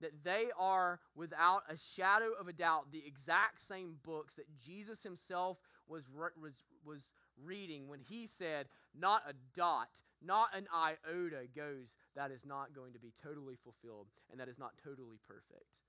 That 0.00 0.24
they 0.24 0.50
are, 0.58 1.00
without 1.14 1.62
a 1.68 1.76
shadow 1.76 2.32
of 2.38 2.48
a 2.48 2.52
doubt, 2.52 2.92
the 2.92 3.02
exact 3.06 3.60
same 3.60 3.96
books 4.04 4.34
that 4.34 4.46
Jesus 4.58 5.02
himself 5.02 5.58
was, 5.88 6.04
was, 6.40 6.62
was 6.84 7.12
reading 7.42 7.88
when 7.88 8.00
he 8.00 8.26
said, 8.26 8.66
Not 8.98 9.22
a 9.28 9.34
dot, 9.54 9.90
not 10.24 10.48
an 10.54 10.66
iota 10.74 11.46
goes 11.54 11.96
that 12.14 12.30
is 12.30 12.46
not 12.46 12.74
going 12.74 12.92
to 12.92 12.98
be 12.98 13.12
totally 13.22 13.56
fulfilled 13.56 14.08
and 14.30 14.40
that 14.40 14.48
is 14.48 14.58
not 14.58 14.72
totally 14.82 15.18
perfect. 15.26 15.80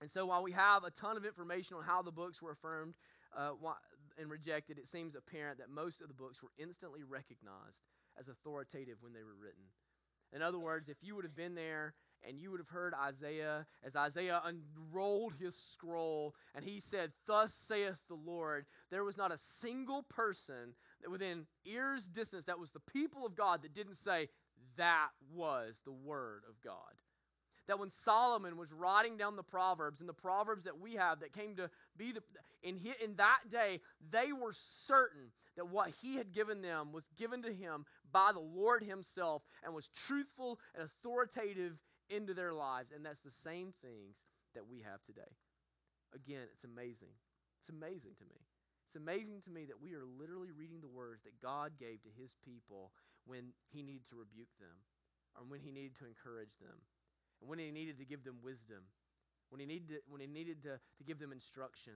And 0.00 0.10
so 0.10 0.26
while 0.26 0.42
we 0.42 0.52
have 0.52 0.84
a 0.84 0.90
ton 0.90 1.16
of 1.16 1.26
information 1.26 1.76
on 1.76 1.82
how 1.82 2.02
the 2.02 2.12
books 2.12 2.40
were 2.40 2.52
affirmed 2.52 2.94
uh, 3.36 3.50
and 4.18 4.30
rejected, 4.30 4.78
it 4.78 4.88
seems 4.88 5.14
apparent 5.14 5.58
that 5.58 5.68
most 5.68 6.00
of 6.00 6.08
the 6.08 6.14
books 6.14 6.42
were 6.42 6.52
instantly 6.58 7.02
recognized 7.02 7.84
as 8.20 8.28
authoritative 8.28 8.98
when 9.00 9.12
they 9.12 9.24
were 9.24 9.34
written. 9.40 9.64
In 10.32 10.42
other 10.42 10.58
words, 10.58 10.88
if 10.88 10.98
you 11.02 11.16
would 11.16 11.24
have 11.24 11.34
been 11.34 11.54
there 11.54 11.94
and 12.26 12.38
you 12.38 12.50
would 12.50 12.60
have 12.60 12.68
heard 12.68 12.94
Isaiah 12.94 13.66
as 13.82 13.96
Isaiah 13.96 14.42
unrolled 14.44 15.34
his 15.40 15.56
scroll 15.56 16.34
and 16.54 16.64
he 16.64 16.78
said, 16.78 17.12
Thus 17.26 17.52
saith 17.52 18.02
the 18.08 18.14
Lord, 18.14 18.66
there 18.90 19.02
was 19.02 19.16
not 19.16 19.32
a 19.32 19.38
single 19.38 20.02
person 20.02 20.74
that 21.02 21.10
within 21.10 21.46
ear's 21.64 22.06
distance 22.06 22.44
that 22.44 22.60
was 22.60 22.70
the 22.70 22.80
people 22.80 23.26
of 23.26 23.34
God 23.34 23.62
that 23.62 23.74
didn't 23.74 23.96
say, 23.96 24.28
That 24.76 25.08
was 25.32 25.80
the 25.84 25.92
word 25.92 26.42
of 26.48 26.60
God 26.60 26.94
that 27.68 27.78
when 27.78 27.90
Solomon 27.90 28.56
was 28.56 28.72
writing 28.72 29.16
down 29.16 29.36
the 29.36 29.42
Proverbs 29.42 30.00
and 30.00 30.08
the 30.08 30.14
Proverbs 30.14 30.64
that 30.64 30.80
we 30.80 30.94
have 30.94 31.20
that 31.20 31.32
came 31.32 31.56
to 31.56 31.70
be 31.96 32.12
the, 32.12 32.22
in, 32.62 32.78
in 33.02 33.16
that 33.16 33.40
day, 33.50 33.80
they 34.10 34.32
were 34.32 34.52
certain 34.52 35.30
that 35.56 35.68
what 35.68 35.90
he 36.02 36.16
had 36.16 36.32
given 36.32 36.62
them 36.62 36.92
was 36.92 37.08
given 37.16 37.42
to 37.42 37.52
him 37.52 37.84
by 38.12 38.30
the 38.32 38.40
Lord 38.40 38.82
himself 38.82 39.42
and 39.64 39.74
was 39.74 39.88
truthful 39.88 40.58
and 40.74 40.84
authoritative 40.84 41.78
into 42.08 42.34
their 42.34 42.52
lives. 42.52 42.92
And 42.94 43.04
that's 43.04 43.20
the 43.20 43.30
same 43.30 43.72
things 43.82 44.24
that 44.54 44.66
we 44.66 44.80
have 44.80 45.02
today. 45.02 45.36
Again, 46.14 46.42
it's 46.52 46.64
amazing. 46.64 47.14
It's 47.60 47.68
amazing 47.68 48.12
to 48.18 48.24
me. 48.24 48.40
It's 48.86 48.96
amazing 48.96 49.42
to 49.42 49.50
me 49.50 49.66
that 49.66 49.80
we 49.80 49.94
are 49.94 50.02
literally 50.18 50.50
reading 50.50 50.80
the 50.80 50.88
words 50.88 51.22
that 51.22 51.40
God 51.40 51.78
gave 51.78 52.02
to 52.02 52.08
his 52.20 52.34
people 52.44 52.90
when 53.24 53.54
he 53.70 53.82
needed 53.82 54.08
to 54.10 54.16
rebuke 54.16 54.50
them 54.58 54.74
or 55.38 55.46
when 55.46 55.60
he 55.60 55.70
needed 55.70 55.94
to 56.02 56.06
encourage 56.06 56.58
them 56.58 56.82
and 57.40 57.48
when 57.48 57.58
he 57.58 57.70
needed 57.70 57.98
to 57.98 58.04
give 58.04 58.24
them 58.24 58.36
wisdom, 58.42 58.82
when 59.50 59.60
he 59.60 59.66
needed 59.66 59.88
to, 59.88 59.96
when 60.08 60.20
he 60.20 60.26
needed 60.26 60.62
to, 60.62 60.78
to 60.98 61.04
give 61.04 61.18
them 61.18 61.32
instruction. 61.32 61.94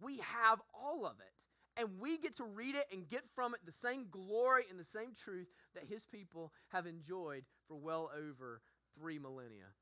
We 0.00 0.18
have 0.18 0.60
all 0.74 1.06
of 1.06 1.16
it. 1.20 1.80
And 1.80 2.00
we 2.00 2.18
get 2.18 2.36
to 2.36 2.44
read 2.44 2.74
it 2.74 2.86
and 2.92 3.08
get 3.08 3.22
from 3.34 3.54
it 3.54 3.60
the 3.64 3.72
same 3.72 4.06
glory 4.10 4.64
and 4.68 4.78
the 4.78 4.84
same 4.84 5.14
truth 5.16 5.48
that 5.74 5.84
his 5.84 6.04
people 6.04 6.52
have 6.68 6.86
enjoyed 6.86 7.44
for 7.66 7.78
well 7.78 8.10
over 8.14 8.60
three 8.98 9.18
millennia. 9.18 9.72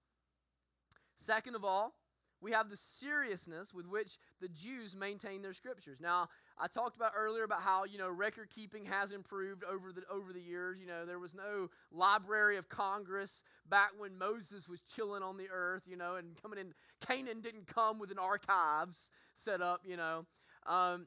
Second 1.16 1.56
of 1.56 1.64
all, 1.64 1.94
we 2.40 2.52
have 2.52 2.70
the 2.70 2.76
seriousness 2.76 3.74
with 3.74 3.86
which 3.86 4.18
the 4.40 4.48
Jews 4.48 4.96
maintain 4.96 5.42
their 5.42 5.52
scriptures. 5.52 5.98
Now, 6.00 6.28
I 6.58 6.66
talked 6.68 6.96
about 6.96 7.12
earlier 7.16 7.44
about 7.44 7.60
how, 7.62 7.84
you 7.84 7.98
know, 7.98 8.08
record 8.08 8.48
keeping 8.54 8.86
has 8.86 9.10
improved 9.10 9.64
over 9.64 9.92
the 9.92 10.02
over 10.10 10.32
the 10.32 10.40
years. 10.40 10.78
You 10.80 10.86
know, 10.86 11.04
there 11.04 11.18
was 11.18 11.34
no 11.34 11.68
Library 11.92 12.56
of 12.56 12.68
Congress 12.68 13.42
back 13.68 13.90
when 13.98 14.16
Moses 14.18 14.68
was 14.68 14.82
chilling 14.82 15.22
on 15.22 15.36
the 15.36 15.48
earth, 15.52 15.82
you 15.86 15.96
know, 15.96 16.16
and 16.16 16.40
coming 16.40 16.58
in 16.58 16.74
Canaan 17.06 17.40
didn't 17.40 17.66
come 17.66 17.98
with 17.98 18.10
an 18.10 18.18
archives 18.18 19.10
set 19.34 19.60
up, 19.60 19.82
you 19.84 19.96
know. 19.96 20.24
Um, 20.66 21.06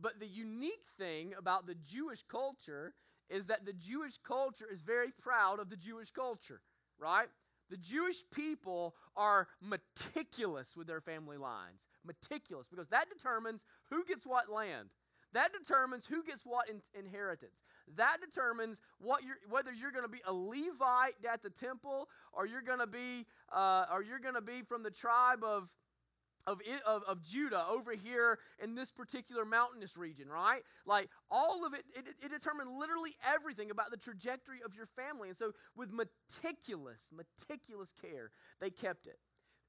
but 0.00 0.18
the 0.18 0.26
unique 0.26 0.86
thing 0.98 1.34
about 1.38 1.66
the 1.66 1.74
Jewish 1.74 2.22
culture 2.22 2.94
is 3.28 3.46
that 3.46 3.64
the 3.64 3.72
Jewish 3.72 4.18
culture 4.18 4.66
is 4.70 4.80
very 4.80 5.12
proud 5.22 5.60
of 5.60 5.70
the 5.70 5.76
Jewish 5.76 6.10
culture, 6.10 6.60
right? 6.98 7.28
The 7.70 7.76
Jewish 7.76 8.24
people 8.34 8.96
are 9.16 9.48
meticulous 9.62 10.76
with 10.76 10.86
their 10.88 11.00
family 11.00 11.36
lines. 11.36 11.86
Meticulous, 12.04 12.66
because 12.68 12.88
that 12.88 13.06
determines 13.08 13.62
who 13.90 14.04
gets 14.04 14.26
what 14.26 14.50
land. 14.50 14.88
That 15.32 15.50
determines 15.52 16.06
who 16.06 16.24
gets 16.24 16.42
what 16.44 16.68
in, 16.68 16.82
inheritance. 16.98 17.62
That 17.96 18.18
determines 18.20 18.80
what 18.98 19.22
you're, 19.22 19.36
whether 19.48 19.72
you're 19.72 19.92
going 19.92 20.04
to 20.04 20.10
be 20.10 20.22
a 20.26 20.32
Levite 20.32 21.14
at 21.32 21.42
the 21.42 21.50
temple, 21.50 22.08
or 22.32 22.46
you're 22.46 22.62
going 22.62 22.80
to 22.80 22.86
be, 22.88 23.26
uh, 23.52 23.86
or 23.92 24.02
you're 24.02 24.18
going 24.18 24.34
to 24.34 24.40
be 24.40 24.62
from 24.62 24.82
the 24.82 24.90
tribe 24.90 25.44
of 25.44 25.68
of, 26.46 26.60
of, 26.86 27.02
of 27.04 27.22
Judah 27.22 27.64
over 27.68 27.92
here 27.92 28.38
in 28.62 28.74
this 28.74 28.90
particular 28.90 29.44
mountainous 29.44 29.96
region, 29.96 30.28
right? 30.28 30.62
Like 30.86 31.08
all 31.30 31.66
of 31.66 31.74
it, 31.74 31.84
it, 31.94 32.08
it 32.22 32.30
determined 32.30 32.70
literally 32.70 33.14
everything 33.26 33.70
about 33.70 33.90
the 33.90 33.96
trajectory 33.96 34.60
of 34.64 34.74
your 34.74 34.86
family. 34.86 35.28
And 35.28 35.36
so, 35.36 35.52
with 35.76 35.90
meticulous, 35.92 37.10
meticulous 37.12 37.92
care, 37.92 38.30
they 38.60 38.70
kept 38.70 39.06
it. 39.06 39.18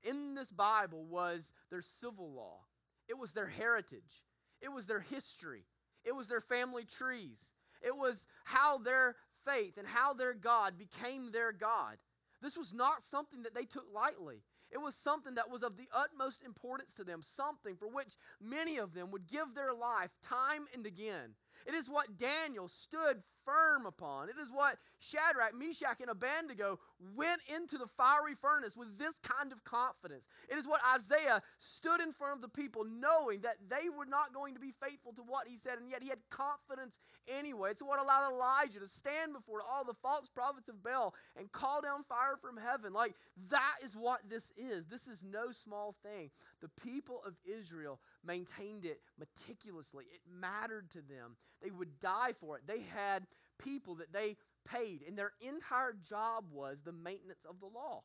In 0.03 0.33
this 0.33 0.49
Bible 0.49 1.05
was 1.05 1.53
their 1.69 1.81
civil 1.81 2.31
law, 2.33 2.61
it 3.07 3.17
was 3.17 3.33
their 3.33 3.47
heritage, 3.47 4.23
it 4.61 4.71
was 4.71 4.87
their 4.87 5.01
history, 5.01 5.65
it 6.05 6.15
was 6.15 6.27
their 6.27 6.41
family 6.41 6.85
trees, 6.85 7.51
it 7.81 7.95
was 7.95 8.25
how 8.45 8.77
their 8.77 9.15
faith 9.45 9.77
and 9.77 9.87
how 9.87 10.13
their 10.13 10.33
God 10.33 10.77
became 10.77 11.31
their 11.31 11.51
God. 11.51 11.97
This 12.41 12.57
was 12.57 12.73
not 12.73 13.03
something 13.03 13.43
that 13.43 13.53
they 13.53 13.65
took 13.65 13.85
lightly. 13.93 14.41
It 14.71 14.81
was 14.81 14.95
something 14.95 15.35
that 15.35 15.49
was 15.49 15.63
of 15.63 15.75
the 15.77 15.89
utmost 15.93 16.43
importance 16.43 16.93
to 16.93 17.03
them, 17.03 17.21
something 17.21 17.75
for 17.75 17.87
which 17.87 18.15
many 18.39 18.77
of 18.77 18.93
them 18.93 19.11
would 19.11 19.27
give 19.27 19.53
their 19.53 19.73
life 19.73 20.11
time 20.21 20.65
and 20.73 20.85
again. 20.85 21.35
It 21.65 21.73
is 21.73 21.89
what 21.89 22.17
Daniel 22.17 22.67
stood 22.67 23.21
firm 23.45 23.85
upon. 23.85 24.29
It 24.29 24.35
is 24.39 24.51
what 24.51 24.77
Shadrach, 24.99 25.57
Meshach, 25.57 25.99
and 25.99 26.09
Abednego 26.09 26.79
went 27.15 27.41
into 27.53 27.77
the 27.77 27.87
fiery 27.97 28.35
furnace 28.35 28.77
with 28.77 28.97
this 28.99 29.17
kind 29.17 29.51
of 29.51 29.63
confidence. 29.63 30.27
It 30.49 30.57
is 30.57 30.67
what 30.67 30.81
Isaiah 30.95 31.41
stood 31.57 32.01
in 32.01 32.13
front 32.13 32.35
of 32.35 32.41
the 32.41 32.49
people, 32.49 32.85
knowing 32.85 33.41
that 33.41 33.57
they 33.67 33.89
were 33.89 34.05
not 34.05 34.33
going 34.33 34.53
to 34.53 34.59
be 34.59 34.73
faithful 34.81 35.13
to 35.13 35.23
what 35.23 35.47
he 35.47 35.57
said, 35.57 35.79
and 35.79 35.89
yet 35.89 36.03
he 36.03 36.09
had 36.09 36.19
confidence 36.29 36.99
anyway. 37.27 37.71
It's 37.71 37.81
what 37.81 37.99
allowed 37.99 38.31
Elijah 38.31 38.79
to 38.79 38.87
stand 38.87 39.33
before 39.33 39.61
all 39.61 39.83
the 39.83 39.95
false 40.01 40.27
prophets 40.27 40.69
of 40.69 40.83
Baal 40.83 41.15
and 41.37 41.51
call 41.51 41.81
down 41.81 42.03
fire 42.03 42.37
from 42.39 42.57
heaven. 42.57 42.93
Like, 42.93 43.15
that 43.49 43.77
is 43.83 43.95
what 43.95 44.29
this 44.29 44.53
is. 44.55 44.85
This 44.87 45.07
is 45.07 45.23
no 45.23 45.51
small 45.51 45.95
thing. 46.03 46.29
The 46.61 46.69
people 46.81 47.21
of 47.25 47.33
Israel 47.43 47.99
maintained 48.25 48.85
it 48.85 49.01
meticulously, 49.19 50.05
it 50.13 50.21
mattered 50.29 50.89
to 50.91 51.01
them. 51.01 51.35
They 51.61 51.71
would 51.71 51.99
die 51.99 52.33
for 52.33 52.57
it. 52.57 52.63
They 52.67 52.81
had 52.81 53.27
people 53.57 53.95
that 53.95 54.13
they 54.13 54.37
paid, 54.65 55.01
and 55.07 55.17
their 55.17 55.33
entire 55.41 55.93
job 56.07 56.45
was 56.51 56.81
the 56.81 56.91
maintenance 56.91 57.45
of 57.49 57.59
the 57.59 57.67
law. 57.67 58.03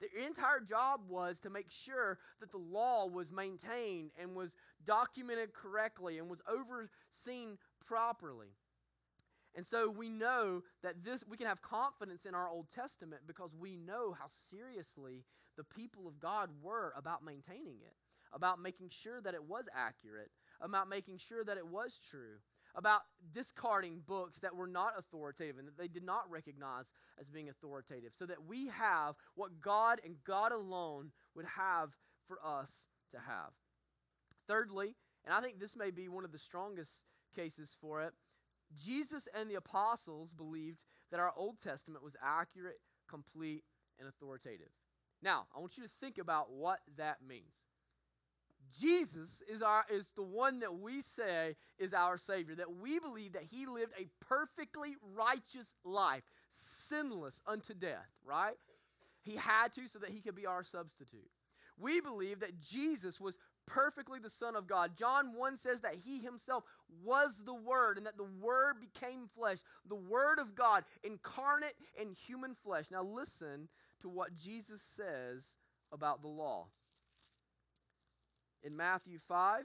Their 0.00 0.26
entire 0.26 0.60
job 0.60 1.02
was 1.08 1.40
to 1.40 1.50
make 1.50 1.70
sure 1.70 2.18
that 2.40 2.50
the 2.50 2.58
law 2.58 3.06
was 3.06 3.30
maintained 3.30 4.12
and 4.20 4.34
was 4.34 4.54
documented 4.86 5.52
correctly 5.52 6.18
and 6.18 6.30
was 6.30 6.40
overseen 6.48 7.58
properly. 7.84 8.54
And 9.54 9.66
so 9.66 9.90
we 9.90 10.08
know 10.08 10.62
that 10.82 11.04
this 11.04 11.24
we 11.28 11.36
can 11.36 11.48
have 11.48 11.60
confidence 11.60 12.24
in 12.24 12.34
our 12.34 12.48
Old 12.48 12.70
Testament 12.70 13.22
because 13.26 13.54
we 13.54 13.76
know 13.76 14.16
how 14.18 14.26
seriously 14.28 15.24
the 15.56 15.64
people 15.64 16.06
of 16.06 16.20
God 16.20 16.50
were 16.62 16.94
about 16.96 17.24
maintaining 17.24 17.80
it, 17.82 17.96
about 18.32 18.60
making 18.60 18.88
sure 18.90 19.20
that 19.20 19.34
it 19.34 19.44
was 19.44 19.68
accurate, 19.74 20.30
about 20.60 20.88
making 20.88 21.18
sure 21.18 21.44
that 21.44 21.56
it 21.56 21.66
was 21.66 21.98
true 21.98 22.38
about 22.74 23.02
discarding 23.32 24.00
books 24.06 24.38
that 24.40 24.54
were 24.54 24.66
not 24.66 24.92
authoritative 24.96 25.58
and 25.58 25.66
that 25.66 25.78
they 25.78 25.88
did 25.88 26.04
not 26.04 26.30
recognize 26.30 26.92
as 27.20 27.28
being 27.28 27.48
authoritative, 27.48 28.12
so 28.16 28.26
that 28.26 28.44
we 28.46 28.68
have 28.68 29.16
what 29.34 29.60
God 29.60 30.00
and 30.04 30.16
God 30.24 30.52
alone 30.52 31.10
would 31.34 31.46
have 31.46 31.90
for 32.26 32.38
us 32.44 32.86
to 33.10 33.18
have. 33.18 33.52
Thirdly, 34.46 34.94
and 35.24 35.34
I 35.34 35.40
think 35.40 35.58
this 35.58 35.76
may 35.76 35.90
be 35.90 36.08
one 36.08 36.24
of 36.24 36.32
the 36.32 36.38
strongest 36.38 37.02
cases 37.34 37.76
for 37.80 38.02
it, 38.02 38.12
Jesus 38.76 39.28
and 39.34 39.50
the 39.50 39.56
apostles 39.56 40.32
believed 40.32 40.84
that 41.10 41.20
our 41.20 41.32
Old 41.36 41.60
Testament 41.60 42.04
was 42.04 42.14
accurate, 42.22 42.78
complete, 43.08 43.64
and 43.98 44.08
authoritative. 44.08 44.70
Now, 45.22 45.46
I 45.54 45.58
want 45.58 45.76
you 45.76 45.82
to 45.82 45.88
think 45.88 46.18
about 46.18 46.52
what 46.52 46.78
that 46.96 47.18
means. 47.26 47.69
Jesus 48.78 49.42
is, 49.48 49.62
our, 49.62 49.84
is 49.92 50.08
the 50.16 50.22
one 50.22 50.60
that 50.60 50.78
we 50.78 51.00
say 51.00 51.56
is 51.78 51.92
our 51.92 52.18
Savior, 52.18 52.54
that 52.56 52.76
we 52.76 52.98
believe 52.98 53.32
that 53.32 53.44
He 53.44 53.66
lived 53.66 53.92
a 53.98 54.06
perfectly 54.24 54.96
righteous 55.14 55.74
life, 55.84 56.22
sinless 56.52 57.42
unto 57.46 57.74
death, 57.74 58.08
right? 58.24 58.56
he 59.22 59.36
had 59.36 59.72
to 59.74 59.86
so 59.86 59.98
that 59.98 60.10
he 60.10 60.20
could 60.20 60.34
be 60.34 60.46
our 60.46 60.62
substitute. 60.62 61.30
We 61.78 62.00
believe 62.00 62.40
that 62.40 62.60
Jesus 62.60 63.20
was 63.20 63.38
perfectly 63.66 64.18
the 64.18 64.30
Son 64.30 64.56
of 64.56 64.66
God. 64.66 64.96
John 64.96 65.34
1 65.34 65.56
says 65.56 65.80
that 65.80 65.94
he 65.94 66.18
himself 66.18 66.64
was 67.04 67.44
the 67.44 67.54
Word 67.54 67.96
and 67.96 68.06
that 68.06 68.18
the 68.18 68.28
Word 68.40 68.76
became 68.80 69.28
flesh, 69.34 69.58
the 69.88 69.94
Word 69.94 70.38
of 70.38 70.54
God 70.54 70.84
incarnate 71.02 71.74
in 72.00 72.12
human 72.12 72.54
flesh. 72.54 72.86
Now, 72.90 73.02
listen 73.02 73.68
to 74.00 74.08
what 74.08 74.34
Jesus 74.34 74.82
says 74.82 75.56
about 75.92 76.22
the 76.22 76.28
law. 76.28 76.68
In 78.62 78.76
Matthew 78.76 79.18
5, 79.18 79.64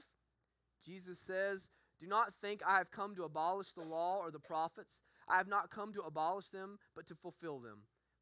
Jesus 0.84 1.18
says, 1.18 1.70
Do 2.00 2.06
not 2.06 2.34
think 2.34 2.62
I 2.66 2.78
have 2.78 2.90
come 2.90 3.14
to 3.16 3.24
abolish 3.24 3.72
the 3.72 3.82
law 3.82 4.18
or 4.18 4.30
the 4.30 4.38
prophets. 4.38 5.00
I 5.28 5.36
have 5.36 5.48
not 5.48 5.70
come 5.70 5.92
to 5.94 6.02
abolish 6.02 6.48
them, 6.48 6.78
but 6.94 7.06
to 7.08 7.14
fulfill 7.14 7.58
them. 7.58 7.82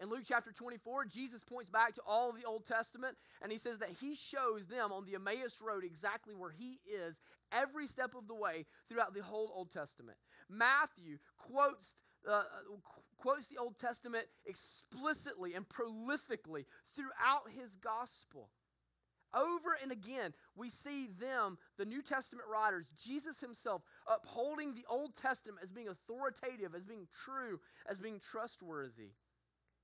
In 0.00 0.08
Luke 0.08 0.24
chapter 0.26 0.50
24, 0.50 1.04
Jesus 1.06 1.44
points 1.44 1.70
back 1.70 1.94
to 1.94 2.02
all 2.06 2.30
of 2.30 2.36
the 2.36 2.44
Old 2.44 2.66
Testament 2.66 3.16
and 3.42 3.52
he 3.52 3.58
says 3.58 3.78
that 3.78 3.90
he 4.00 4.14
shows 4.14 4.66
them 4.66 4.92
on 4.92 5.04
the 5.04 5.14
Emmaus 5.14 5.60
Road 5.60 5.84
exactly 5.84 6.34
where 6.34 6.50
he 6.50 6.80
is 6.84 7.20
every 7.52 7.86
step 7.86 8.14
of 8.16 8.26
the 8.26 8.34
way 8.34 8.66
throughout 8.88 9.14
the 9.14 9.22
whole 9.22 9.52
Old 9.54 9.70
Testament. 9.70 10.18
Matthew 10.48 11.18
quotes, 11.38 11.94
uh, 12.28 12.42
quotes 13.16 13.46
the 13.46 13.58
Old 13.58 13.78
Testament 13.78 14.26
explicitly 14.44 15.54
and 15.54 15.68
prolifically 15.68 16.64
throughout 16.96 17.50
his 17.56 17.76
gospel. 17.76 18.50
Over 19.32 19.76
and 19.82 19.90
again, 19.90 20.32
we 20.54 20.70
see 20.70 21.08
them, 21.08 21.58
the 21.76 21.84
New 21.84 22.02
Testament 22.02 22.46
writers, 22.50 22.92
Jesus 22.96 23.40
himself, 23.40 23.82
upholding 24.06 24.74
the 24.74 24.84
Old 24.88 25.16
Testament 25.16 25.58
as 25.62 25.72
being 25.72 25.88
authoritative, 25.88 26.74
as 26.74 26.84
being 26.84 27.08
true, 27.12 27.58
as 27.88 27.98
being 27.98 28.20
trustworthy. 28.20 29.10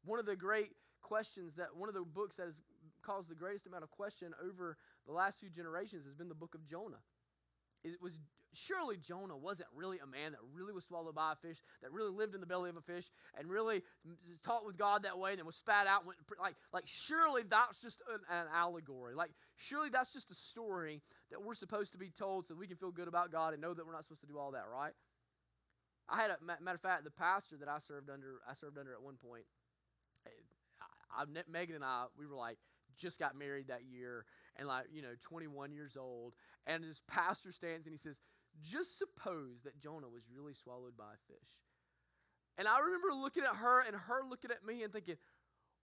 One 0.05 0.19
of 0.19 0.27
the 0.27 0.37
great 0.37 0.73
questions 1.03 1.55
that 1.57 1.69
one 1.77 1.89
of 1.89 1.95
the 1.95 2.03
books 2.03 2.37
that 2.37 2.47
has 2.47 2.61
caused 3.03 3.31
the 3.31 3.35
greatest 3.35 3.67
amount 3.67 3.83
of 3.83 3.91
question 3.91 4.33
over 4.45 4.77
the 5.07 5.13
last 5.13 5.41
few 5.41 5.51
generations 5.51 6.05
has 6.05 6.15
been 6.15 6.29
the 6.29 6.35
book 6.35 6.55
of 6.55 6.67
Jonah. 6.67 7.01
It 7.83 8.01
was 8.01 8.19
surely 8.53 8.97
Jonah 8.97 9.37
wasn't 9.37 9.69
really 9.75 9.99
a 10.03 10.07
man 10.07 10.33
that 10.33 10.41
really 10.53 10.73
was 10.73 10.85
swallowed 10.85 11.15
by 11.15 11.33
a 11.33 11.37
fish, 11.37 11.59
that 11.83 11.93
really 11.93 12.11
lived 12.11 12.35
in 12.35 12.41
the 12.41 12.47
belly 12.47 12.69
of 12.69 12.77
a 12.77 12.81
fish, 12.81 13.11
and 13.39 13.49
really 13.49 13.83
talked 14.45 14.67
with 14.67 14.77
God 14.77 15.05
that 15.05 15.19
way, 15.19 15.31
and 15.31 15.39
then 15.39 15.47
was 15.47 15.57
spat 15.57 15.87
out. 15.87 16.05
Went, 16.05 16.19
like, 16.41 16.57
like 16.73 16.85
surely 16.87 17.43
that's 17.49 17.81
just 17.81 18.03
an, 18.13 18.21
an 18.31 18.47
allegory. 18.55 19.15
Like 19.15 19.31
surely 19.57 19.89
that's 19.89 20.13
just 20.13 20.31
a 20.31 20.35
story 20.35 21.01
that 21.31 21.43
we're 21.43 21.55
supposed 21.55 21.93
to 21.93 21.99
be 21.99 22.11
told 22.11 22.47
so 22.47 22.55
we 22.55 22.67
can 22.67 22.77
feel 22.77 22.91
good 22.91 23.09
about 23.09 23.33
God 23.33 23.53
and 23.53 23.63
know 23.63 23.73
that 23.73 23.87
we're 23.87 23.93
not 23.93 24.05
supposed 24.05 24.23
to 24.23 24.27
do 24.27 24.39
all 24.39 24.53
that, 24.53 24.65
right? 24.71 24.93
I 26.09 26.21
had 26.21 26.31
a 26.31 26.37
matter 26.45 26.75
of 26.75 26.81
fact, 26.81 27.05
the 27.05 27.11
pastor 27.11 27.57
that 27.59 27.69
I 27.69 27.79
served 27.79 28.11
under, 28.11 28.41
I 28.49 28.55
served 28.55 28.79
under 28.79 28.93
at 28.93 29.01
one 29.01 29.15
point 29.15 29.45
I, 31.17 31.25
Megan 31.51 31.77
and 31.77 31.85
I, 31.85 32.07
we 32.19 32.27
were 32.27 32.37
like, 32.37 32.59
just 32.97 33.19
got 33.19 33.37
married 33.37 33.69
that 33.69 33.85
year 33.85 34.25
and 34.57 34.69
like, 34.69 34.87
you 34.93 35.03
know, 35.03 35.15
21 35.21 35.73
years 35.73 35.97
old. 35.97 36.35
And 36.67 36.85
this 36.85 37.03
pastor 37.09 37.53
stands 37.53 37.87
and 37.87 37.93
he 37.93 37.99
says, 37.99 38.21
just 38.63 38.99
suppose 38.99 39.63
that 39.65 39.79
Jonah 39.79 40.09
was 40.09 40.23
really 40.35 40.55
swallowed 40.55 40.97
by 40.97 41.15
a 41.15 41.33
fish. 41.33 41.51
And 42.59 42.69
I 42.69 42.79
remember 42.81 43.15
looking 43.15 43.45
at 43.45 43.57
her 43.57 43.81
and 43.81 43.97
her 43.97 44.21
looking 44.29 44.51
at 44.51 44.65
me 44.67 44.83
and 44.83 44.93
thinking, 44.93 45.17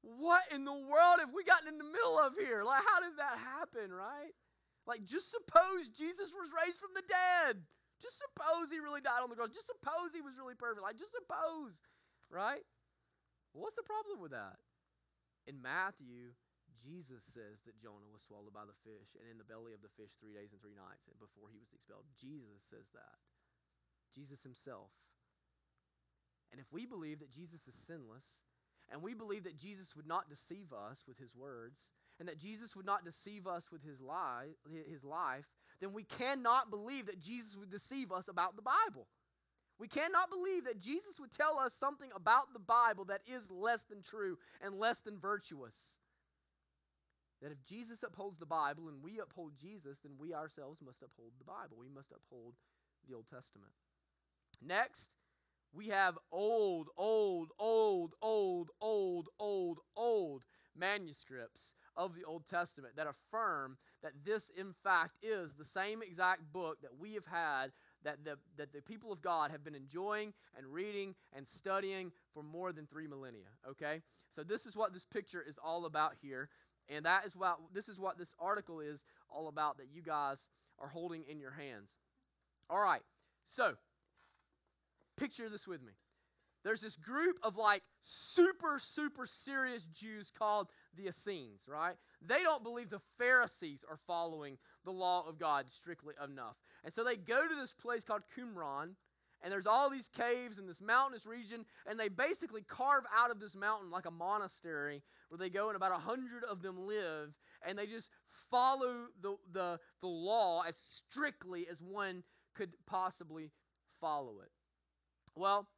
what 0.01 0.43
in 0.53 0.63
the 0.63 0.73
world 0.73 1.19
have 1.19 1.33
we 1.33 1.43
gotten 1.43 1.67
in 1.67 1.77
the 1.77 1.89
middle 1.89 2.19
of 2.19 2.33
here? 2.37 2.63
Like, 2.63 2.83
how 2.85 3.01
did 3.01 3.17
that 3.17 3.39
happen, 3.39 3.91
right? 3.91 4.35
Like, 4.85 5.03
just 5.03 5.31
suppose 5.31 5.89
Jesus 5.89 6.31
was 6.31 6.53
raised 6.53 6.77
from 6.77 6.93
the 6.93 7.03
dead. 7.03 7.65
Just 8.01 8.21
suppose 8.21 8.69
he 8.69 8.79
really 8.79 9.01
died 9.01 9.25
on 9.25 9.29
the 9.29 9.35
cross. 9.35 9.49
Just 9.49 9.67
suppose 9.67 10.13
he 10.13 10.21
was 10.21 10.37
really 10.37 10.53
perfect. 10.53 10.85
Like, 10.85 11.01
just 11.01 11.11
suppose, 11.17 11.81
right? 12.29 12.61
What's 13.53 13.75
the 13.75 13.87
problem 13.87 14.21
with 14.21 14.31
that? 14.31 14.59
In 15.47 15.61
Matthew, 15.61 16.35
Jesus 16.75 17.23
says 17.23 17.63
that 17.65 17.79
Jonah 17.79 18.11
was 18.11 18.21
swallowed 18.21 18.53
by 18.53 18.67
the 18.67 18.77
fish 18.83 19.15
and 19.17 19.25
in 19.31 19.39
the 19.39 19.47
belly 19.47 19.73
of 19.73 19.81
the 19.81 19.93
fish 19.95 20.13
three 20.19 20.35
days 20.35 20.51
and 20.51 20.61
three 20.61 20.75
nights 20.75 21.07
and 21.07 21.17
before 21.17 21.49
he 21.49 21.57
was 21.57 21.71
expelled. 21.73 22.05
Jesus 22.19 22.61
says 22.61 22.91
that. 22.93 23.17
Jesus 24.13 24.43
himself. 24.43 24.91
And 26.51 26.61
if 26.61 26.71
we 26.71 26.85
believe 26.85 27.19
that 27.19 27.31
Jesus 27.31 27.67
is 27.67 27.75
sinless, 27.75 28.43
and 28.89 29.03
we 29.03 29.13
believe 29.13 29.43
that 29.43 29.57
Jesus 29.57 29.95
would 29.95 30.07
not 30.07 30.29
deceive 30.29 30.71
us 30.71 31.03
with 31.07 31.17
his 31.17 31.35
words, 31.35 31.91
and 32.19 32.27
that 32.27 32.39
Jesus 32.39 32.75
would 32.75 32.85
not 32.85 33.03
deceive 33.03 33.45
us 33.45 33.69
with 33.71 33.83
his, 33.83 34.01
lie, 34.01 34.47
his 34.89 35.03
life, 35.03 35.45
then 35.81 35.93
we 35.93 36.03
cannot 36.03 36.69
believe 36.69 37.05
that 37.05 37.19
Jesus 37.19 37.55
would 37.57 37.69
deceive 37.69 38.11
us 38.11 38.27
about 38.27 38.55
the 38.55 38.61
Bible. 38.61 39.07
We 39.79 39.87
cannot 39.87 40.29
believe 40.29 40.65
that 40.65 40.79
Jesus 40.79 41.19
would 41.19 41.31
tell 41.31 41.59
us 41.59 41.73
something 41.73 42.09
about 42.15 42.53
the 42.53 42.59
Bible 42.59 43.05
that 43.05 43.21
is 43.27 43.51
less 43.51 43.83
than 43.83 44.01
true 44.01 44.37
and 44.61 44.75
less 44.75 44.99
than 44.99 45.19
virtuous. 45.19 45.99
That 47.41 47.51
if 47.51 47.63
Jesus 47.63 48.01
upholds 48.01 48.39
the 48.39 48.47
Bible 48.47 48.87
and 48.87 49.03
we 49.03 49.19
uphold 49.19 49.53
Jesus, 49.61 49.99
then 49.99 50.13
we 50.19 50.33
ourselves 50.33 50.81
must 50.81 51.03
uphold 51.03 51.33
the 51.37 51.45
Bible. 51.45 51.77
We 51.79 51.93
must 51.93 52.11
uphold 52.11 52.55
the 53.07 53.15
Old 53.15 53.27
Testament. 53.27 53.71
Next, 54.65 55.11
we 55.71 55.89
have 55.89 56.17
old, 56.31 56.87
old, 56.97 57.49
old, 57.59 58.13
old, 58.21 58.69
old, 58.81 59.27
old, 59.39 59.79
old 59.95 60.45
manuscripts 60.75 61.75
of 61.95 62.15
the 62.15 62.23
Old 62.23 62.47
Testament 62.47 62.95
that 62.95 63.07
affirm 63.07 63.77
that 64.01 64.13
this, 64.25 64.49
in 64.49 64.73
fact, 64.83 65.17
is 65.21 65.53
the 65.53 65.65
same 65.65 66.01
exact 66.01 66.51
book 66.51 66.81
that 66.81 66.97
we 66.99 67.13
have 67.13 67.25
had 67.25 67.71
that 68.03 68.23
the, 68.23 68.37
that 68.57 68.73
the 68.73 68.81
people 68.81 69.11
of 69.11 69.21
God 69.21 69.51
have 69.51 69.63
been 69.63 69.75
enjoying 69.75 70.33
and 70.57 70.67
reading 70.67 71.15
and 71.35 71.47
studying 71.47 72.11
for 72.33 72.43
more 72.43 72.71
than 72.71 72.85
three 72.85 73.07
millennia. 73.07 73.47
Okay? 73.69 74.01
So 74.29 74.43
this 74.43 74.65
is 74.65 74.75
what 74.75 74.93
this 74.93 75.05
picture 75.05 75.43
is 75.47 75.57
all 75.63 75.85
about 75.85 76.13
here. 76.21 76.49
And 76.89 77.05
that 77.05 77.25
is 77.25 77.35
what 77.35 77.57
this 77.73 77.89
is 77.89 77.99
what 77.99 78.17
this 78.17 78.33
article 78.39 78.79
is 78.79 79.03
all 79.29 79.47
about 79.47 79.77
that 79.77 79.87
you 79.91 80.01
guys 80.01 80.49
are 80.79 80.87
holding 80.87 81.23
in 81.29 81.39
your 81.39 81.51
hands. 81.51 81.97
All 82.69 82.79
right. 82.79 83.01
So 83.45 83.73
picture 85.17 85.49
this 85.49 85.67
with 85.67 85.81
me. 85.81 85.93
There's 86.67 86.81
this 86.81 86.97
group 86.97 87.39
of 87.43 87.55
like 87.55 87.81
super, 88.01 88.77
super 88.77 89.25
serious 89.25 89.85
Jews 89.85 90.33
called 90.37 90.67
the 90.97 91.07
Essenes, 91.07 91.61
right? 91.65 91.95
They 92.21 92.43
don't 92.43 92.61
believe 92.61 92.89
the 92.89 92.99
Pharisees 93.17 93.85
are 93.89 93.95
following 94.05 94.57
the 94.83 94.91
law 94.91 95.25
of 95.25 95.39
God 95.39 95.67
strictly 95.69 96.13
enough. 96.21 96.57
And 96.83 96.91
so 96.93 97.05
they 97.05 97.15
go 97.15 97.47
to 97.47 97.55
this 97.55 97.71
place 97.71 98.03
called 98.03 98.23
Qumran, 98.37 98.95
and 99.41 99.49
there's 99.49 99.65
all 99.65 99.89
these 99.89 100.09
caves 100.09 100.57
in 100.57 100.67
this 100.67 100.81
mountainous 100.81 101.25
region, 101.25 101.63
and 101.89 101.97
they 101.97 102.09
basically 102.09 102.63
carve 102.63 103.05
out 103.17 103.31
of 103.31 103.39
this 103.39 103.55
mountain 103.55 103.89
like 103.89 104.05
a 104.05 104.11
monastery 104.11 105.03
where 105.29 105.37
they 105.37 105.49
go 105.49 105.69
and 105.69 105.77
about 105.77 105.93
a 105.93 106.01
hundred 106.01 106.43
of 106.43 106.61
them 106.61 106.85
live, 106.85 107.33
and 107.65 107.79
they 107.79 107.85
just 107.85 108.09
follow 108.51 109.05
the, 109.21 109.37
the, 109.53 109.79
the 110.01 110.07
law 110.07 110.63
as 110.67 110.75
strictly 110.75 111.65
as 111.71 111.81
one 111.81 112.25
could 112.53 112.73
possibly 112.85 113.51
follow 114.01 114.41
it. 114.41 114.51
Well, 115.33 115.69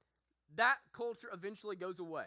that 0.55 0.77
culture 0.93 1.29
eventually 1.33 1.75
goes 1.75 1.99
away. 1.99 2.25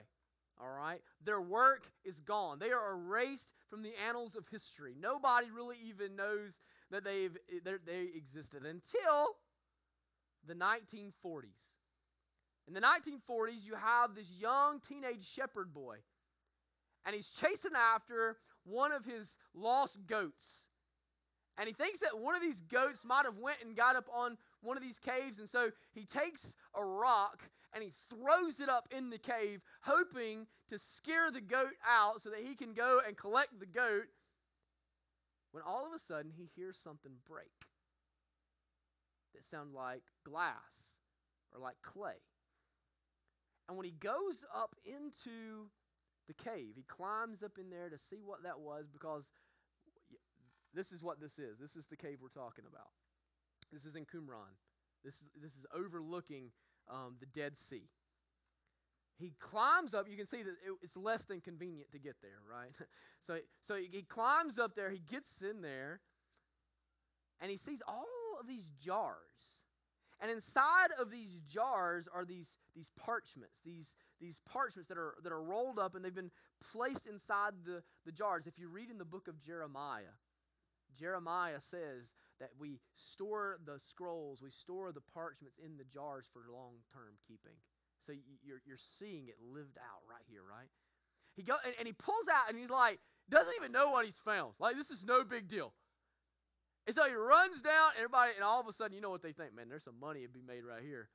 All 0.61 0.71
right? 0.71 1.01
Their 1.25 1.41
work 1.41 1.91
is 2.05 2.21
gone. 2.21 2.59
They 2.59 2.71
are 2.71 2.93
erased 2.93 3.53
from 3.69 3.83
the 3.83 3.93
annals 4.09 4.37
of 4.37 4.47
history. 4.49 4.95
Nobody 4.99 5.51
really 5.51 5.77
even 5.89 6.15
knows 6.15 6.61
that 6.91 7.05
they've, 7.05 7.37
eh, 7.51 7.79
they 7.85 8.03
existed 8.15 8.65
until 8.65 9.37
the 10.47 10.55
1940s. 10.55 11.73
In 12.69 12.75
the 12.75 12.81
1940s, 12.81 13.67
you 13.67 13.75
have 13.75 14.15
this 14.15 14.31
young 14.39 14.79
teenage 14.81 15.27
shepherd 15.27 15.73
boy, 15.73 15.97
and 17.05 17.15
he's 17.15 17.29
chasing 17.29 17.73
after 17.75 18.39
one 18.65 18.93
of 18.93 19.05
his 19.05 19.37
lost 19.55 20.07
goats. 20.07 20.69
And 21.59 21.67
he 21.67 21.75
thinks 21.75 22.01
that 22.01 22.19
one 22.19 22.35
of 22.35 22.41
these 22.41 22.61
goats 22.61 23.05
might 23.05 23.25
have 23.25 23.37
went 23.39 23.59
and 23.63 23.77
got 23.77 23.97
up 23.97 24.09
on 24.13 24.39
one 24.61 24.77
of 24.77 24.83
these 24.83 24.99
caves, 24.99 25.39
and 25.39 25.49
so 25.49 25.71
he 25.93 26.05
takes 26.05 26.55
a 26.75 26.85
rock 26.85 27.51
and 27.75 27.83
he 27.83 27.93
throws 28.11 28.61
it 28.61 28.69
up 28.69 28.89
in 28.97 29.11
the 29.11 29.19
cave, 29.19 29.63
hoping 29.83 30.47
to 30.69 30.79
scare 30.79 31.31
the 31.31 31.41
goat 31.41 31.75
out 31.89 32.21
so 32.21 32.31
that 32.31 32.41
he 32.41 32.55
can 32.55 32.75
go 32.75 33.01
and 33.07 33.17
collect 33.17 33.59
the 33.59 33.67
goat. 33.67 34.05
When 35.53 35.63
all 35.67 35.87
of 35.87 35.93
a 35.93 35.99
sudden 35.99 36.33
he 36.37 36.49
hears 36.57 36.79
something 36.79 37.13
break 37.29 37.69
that 39.35 39.45
sounds 39.45 39.75
like 39.75 40.03
glass 40.25 40.99
or 41.53 41.61
like 41.61 41.77
clay. 41.83 42.17
And 43.69 43.77
when 43.77 43.87
he 43.87 43.93
goes 43.93 44.45
up 44.55 44.77
into 44.85 45.69
the 46.27 46.35
cave, 46.35 46.73
he 46.77 46.83
climbs 46.83 47.43
up 47.43 47.59
in 47.59 47.71
there 47.71 47.89
to 47.89 47.99
see 47.99 48.23
what 48.25 48.43
that 48.45 48.61
was 48.61 48.87
because 48.93 49.31
this 50.75 50.93
is 50.93 51.03
what 51.03 51.21
this 51.21 51.39
is. 51.39 51.59
This 51.59 51.77
is 51.77 51.87
the 51.87 51.97
cave 51.97 52.19
we're 52.23 52.29
talking 52.29 52.65
about. 52.71 52.89
This 53.73 53.85
is 53.85 53.95
in 53.95 54.05
Qumran. 54.05 54.57
This 55.05 55.17
is, 55.17 55.25
this 55.41 55.53
is 55.53 55.67
overlooking 55.75 56.51
um, 56.93 57.17
the 57.19 57.27
Dead 57.27 57.59
Sea. 57.59 57.89
He 59.19 59.35
climbs 59.39 59.95
up. 59.95 60.09
You 60.09 60.17
can 60.17 60.27
see 60.27 60.43
that 60.43 60.51
it, 60.51 60.73
it's 60.83 60.97
less 60.97 61.25
than 61.25 61.41
convenient 61.41 61.93
to 61.93 61.99
get 61.99 62.17
there, 62.23 62.41
right? 62.51 62.75
so, 63.21 63.39
so 63.63 63.77
he 63.77 64.03
climbs 64.03 64.59
up 64.59 64.75
there. 64.75 64.91
He 64.91 65.01
gets 65.01 65.41
in 65.43 65.63
there, 65.63 66.01
and 67.41 67.51
he 67.51 67.57
sees 67.57 67.83
all 67.87 68.07
of 68.41 68.47
these 68.47 68.71
jars. 68.79 69.63
And 70.21 70.31
inside 70.31 70.91
of 71.01 71.11
these 71.11 71.41
jars 71.47 72.09
are 72.13 72.25
these, 72.25 72.57
these 72.77 72.91
parchments, 72.97 73.61
these, 73.65 73.97
these 74.21 74.39
parchments 74.49 74.89
that 74.89 74.97
are, 74.97 75.15
that 75.25 75.33
are 75.33 75.43
rolled 75.43 75.81
up 75.81 75.97
and 75.97 76.05
they've 76.05 76.15
been 76.15 76.31
placed 76.73 77.09
inside 77.09 77.55
the, 77.65 77.83
the 78.07 78.13
jars. 78.13 78.47
If 78.47 78.57
you 78.57 78.69
read 78.69 78.89
in 78.89 78.99
the 78.99 79.05
book 79.05 79.27
of 79.27 79.41
Jeremiah, 79.41 80.15
Jeremiah 80.97 81.59
says 81.59 82.15
that 82.43 82.51
we 82.59 82.81
store 82.95 83.59
the 83.65 83.79
scrolls, 83.79 84.43
we 84.43 84.51
store 84.51 84.91
the 84.91 85.01
parchments 85.15 85.61
in 85.65 85.77
the 85.79 85.85
jars 85.85 86.27
for 86.33 86.43
long 86.53 86.83
term 86.93 87.15
keeping. 87.27 87.55
So 88.01 88.13
you're, 88.43 88.61
you're 88.67 88.77
seeing 88.77 89.29
it 89.29 89.37
lived 89.39 89.79
out 89.79 90.03
right 90.11 90.27
here, 90.29 90.43
right? 90.43 90.67
He 91.37 91.45
go 91.45 91.55
and, 91.65 91.73
and 91.79 91.87
he 91.87 91.93
pulls 91.93 92.27
out 92.27 92.51
and 92.51 92.59
he's 92.59 92.69
like, 92.69 92.99
doesn't 93.31 93.55
even 93.57 93.71
know 93.71 93.91
what 93.91 94.05
he's 94.05 94.19
found. 94.19 94.55
Like, 94.59 94.77
this 94.77 94.91
is 94.91 95.05
no 95.05 95.23
big 95.23 95.47
deal. 95.47 95.73
And 96.85 96.97
so 96.97 97.05
he 97.05 97.15
runs 97.15 97.63
down, 97.63 97.95
everybody, 97.97 98.33
and 98.35 98.43
all 98.43 98.61
of 98.61 98.67
a 98.67 98.73
sudden, 98.73 98.97
you 98.97 99.01
know 99.01 99.11
what 99.11 99.23
they 99.23 99.31
think, 99.31 99.55
man, 99.55 99.69
there's 99.69 99.85
some 99.85 100.01
money 100.01 100.23
to 100.23 100.29
be 100.29 100.43
made 100.43 100.65
right 100.65 100.83
here. 100.83 101.11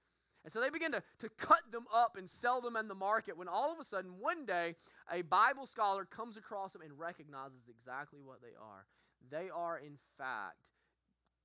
And 0.45 0.53
so 0.53 0.61
they 0.61 0.69
begin 0.69 0.93
to, 0.93 1.03
to 1.19 1.29
cut 1.37 1.59
them 1.73 1.83
up 1.93 2.15
and 2.17 2.29
sell 2.29 2.61
them 2.61 2.77
in 2.77 2.87
the 2.87 2.95
market 2.95 3.37
when 3.37 3.49
all 3.49 3.73
of 3.73 3.79
a 3.79 3.83
sudden, 3.83 4.11
one 4.17 4.45
day, 4.45 4.75
a 5.11 5.23
Bible 5.23 5.67
scholar 5.67 6.05
comes 6.05 6.37
across 6.37 6.71
them 6.71 6.81
and 6.81 6.97
recognizes 6.97 7.67
exactly 7.67 8.21
what 8.23 8.41
they 8.41 8.55
are. 8.57 8.85
They 9.29 9.49
are, 9.49 9.77
in 9.77 9.97
fact, 10.17 10.55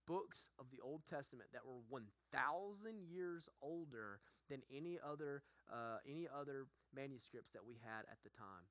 books 0.06 0.48
of 0.58 0.66
the 0.70 0.80
Old 0.82 1.02
Testament 1.08 1.50
that 1.52 1.66
were 1.66 1.80
1,000 1.88 3.02
years 3.08 3.48
older 3.60 4.20
than 4.48 4.62
any 4.74 4.98
other, 5.02 5.42
uh, 5.72 5.98
any 6.08 6.26
other 6.28 6.66
manuscripts 6.94 7.52
that 7.52 7.64
we 7.66 7.74
had 7.82 8.04
at 8.10 8.18
the 8.24 8.30
time. 8.30 8.66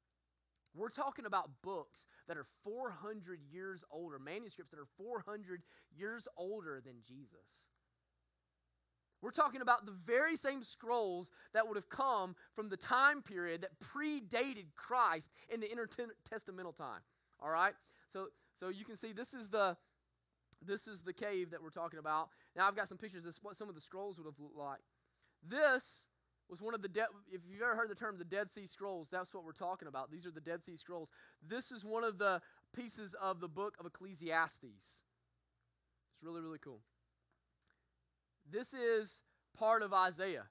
We're 0.73 0.89
talking 0.89 1.25
about 1.25 1.49
books 1.61 2.05
that 2.27 2.38
are 2.38 2.45
400 2.63 3.39
years 3.51 3.84
older, 3.91 4.19
manuscripts 4.19 4.71
that 4.71 4.79
are 4.79 4.88
400 4.97 5.63
years 5.93 6.27
older 6.38 6.82
than 6.84 6.95
Jesus. 7.05 7.71
We're 9.21 9.32
talking 9.32 9.61
about 9.61 9.86
the 9.86 9.91
very 9.91 10.36
same 10.36 10.63
scrolls 10.63 11.29
that 11.53 11.67
would 11.67 11.77
have 11.77 11.89
come 11.89 12.36
from 12.55 12.69
the 12.69 12.77
time 12.77 13.21
period 13.21 13.61
that 13.61 13.79
predated 13.79 14.73
Christ 14.75 15.29
in 15.53 15.59
the 15.59 15.67
intertestamental 15.67 16.75
time. 16.75 17.01
All 17.39 17.51
right? 17.51 17.73
So 18.09 18.29
so 18.59 18.69
you 18.69 18.86
can 18.86 18.95
see 18.95 19.11
this 19.11 19.34
is 19.34 19.49
the 19.49 19.75
this 20.66 20.88
is 20.88 21.01
the 21.01 21.14
cave 21.14 21.51
that 21.51 21.62
we're 21.62 21.70
talking 21.70 21.99
about. 21.99 22.30
Now 22.55 22.68
I've 22.68 22.76
got 22.76 22.88
some 22.88 22.97
pictures 22.97 23.26
of 23.26 23.36
what 23.41 23.55
some 23.55 23.70
of 23.70 23.76
the 23.76 23.82
scrolls 23.82 24.18
would 24.18 24.26
have 24.26 24.39
looked 24.39 24.57
like. 24.57 24.82
This 25.47 26.07
was 26.49 26.62
one 26.62 26.74
of 26.74 26.82
the 26.82 26.89
dead 26.89 27.07
if 27.32 27.41
you've 27.49 27.62
ever 27.62 27.76
heard 27.76 27.89
the 27.89 27.95
term 27.95 28.18
the 28.18 28.26
Dead 28.26 28.49
Sea 28.49 28.68
Scrolls, 28.68 29.07
that's 29.09 29.34
what 29.34 29.45
we're 29.45 29.53
talking 29.53 29.88
about. 29.88 30.12
These 30.12 30.26
are 30.26 30.32
the 30.32 30.41
Dead 30.41 30.64
Sea 30.64 30.76
Scrolls. 30.76 31.09
This 31.41 31.72
is 31.72 31.86
one 31.86 32.03
of 32.03 32.18
the 32.18 32.41
pieces 32.76 33.16
of 33.20 33.39
the 33.39 33.47
book 33.47 33.76
of 33.80 33.86
Ecclesiastes. 33.86 34.64
It's 34.64 36.24
really, 36.24 36.41
really 36.41 36.59
cool. 36.59 36.82
This 38.49 38.74
is 38.74 39.22
part 39.57 39.82
of 39.82 39.93
Isaiah. 39.93 40.47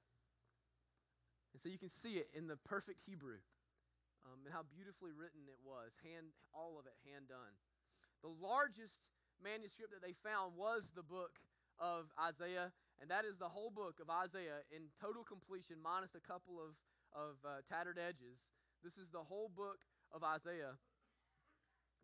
And 1.52 1.62
so 1.62 1.68
you 1.68 1.78
can 1.78 1.90
see 1.90 2.14
it 2.14 2.28
in 2.34 2.46
the 2.46 2.56
perfect 2.56 3.00
Hebrew. 3.06 3.44
Um, 4.24 4.40
and 4.44 4.54
how 4.54 4.64
beautifully 4.68 5.12
written 5.12 5.48
it 5.48 5.60
was, 5.64 5.92
hand 6.04 6.32
all 6.52 6.76
of 6.78 6.86
it 6.86 6.96
hand 7.08 7.28
done. 7.28 7.56
The 8.22 8.28
largest 8.28 9.00
manuscript 9.42 9.92
that 9.92 10.04
they 10.04 10.14
found 10.24 10.56
was 10.56 10.92
the 10.94 11.04
book 11.04 11.40
of 11.80 12.12
Isaiah, 12.20 12.72
and 13.00 13.08
that 13.08 13.24
is 13.24 13.40
the 13.40 13.48
whole 13.48 13.72
book 13.72 13.98
of 14.00 14.12
Isaiah 14.12 14.64
in 14.68 14.92
total 15.00 15.24
completion, 15.24 15.80
minus 15.80 16.12
a 16.14 16.20
couple 16.20 16.60
of, 16.60 16.76
of 17.16 17.40
uh, 17.44 17.64
tattered 17.64 17.96
edges. 17.96 18.52
This 18.84 19.00
is 19.00 19.08
the 19.08 19.24
whole 19.24 19.48
book 19.48 19.80
of 20.12 20.24
Isaiah. 20.24 20.76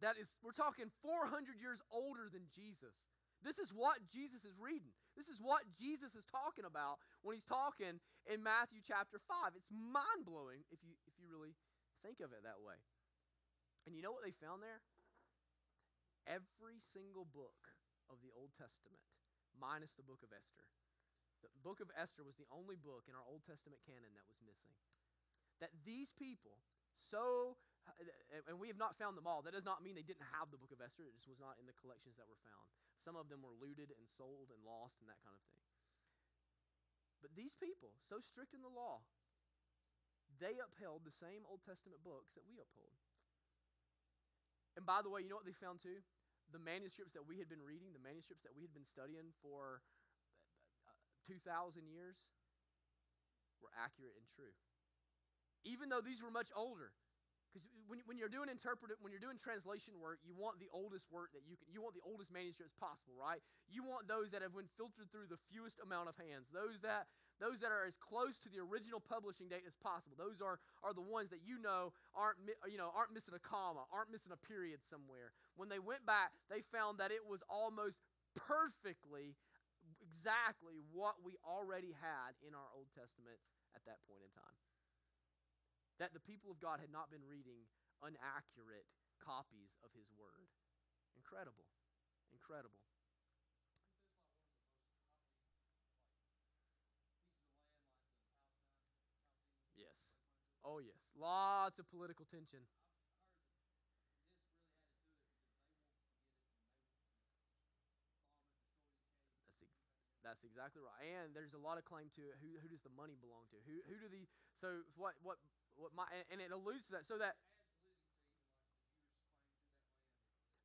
That 0.01 0.17
is, 0.21 0.37
we're 0.45 0.57
talking 0.57 0.93
400 1.01 1.57
years 1.61 1.81
older 1.89 2.29
than 2.29 2.49
Jesus. 2.53 2.97
This 3.45 3.61
is 3.61 3.73
what 3.73 4.01
Jesus 4.09 4.45
is 4.45 4.57
reading. 4.57 4.93
This 5.17 5.29
is 5.29 5.41
what 5.41 5.65
Jesus 5.77 6.17
is 6.17 6.25
talking 6.29 6.65
about 6.69 7.01
when 7.21 7.37
he's 7.37 7.49
talking 7.49 8.01
in 8.29 8.45
Matthew 8.45 8.81
chapter 8.85 9.21
5. 9.21 9.57
It's 9.57 9.69
mind 9.73 10.25
blowing 10.25 10.65
if 10.69 10.81
you, 10.85 10.97
if 11.09 11.17
you 11.17 11.29
really 11.29 11.57
think 12.05 12.21
of 12.21 12.33
it 12.33 12.45
that 12.45 12.61
way. 12.61 12.77
And 13.89 13.95
you 13.95 14.03
know 14.05 14.13
what 14.13 14.25
they 14.25 14.37
found 14.37 14.61
there? 14.61 14.85
Every 16.27 16.79
single 16.83 17.25
book 17.25 17.73
of 18.11 18.23
the 18.23 18.31
Old 18.35 18.55
Testament, 18.55 19.03
minus 19.57 19.95
the 19.95 20.07
book 20.07 20.23
of 20.23 20.31
Esther. 20.31 20.67
The 21.43 21.51
book 21.63 21.79
of 21.79 21.91
Esther 21.95 22.27
was 22.27 22.35
the 22.37 22.49
only 22.51 22.75
book 22.75 23.07
in 23.07 23.15
our 23.15 23.27
Old 23.27 23.47
Testament 23.47 23.83
canon 23.87 24.15
that 24.19 24.27
was 24.27 24.43
missing. 24.43 24.75
That 25.63 25.73
these 25.87 26.11
people, 26.13 26.59
so, 26.99 27.57
and 28.51 28.59
we 28.59 28.67
have 28.69 28.81
not 28.81 28.99
found 28.99 29.15
them 29.15 29.31
all. 29.31 29.41
That 29.47 29.55
does 29.55 29.65
not 29.65 29.81
mean 29.81 29.95
they 29.95 30.07
didn't 30.07 30.27
have 30.35 30.51
the 30.51 30.59
book 30.59 30.75
of 30.75 30.83
Esther. 30.83 31.07
It 31.07 31.17
just 31.17 31.31
was 31.31 31.41
not 31.41 31.57
in 31.63 31.71
the 31.71 31.77
collections 31.79 32.19
that 32.19 32.27
were 32.27 32.41
found. 32.43 32.67
Some 33.01 33.15
of 33.15 33.31
them 33.31 33.41
were 33.47 33.55
looted 33.55 33.95
and 33.95 34.05
sold 34.11 34.51
and 34.51 34.59
lost 34.67 34.99
and 34.99 35.07
that 35.07 35.23
kind 35.23 35.39
of 35.39 35.47
thing. 35.55 35.63
But 37.23 37.33
these 37.39 37.55
people, 37.57 37.95
so 38.03 38.19
strict 38.19 38.53
in 38.53 38.61
the 38.61 38.73
law, 38.73 39.07
they 40.37 40.59
upheld 40.61 41.07
the 41.07 41.15
same 41.15 41.47
Old 41.49 41.65
Testament 41.65 42.05
books 42.05 42.35
that 42.37 42.45
we 42.45 42.61
uphold. 42.61 42.99
And 44.77 44.85
by 44.85 45.01
the 45.01 45.09
way, 45.09 45.25
you 45.25 45.31
know 45.33 45.41
what 45.41 45.49
they 45.49 45.57
found 45.57 45.81
too? 45.81 46.05
The 46.53 46.63
manuscripts 46.63 47.15
that 47.15 47.27
we 47.27 47.39
had 47.39 47.51
been 47.51 47.63
reading, 47.63 47.91
the 47.91 48.03
manuscripts 48.03 48.43
that 48.47 48.55
we 48.55 48.63
had 48.63 48.75
been 48.75 48.87
studying 48.87 49.35
for 49.43 49.83
uh, 50.87 50.95
2,000 51.27 51.87
years, 51.91 52.19
were 53.63 53.73
accurate 53.75 54.15
and 54.15 54.27
true. 54.31 54.53
Even 55.65 55.91
though 55.91 56.05
these 56.05 56.23
were 56.23 56.31
much 56.31 56.53
older. 56.55 56.95
Because 57.57 57.73
when, 57.89 58.05
when 58.05 58.21
you're 58.21 58.31
doing 58.31 58.53
interpretive, 58.53 59.01
when 59.01 59.17
you're 59.17 59.23
doing 59.23 59.41
translation 59.41 59.97
work, 59.97 60.21
you 60.21 60.37
want 60.37 60.61
the 60.61 60.69
oldest 60.77 61.09
work 61.09 61.33
that 61.33 61.49
you 61.49 61.57
can, 61.57 61.65
you 61.73 61.81
want 61.81 61.97
the 61.97 62.05
oldest 62.05 62.29
manuscripts 62.29 62.77
possible, 62.77 63.17
right? 63.17 63.41
You 63.71 63.81
want 63.81 64.05
those 64.05 64.29
that 64.37 64.45
have 64.45 64.53
been 64.53 64.69
filtered 64.77 65.09
through 65.09 65.33
the 65.33 65.41
fewest 65.49 65.81
amount 65.81 66.13
of 66.13 66.21
hands, 66.21 66.53
those 66.53 66.77
that 66.85 67.09
those 67.41 67.61
that 67.61 67.69
are 67.69 67.85
as 67.85 68.01
close 68.01 68.41
to 68.41 68.49
the 68.49 68.61
original 68.61 69.01
publishing 69.01 69.49
date 69.49 69.65
as 69.69 69.77
possible. 69.77 70.17
Those 70.17 70.41
are, 70.41 70.57
are 70.81 70.97
the 70.97 71.05
ones 71.05 71.29
that 71.37 71.45
you 71.45 71.61
know 71.61 71.93
aren't, 72.17 72.41
you 72.69 72.81
know 72.81 72.89
aren't 72.97 73.13
missing 73.13 73.37
a 73.37 73.43
comma, 73.43 73.85
aren't 73.93 74.09
missing 74.09 74.33
a 74.33 74.41
period 74.41 74.81
somewhere. 74.85 75.37
When 75.57 75.73
they 75.73 75.81
went 75.81 76.05
back, 76.05 76.37
they 76.53 76.61
found 76.69 77.01
that 77.01 77.11
it 77.11 77.25
was 77.25 77.41
almost 77.49 77.99
perfectly 78.37 79.35
exactly 80.05 80.77
what 80.93 81.17
we 81.25 81.41
already 81.41 81.97
had 81.97 82.37
in 82.45 82.53
our 82.53 82.69
Old 82.77 82.93
Testament 82.93 83.41
at 83.73 83.81
that 83.89 84.05
point 84.05 84.21
in 84.21 84.33
time. 84.37 84.61
That 85.97 86.13
the 86.13 86.21
people 86.21 86.53
of 86.53 86.61
God 86.61 86.85
had 86.85 86.93
not 86.93 87.09
been 87.09 87.25
reading 87.25 87.65
inaccurate 88.05 88.85
copies 89.17 89.73
of 89.81 89.89
His 89.97 90.13
Word. 90.13 90.53
Incredible. 91.17 91.65
Incredible. 92.37 92.85
Yes. 99.73 100.13
Oh, 100.61 100.85
yes. 100.85 101.17
Lots 101.17 101.81
of 101.81 101.89
political 101.89 102.29
tension. 102.29 102.61
That's, 110.27 110.43
exactly 110.43 110.83
right. 110.83 110.99
And 110.99 111.31
there's 111.31 111.55
a 111.55 111.63
lot 111.63 111.79
of 111.79 111.87
claim 111.87 112.11
to 112.19 112.23
it. 112.27 112.35
Who, 112.43 112.59
who 112.59 112.67
does 112.67 112.83
the 112.83 112.91
money 112.99 113.15
belong 113.15 113.47
to? 113.55 113.59
Who, 113.63 113.79
who 113.87 113.95
do 113.95 114.11
the. 114.11 114.27
So, 114.59 114.83
what, 114.99 115.15
what, 115.23 115.39
what 115.79 115.95
my. 115.95 116.11
And, 116.11 116.27
and 116.35 116.39
it 116.43 116.51
alludes 116.51 116.91
to 116.91 116.99
that. 116.99 117.07
So 117.07 117.23
that. 117.23 117.39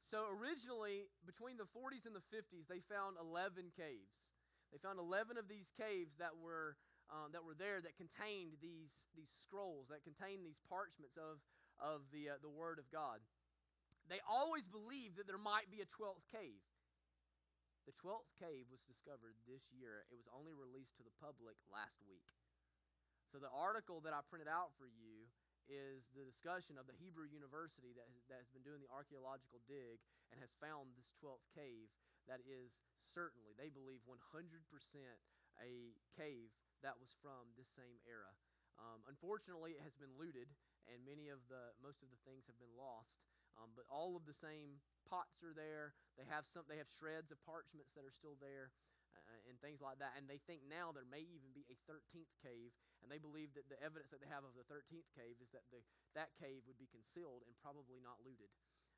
So 0.02 0.28
originally, 0.28 1.08
between 1.24 1.56
the 1.56 1.70
40s 1.72 2.04
and 2.04 2.12
the 2.12 2.26
50s, 2.34 2.68
they 2.68 2.84
found 2.84 3.16
11 3.16 3.72
caves. 3.78 4.28
They 4.74 4.82
found 4.82 5.00
11 5.00 5.40
of 5.40 5.48
these 5.48 5.72
caves 5.72 6.20
that 6.20 6.36
were 6.36 6.76
um, 7.12 7.36
that 7.36 7.44
were 7.44 7.56
there 7.56 7.84
that 7.84 8.00
contained 8.00 8.56
these, 8.64 9.12
these 9.20 9.30
scrolls, 9.44 9.92
that 9.92 10.08
contained 10.08 10.48
these 10.48 10.64
parchments 10.72 11.20
of, 11.20 11.44
of 11.76 12.08
the, 12.16 12.32
uh, 12.32 12.40
the 12.40 12.50
Word 12.50 12.80
of 12.80 12.88
God. 12.88 13.20
They 14.08 14.24
always 14.24 14.66
believed 14.66 15.20
that 15.20 15.28
there 15.28 15.40
might 15.40 15.68
be 15.68 15.84
a 15.84 15.88
12th 15.92 16.24
cave. 16.32 16.64
The 17.90 17.98
12th 17.98 18.30
cave 18.38 18.70
was 18.70 18.86
discovered 18.86 19.34
this 19.50 19.74
year. 19.74 20.06
It 20.14 20.18
was 20.18 20.30
only 20.30 20.54
released 20.54 20.98
to 21.02 21.06
the 21.06 21.14
public 21.18 21.58
last 21.74 21.98
week. 22.06 22.30
So 23.26 23.42
the 23.42 23.50
article 23.50 24.04
that 24.06 24.14
I 24.14 24.22
printed 24.28 24.52
out 24.52 24.76
for 24.78 24.86
you 24.86 25.26
is 25.66 26.12
the 26.12 26.28
discussion 26.28 26.76
of 26.76 26.86
the 26.86 26.98
Hebrew 27.00 27.26
University 27.26 27.96
that 27.96 28.06
has, 28.12 28.22
that 28.28 28.44
has 28.44 28.52
been 28.52 28.66
doing 28.66 28.84
the 28.84 28.92
archaeological 28.92 29.64
dig 29.66 30.04
and 30.30 30.38
has 30.44 30.52
found 30.60 30.94
this 30.94 31.10
12th 31.24 31.48
cave 31.56 31.90
that 32.30 32.44
is 32.46 32.86
certainly, 33.02 33.56
they 33.58 33.74
believe, 33.74 34.04
100% 34.06 34.14
a 35.58 35.96
cave 36.14 36.54
that 36.86 36.98
was 36.98 37.14
from 37.18 37.50
this 37.58 37.70
same 37.72 37.98
era. 38.06 38.30
Um, 38.78 39.06
unfortunately, 39.10 39.78
it 39.78 39.84
has 39.86 39.94
been 39.98 40.14
looted, 40.18 40.50
and 40.90 41.02
many 41.06 41.30
of 41.30 41.42
the 41.50 41.74
most 41.82 42.02
of 42.02 42.10
the 42.10 42.22
things 42.26 42.50
have 42.50 42.58
been 42.58 42.74
lost. 42.74 43.22
Um, 43.62 43.78
but 43.78 43.86
all 43.94 44.18
of 44.18 44.26
the 44.26 44.34
same 44.34 44.82
pots 45.06 45.46
are 45.46 45.54
there. 45.54 45.94
They 46.18 46.26
have 46.26 46.50
some. 46.50 46.66
They 46.66 46.82
have 46.82 46.90
shreds 46.90 47.30
of 47.30 47.38
parchments 47.46 47.94
that 47.94 48.02
are 48.02 48.12
still 48.14 48.42
there, 48.42 48.74
uh, 49.14 49.46
and 49.46 49.62
things 49.62 49.86
like 49.86 50.02
that. 50.02 50.18
And 50.18 50.26
they 50.26 50.42
think 50.50 50.66
now 50.66 50.90
there 50.90 51.06
may 51.06 51.22
even 51.22 51.54
be 51.54 51.70
a 51.70 51.78
13th 51.86 52.34
cave, 52.42 52.74
and 53.06 53.14
they 53.14 53.22
believe 53.22 53.54
that 53.54 53.70
the 53.70 53.78
evidence 53.78 54.10
that 54.10 54.18
they 54.18 54.32
have 54.34 54.42
of 54.42 54.58
the 54.58 54.66
13th 54.66 55.14
cave 55.14 55.38
is 55.38 55.54
that 55.54 55.70
the 55.70 55.86
that 56.18 56.34
cave 56.42 56.66
would 56.66 56.82
be 56.82 56.90
concealed 56.90 57.46
and 57.46 57.54
probably 57.62 58.02
not 58.02 58.18
looted. 58.26 58.50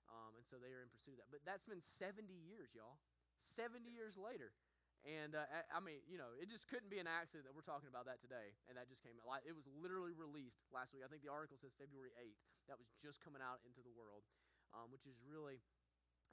Um, 0.07 0.39
and 0.39 0.45
so 0.47 0.59
they 0.59 0.72
are 0.72 0.84
in 0.84 0.91
pursuit 0.91 1.20
of 1.20 1.28
that. 1.28 1.32
But 1.32 1.43
that's 1.43 1.68
been 1.68 1.84
70 1.84 2.28
years, 2.32 2.72
y'all. 2.72 2.99
70 3.43 3.84
years 3.91 4.16
later. 4.16 4.55
And 5.03 5.36
uh, 5.36 5.43
I 5.68 5.84
mean, 5.84 5.99
you 6.07 6.16
know, 6.16 6.32
it 6.39 6.47
just 6.47 6.72
couldn't 6.72 6.88
be 6.88 6.95
an 7.03 7.11
accident 7.11 7.43
that 7.43 7.51
we're 7.51 7.68
talking 7.68 7.91
about 7.91 8.07
that 8.07 8.24
today. 8.24 8.55
And 8.72 8.80
that 8.80 8.88
just 8.88 9.03
came 9.03 9.20
out. 9.20 9.43
It 9.43 9.51
was 9.51 9.68
literally 9.68 10.16
released 10.16 10.64
last 10.72 10.95
week. 10.95 11.03
I 11.03 11.11
think 11.11 11.28
the 11.28 11.32
article 11.32 11.59
says 11.59 11.76
February 11.76 12.16
8th. 12.16 12.39
That 12.72 12.80
was 12.80 12.88
just 12.95 13.20
coming 13.20 13.43
out 13.43 13.59
into 13.68 13.84
the 13.84 13.91
world, 13.91 14.24
um, 14.74 14.89
which 14.89 15.05
is 15.05 15.15
really 15.24 15.61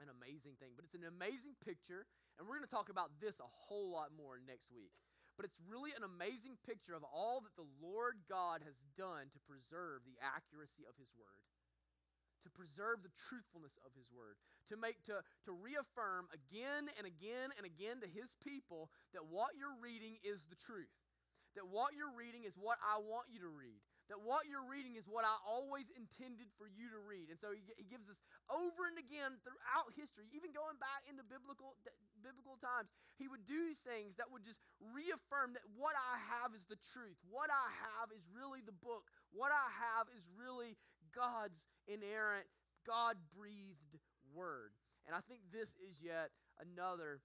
an 0.01 0.09
amazing 0.09 0.57
thing. 0.57 0.73
But 0.73 0.85
it's 0.85 0.97
an 0.97 1.05
amazing 1.05 1.53
picture. 1.61 2.09
And 2.37 2.49
we're 2.49 2.57
going 2.57 2.67
to 2.67 2.73
talk 2.73 2.89
about 2.89 3.13
this 3.21 3.37
a 3.37 3.47
whole 3.47 3.93
lot 3.93 4.09
more 4.13 4.41
next 4.41 4.73
week. 4.73 4.93
But 5.37 5.45
it's 5.47 5.57
really 5.63 5.93
an 5.95 6.03
amazing 6.03 6.59
picture 6.65 6.93
of 6.93 7.05
all 7.07 7.41
that 7.41 7.55
the 7.55 7.69
Lord 7.79 8.21
God 8.27 8.61
has 8.65 8.77
done 8.97 9.31
to 9.31 9.39
preserve 9.47 10.03
the 10.03 10.19
accuracy 10.21 10.83
of 10.85 10.97
His 10.97 11.09
Word 11.15 11.41
to 12.43 12.49
preserve 12.49 13.05
the 13.05 13.13
truthfulness 13.13 13.77
of 13.85 13.93
his 13.93 14.09
word 14.09 14.37
to 14.69 14.75
make 14.77 14.97
to, 15.05 15.21
to 15.45 15.51
reaffirm 15.53 16.25
again 16.33 16.89
and 16.97 17.05
again 17.05 17.53
and 17.57 17.65
again 17.65 18.01
to 18.01 18.09
his 18.09 18.33
people 18.41 18.89
that 19.13 19.25
what 19.29 19.53
you're 19.57 19.77
reading 19.77 20.17
is 20.25 20.45
the 20.49 20.57
truth 20.57 20.91
that 21.53 21.67
what 21.69 21.93
you're 21.93 22.13
reading 22.13 22.43
is 22.45 22.57
what 22.57 22.81
i 22.81 22.97
want 22.97 23.29
you 23.29 23.37
to 23.37 23.51
read 23.51 23.81
that 24.11 24.21
what 24.21 24.45
you're 24.45 24.67
reading 24.67 24.99
is 24.99 25.07
what 25.07 25.23
i 25.23 25.35
always 25.47 25.87
intended 25.95 26.51
for 26.59 26.67
you 26.67 26.91
to 26.91 26.99
read 27.01 27.31
and 27.31 27.39
so 27.39 27.55
he, 27.55 27.63
he 27.79 27.87
gives 27.87 28.11
us 28.11 28.19
over 28.51 28.85
and 28.85 28.99
again 28.99 29.39
throughout 29.41 29.89
history 29.95 30.27
even 30.35 30.51
going 30.51 30.77
back 30.77 31.07
into 31.07 31.23
biblical 31.25 31.79
biblical 32.21 32.59
times 32.61 32.91
he 33.17 33.25
would 33.25 33.47
do 33.49 33.73
things 33.87 34.19
that 34.19 34.29
would 34.29 34.45
just 34.45 34.61
reaffirm 34.93 35.55
that 35.55 35.65
what 35.73 35.97
i 35.97 36.19
have 36.19 36.53
is 36.53 36.67
the 36.67 36.77
truth 36.93 37.17
what 37.31 37.49
i 37.49 37.67
have 37.89 38.11
is 38.13 38.27
really 38.29 38.61
the 38.61 38.75
book 38.83 39.09
what 39.33 39.49
i 39.49 39.67
have 39.79 40.05
is 40.13 40.27
really 40.37 40.77
God's 41.13 41.67
inerrant, 41.87 42.47
God 42.87 43.15
breathed 43.35 43.99
word. 44.33 44.71
And 45.05 45.15
I 45.15 45.19
think 45.27 45.41
this 45.51 45.69
is 45.83 45.99
yet 45.99 46.31
another 46.59 47.19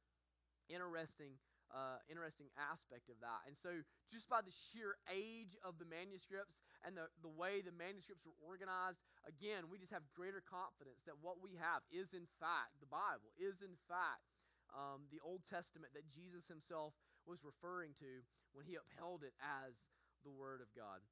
interesting. 0.69 1.39
Uh, 1.67 1.99
interesting 2.07 2.47
aspect 2.55 3.11
of 3.11 3.19
that. 3.19 3.43
And 3.51 3.59
so, 3.59 3.83
just 4.07 4.31
by 4.31 4.39
the 4.39 4.55
sheer 4.55 4.95
age 5.11 5.59
of 5.67 5.83
the 5.83 5.89
manuscripts 5.89 6.63
and 6.87 6.95
the, 6.95 7.11
the 7.27 7.33
way 7.33 7.59
the 7.59 7.75
manuscripts 7.75 8.23
were 8.23 8.39
organized, 8.39 9.03
again, 9.27 9.67
we 9.67 9.75
just 9.75 9.91
have 9.91 10.07
greater 10.15 10.39
confidence 10.39 11.03
that 11.11 11.19
what 11.19 11.43
we 11.43 11.59
have 11.59 11.83
is, 11.91 12.15
in 12.15 12.31
fact, 12.39 12.79
the 12.79 12.87
Bible, 12.87 13.35
is, 13.35 13.67
in 13.67 13.75
fact, 13.91 14.31
um, 14.71 15.11
the 15.11 15.19
Old 15.27 15.43
Testament 15.43 15.91
that 15.99 16.07
Jesus 16.07 16.47
himself 16.47 16.95
was 17.27 17.43
referring 17.43 17.99
to 17.99 18.23
when 18.55 18.63
he 18.63 18.79
upheld 18.79 19.27
it 19.27 19.35
as 19.43 19.83
the 20.23 20.31
Word 20.31 20.63
of 20.63 20.71
God. 20.71 21.03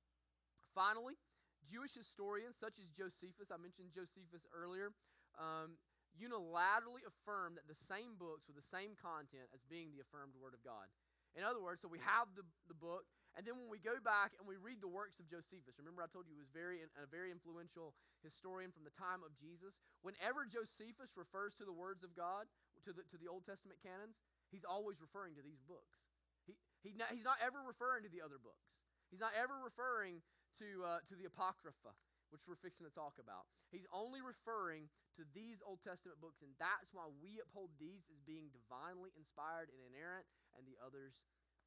Finally, 0.70 1.18
Jewish 1.66 1.94
historians 1.94 2.55
such 2.59 2.78
as 2.78 2.86
Josephus, 2.94 3.50
I 3.50 3.59
mentioned 3.59 3.94
Josephus 3.94 4.46
earlier, 4.55 4.94
um, 5.38 5.78
unilaterally 6.15 7.03
affirm 7.07 7.59
that 7.59 7.67
the 7.67 7.77
same 7.77 8.15
books 8.19 8.47
with 8.47 8.55
the 8.55 8.65
same 8.65 8.95
content 8.99 9.51
as 9.51 9.62
being 9.67 9.91
the 9.91 10.03
affirmed 10.03 10.35
Word 10.39 10.55
of 10.55 10.62
God. 10.62 10.87
In 11.35 11.43
other 11.43 11.59
words, 11.59 11.83
so 11.83 11.91
we 11.91 11.99
have 11.99 12.31
the, 12.39 12.47
the 12.71 12.79
book, 12.79 13.03
and 13.35 13.43
then 13.43 13.59
when 13.59 13.67
we 13.67 13.83
go 13.83 13.99
back 13.99 14.39
and 14.39 14.47
we 14.47 14.55
read 14.55 14.79
the 14.79 14.91
works 14.91 15.19
of 15.19 15.27
Josephus, 15.27 15.75
remember 15.75 16.07
I 16.07 16.07
told 16.07 16.31
you 16.31 16.39
he 16.39 16.43
was 16.43 16.55
very 16.55 16.87
a 16.95 17.11
very 17.11 17.35
influential 17.35 17.99
historian 18.23 18.71
from 18.71 18.87
the 18.87 18.95
time 18.95 19.27
of 19.27 19.35
Jesus. 19.35 19.75
Whenever 20.07 20.47
Josephus 20.47 21.19
refers 21.19 21.59
to 21.59 21.67
the 21.67 21.75
words 21.75 22.07
of 22.07 22.15
God, 22.15 22.47
to 22.87 22.95
the, 22.95 23.03
to 23.11 23.19
the 23.19 23.27
Old 23.27 23.43
Testament 23.43 23.83
canons, 23.83 24.23
he's 24.55 24.62
always 24.62 25.03
referring 25.03 25.35
to 25.35 25.43
these 25.43 25.59
books. 25.67 26.07
He, 26.47 26.55
he 26.87 26.95
he's 26.95 27.27
not 27.27 27.43
ever 27.43 27.59
referring 27.67 28.07
to 28.07 28.12
the 28.12 28.23
other 28.23 28.39
books. 28.39 28.87
He's 29.11 29.19
not 29.19 29.35
ever 29.35 29.59
referring 29.59 30.23
to, 30.62 30.87
uh, 30.87 31.03
to 31.11 31.19
the 31.19 31.27
Apocrypha, 31.27 31.91
which 32.31 32.47
we're 32.47 32.59
fixing 32.62 32.87
to 32.87 32.95
talk 32.95 33.19
about. 33.19 33.51
He's 33.75 33.87
only 33.91 34.23
referring 34.23 34.87
to 35.17 35.23
these 35.35 35.62
Old 35.62 35.83
Testament 35.83 36.19
books, 36.19 36.43
and 36.43 36.51
that's 36.59 36.91
why 36.91 37.07
we 37.23 37.39
uphold 37.39 37.71
these 37.79 38.07
as 38.11 38.19
being 38.27 38.51
divinely 38.51 39.15
inspired 39.15 39.71
and 39.71 39.81
inerrant, 39.91 40.27
and 40.59 40.67
the 40.67 40.79
others 40.83 41.15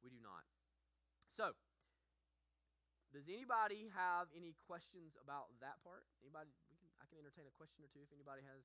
we 0.04 0.12
do 0.12 0.20
not. 0.20 0.44
So, 1.32 1.56
does 3.08 3.24
anybody 3.30 3.88
have 3.96 4.28
any 4.36 4.52
questions 4.68 5.16
about 5.16 5.48
that 5.64 5.80
part? 5.80 6.04
Anybody? 6.20 6.52
We 6.68 6.76
can. 6.76 6.92
I 7.00 7.08
can 7.08 7.16
entertain 7.16 7.48
a 7.48 7.54
question 7.56 7.80
or 7.80 7.88
two 7.88 8.04
if 8.04 8.12
anybody 8.12 8.44
has. 8.44 8.60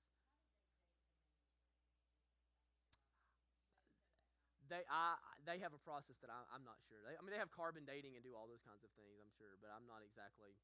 They, 4.68 4.84
I, 4.90 5.20
they 5.46 5.62
have 5.62 5.76
a 5.76 5.82
process 5.86 6.18
that 6.24 6.34
I, 6.34 6.40
am 6.56 6.66
not 6.66 6.82
sure. 6.90 6.98
They, 7.06 7.14
I 7.14 7.22
mean, 7.22 7.30
they 7.30 7.40
have 7.40 7.54
carbon 7.54 7.86
dating 7.86 8.18
and 8.18 8.24
do 8.26 8.34
all 8.34 8.50
those 8.50 8.64
kinds 8.66 8.82
of 8.82 8.90
things. 8.98 9.22
I'm 9.22 9.30
sure, 9.38 9.54
but 9.62 9.70
I'm 9.70 9.86
not 9.86 10.02
exactly 10.02 10.58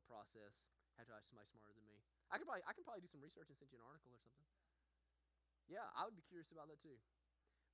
the 0.00 0.08
process. 0.08 0.64
Have 0.96 1.08
to 1.08 1.16
ask 1.16 1.28
somebody 1.28 1.48
smarter 1.48 1.76
than 1.76 1.84
me. 1.84 2.00
I 2.32 2.40
could 2.40 2.48
probably, 2.48 2.64
I 2.64 2.72
can 2.72 2.84
probably 2.84 3.04
do 3.04 3.12
some 3.12 3.24
research 3.24 3.48
and 3.48 3.56
send 3.56 3.72
you 3.72 3.80
an 3.80 3.84
article 3.84 4.12
or 4.12 4.20
something. 4.20 4.48
Yeah, 5.68 5.86
I 5.96 6.08
would 6.08 6.16
be 6.16 6.24
curious 6.26 6.50
about 6.50 6.66
that 6.72 6.82
too, 6.82 6.98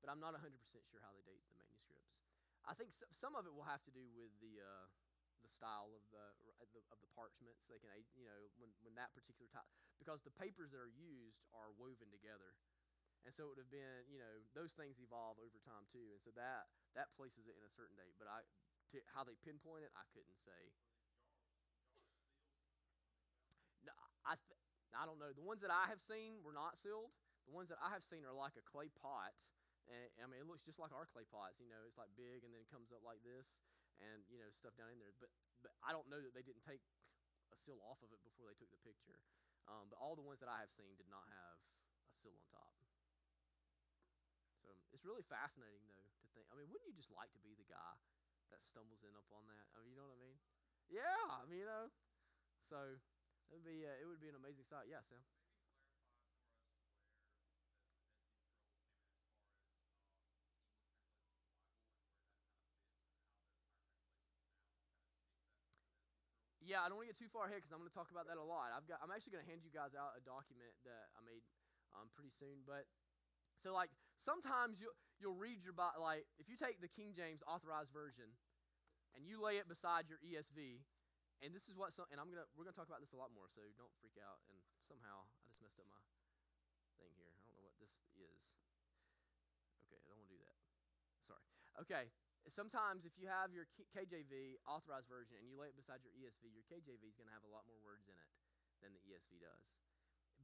but 0.05 0.13
I'm 0.13 0.21
not 0.21 0.37
100% 0.37 0.53
sure 0.85 1.01
how 1.01 1.15
they 1.17 1.25
date 1.25 1.41
the 1.49 1.57
manuscripts. 1.57 2.23
I 2.67 2.75
think 2.75 2.91
some 2.93 3.39
of 3.39 3.47
it 3.47 3.55
will 3.55 3.67
have 3.67 3.81
to 3.87 3.93
do 3.95 4.05
with 4.13 4.35
the 4.43 4.59
uh, 4.61 4.87
the 5.47 5.51
style 5.55 5.95
of 5.95 6.03
the, 6.11 6.27
of 6.91 6.99
the 6.99 7.11
parchments. 7.15 7.63
They 7.71 7.79
can, 7.79 7.95
you 8.19 8.27
know, 8.27 8.51
when 8.59 8.75
when 8.83 8.99
that 8.99 9.15
particular 9.15 9.47
type, 9.55 9.67
because 10.03 10.27
the 10.27 10.35
papers 10.35 10.75
that 10.75 10.83
are 10.83 10.91
used 10.91 11.47
are 11.55 11.71
woven 11.79 12.11
together. 12.11 12.59
And 13.27 13.35
so 13.35 13.51
it 13.51 13.59
would 13.59 13.63
have 13.63 13.75
been, 13.75 14.07
you 14.07 14.23
know, 14.23 14.39
those 14.55 14.75
things 14.79 15.03
evolve 15.03 15.43
over 15.43 15.59
time 15.67 15.87
too. 15.91 16.15
And 16.15 16.23
so 16.23 16.31
that 16.39 16.71
that 16.95 17.11
places 17.19 17.51
it 17.51 17.59
in 17.59 17.65
a 17.67 17.73
certain 17.75 17.99
date. 17.99 18.15
But 18.19 18.31
I, 18.31 18.47
to, 18.95 19.03
how 19.15 19.27
they 19.27 19.35
pinpoint 19.43 19.83
it, 19.83 19.91
I 19.99 20.07
couldn't 20.15 20.39
say. 20.47 20.75
No, 23.83 23.95
I 24.27 24.35
th- 24.35 24.59
I 24.95 25.07
don't 25.07 25.19
know. 25.23 25.31
The 25.31 25.45
ones 25.45 25.63
that 25.63 25.71
I 25.71 25.87
have 25.91 26.03
seen 26.03 26.43
were 26.43 26.55
not 26.55 26.79
sealed. 26.79 27.15
The 27.47 27.55
ones 27.55 27.71
that 27.71 27.79
I 27.79 27.95
have 27.95 28.03
seen 28.03 28.27
are 28.27 28.35
like 28.35 28.59
a 28.59 28.65
clay 28.67 28.91
pot. 28.91 29.35
And 29.87 30.11
I 30.19 30.27
mean, 30.27 30.43
it 30.43 30.49
looks 30.51 30.67
just 30.67 30.83
like 30.83 30.91
our 30.91 31.07
clay 31.07 31.23
pots. 31.31 31.63
You 31.63 31.71
know, 31.71 31.79
it's 31.87 31.95
like 31.95 32.11
big 32.19 32.43
and 32.43 32.51
then 32.51 32.59
it 32.59 32.71
comes 32.71 32.91
up 32.91 33.07
like 33.07 33.23
this, 33.23 33.55
and 34.03 34.27
you 34.27 34.43
know, 34.43 34.51
stuff 34.51 34.75
down 34.75 34.91
in 34.91 34.99
there. 34.99 35.15
But 35.23 35.31
but 35.63 35.71
I 35.87 35.95
don't 35.95 36.11
know 36.11 36.19
that 36.19 36.35
they 36.35 36.43
didn't 36.43 36.67
take 36.67 36.83
a 37.55 37.57
seal 37.63 37.79
off 37.87 38.03
of 38.03 38.11
it 38.11 38.19
before 38.27 38.51
they 38.51 38.59
took 38.59 38.71
the 38.75 38.83
picture. 38.83 39.23
Um, 39.71 39.87
but 39.91 39.99
all 40.03 40.19
the 40.19 40.27
ones 40.27 40.43
that 40.43 40.51
I 40.51 40.59
have 40.63 40.75
seen 40.75 40.99
did 40.99 41.11
not 41.11 41.27
have 41.31 41.59
a 42.11 42.15
seal 42.19 42.35
on 42.35 42.47
top. 42.51 42.75
So 44.63 44.67
it's 44.91 45.07
really 45.07 45.23
fascinating, 45.27 45.87
though, 45.87 46.07
to 46.23 46.27
think. 46.35 46.51
I 46.51 46.59
mean, 46.59 46.67
wouldn't 46.71 46.91
you 46.91 46.95
just 46.99 47.15
like 47.15 47.31
to 47.35 47.43
be 47.43 47.55
the 47.55 47.67
guy 47.67 47.95
that 48.51 48.63
stumbles 48.67 49.07
in 49.07 49.15
upon 49.15 49.47
that? 49.51 49.67
I 49.75 49.83
mean, 49.83 49.95
you 49.95 49.99
know 49.99 50.07
what 50.11 50.19
I 50.19 50.23
mean? 50.23 50.39
Yeah, 50.91 51.23
I 51.31 51.47
mean, 51.47 51.63
you 51.63 51.69
know. 51.71 51.91
So 52.63 52.99
it 53.51 53.55
would 53.55 53.67
be 53.67 53.87
uh, 53.87 53.97
it 54.03 54.07
would 54.07 54.21
be 54.21 54.29
an 54.29 54.39
amazing 54.39 54.65
sight. 54.67 54.87
Yeah, 54.91 55.03
Sam. 55.07 55.23
Yeah, 66.67 66.83
I 66.83 66.91
don't 66.91 66.99
want 66.99 67.07
to 67.07 67.15
get 67.15 67.23
too 67.23 67.31
far 67.31 67.47
ahead 67.47 67.63
because 67.63 67.71
I'm 67.71 67.79
going 67.79 67.89
to 67.89 67.95
talk 67.95 68.11
about 68.11 68.27
that 68.27 68.43
a 68.43 68.43
lot. 68.43 68.75
I've 68.75 68.91
got 68.91 68.99
I'm 68.99 69.15
actually 69.15 69.39
going 69.39 69.47
to 69.47 69.51
hand 69.51 69.63
you 69.63 69.71
guys 69.71 69.95
out 69.95 70.19
a 70.19 70.23
document 70.27 70.75
that 70.83 71.15
I 71.15 71.23
made 71.23 71.47
um, 71.95 72.11
pretty 72.11 72.35
soon, 72.35 72.67
but 72.67 72.91
so 73.63 73.71
like 73.71 73.95
sometimes 74.19 74.83
you 74.83 74.91
you'll 75.23 75.39
read 75.39 75.63
your 75.63 75.79
Bible 75.79 76.03
like 76.03 76.27
if 76.43 76.51
you 76.51 76.59
take 76.59 76.83
the 76.83 76.91
King 76.91 77.15
James 77.15 77.39
Authorized 77.47 77.95
Version 77.95 78.35
and 79.15 79.23
you 79.31 79.39
lay 79.39 79.63
it 79.63 79.71
beside 79.71 80.11
your 80.11 80.19
ESV, 80.27 80.83
and 81.45 81.53
this 81.53 81.69
is 81.69 81.77
what 81.77 81.93
some 81.93 82.09
and 82.13 82.21
I'm 82.21 82.33
gonna 82.33 82.49
we're 82.57 82.65
gonna 82.65 82.77
talk 82.77 82.89
about 82.89 83.05
this 83.05 83.13
a 83.13 83.21
lot 83.21 83.33
more, 83.33 83.49
so 83.51 83.65
don't 83.77 83.93
freak 84.01 84.17
out. 84.21 84.41
And 84.49 84.57
somehow 84.85 85.29
I 85.41 85.45
just 85.49 85.61
messed 85.61 85.81
up 85.81 85.89
my 85.89 86.01
thing 86.97 87.13
here. 87.17 87.33
I 87.33 87.41
don't 87.45 87.57
know 87.57 87.67
what 87.67 87.77
this 87.81 88.01
is. 88.17 88.57
Okay, 89.87 90.01
I 90.01 90.07
don't 90.09 90.19
want 90.21 90.29
to 90.29 90.35
do 90.35 90.41
that. 90.43 90.57
Sorry. 91.21 91.45
Okay. 91.85 92.09
Sometimes 92.47 93.03
if 93.03 93.19
you 93.19 93.27
have 93.27 93.51
your 93.51 93.67
KJV 93.91 94.63
authorized 94.71 95.11
version 95.11 95.35
and 95.35 95.51
you 95.51 95.59
lay 95.59 95.67
it 95.67 95.75
beside 95.75 95.99
your 96.07 96.15
ESV, 96.15 96.47
your 96.55 96.63
KJV 96.71 97.03
is 97.03 97.19
going 97.19 97.27
to 97.27 97.35
have 97.35 97.43
a 97.43 97.51
lot 97.51 97.67
more 97.67 97.75
words 97.83 98.07
in 98.07 98.15
it 98.15 98.31
than 98.79 98.95
the 98.95 99.03
ESV 99.03 99.43
does 99.43 99.67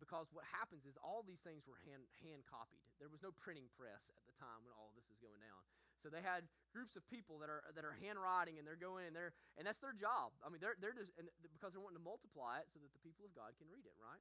because 0.02 0.34
what 0.34 0.42
happens 0.50 0.82
is 0.82 0.98
all 0.98 1.22
these 1.22 1.46
things 1.46 1.62
were 1.62 1.78
hand, 1.86 2.02
hand 2.26 2.42
copied. 2.42 2.82
There 2.98 3.06
was 3.06 3.22
no 3.22 3.30
printing 3.30 3.70
press 3.78 4.10
at 4.18 4.26
the 4.26 4.34
time 4.34 4.66
when 4.66 4.74
all 4.74 4.90
this 4.98 5.06
is 5.06 5.22
going 5.22 5.38
down. 5.38 5.62
So 6.02 6.10
they 6.10 6.20
had 6.20 6.50
groups 6.74 6.98
of 6.98 7.06
people 7.06 7.38
that 7.38 7.46
are 7.46 7.62
that 7.78 7.86
are 7.86 7.94
handwriting 8.02 8.58
and 8.58 8.66
they're 8.66 8.80
going 8.80 9.06
and 9.06 9.14
they're 9.14 9.30
and 9.54 9.62
that's 9.62 9.78
their 9.78 9.94
job. 9.94 10.34
I 10.42 10.50
mean, 10.50 10.58
they're 10.58 10.74
they're 10.82 10.96
just 10.96 11.14
and 11.14 11.30
because 11.54 11.70
they're 11.70 11.84
wanting 11.84 12.02
to 12.02 12.06
multiply 12.06 12.58
it 12.58 12.66
so 12.74 12.82
that 12.82 12.90
the 12.90 13.02
people 13.06 13.22
of 13.22 13.32
God 13.38 13.54
can 13.54 13.70
read 13.70 13.86
it, 13.86 13.94
right? 14.02 14.20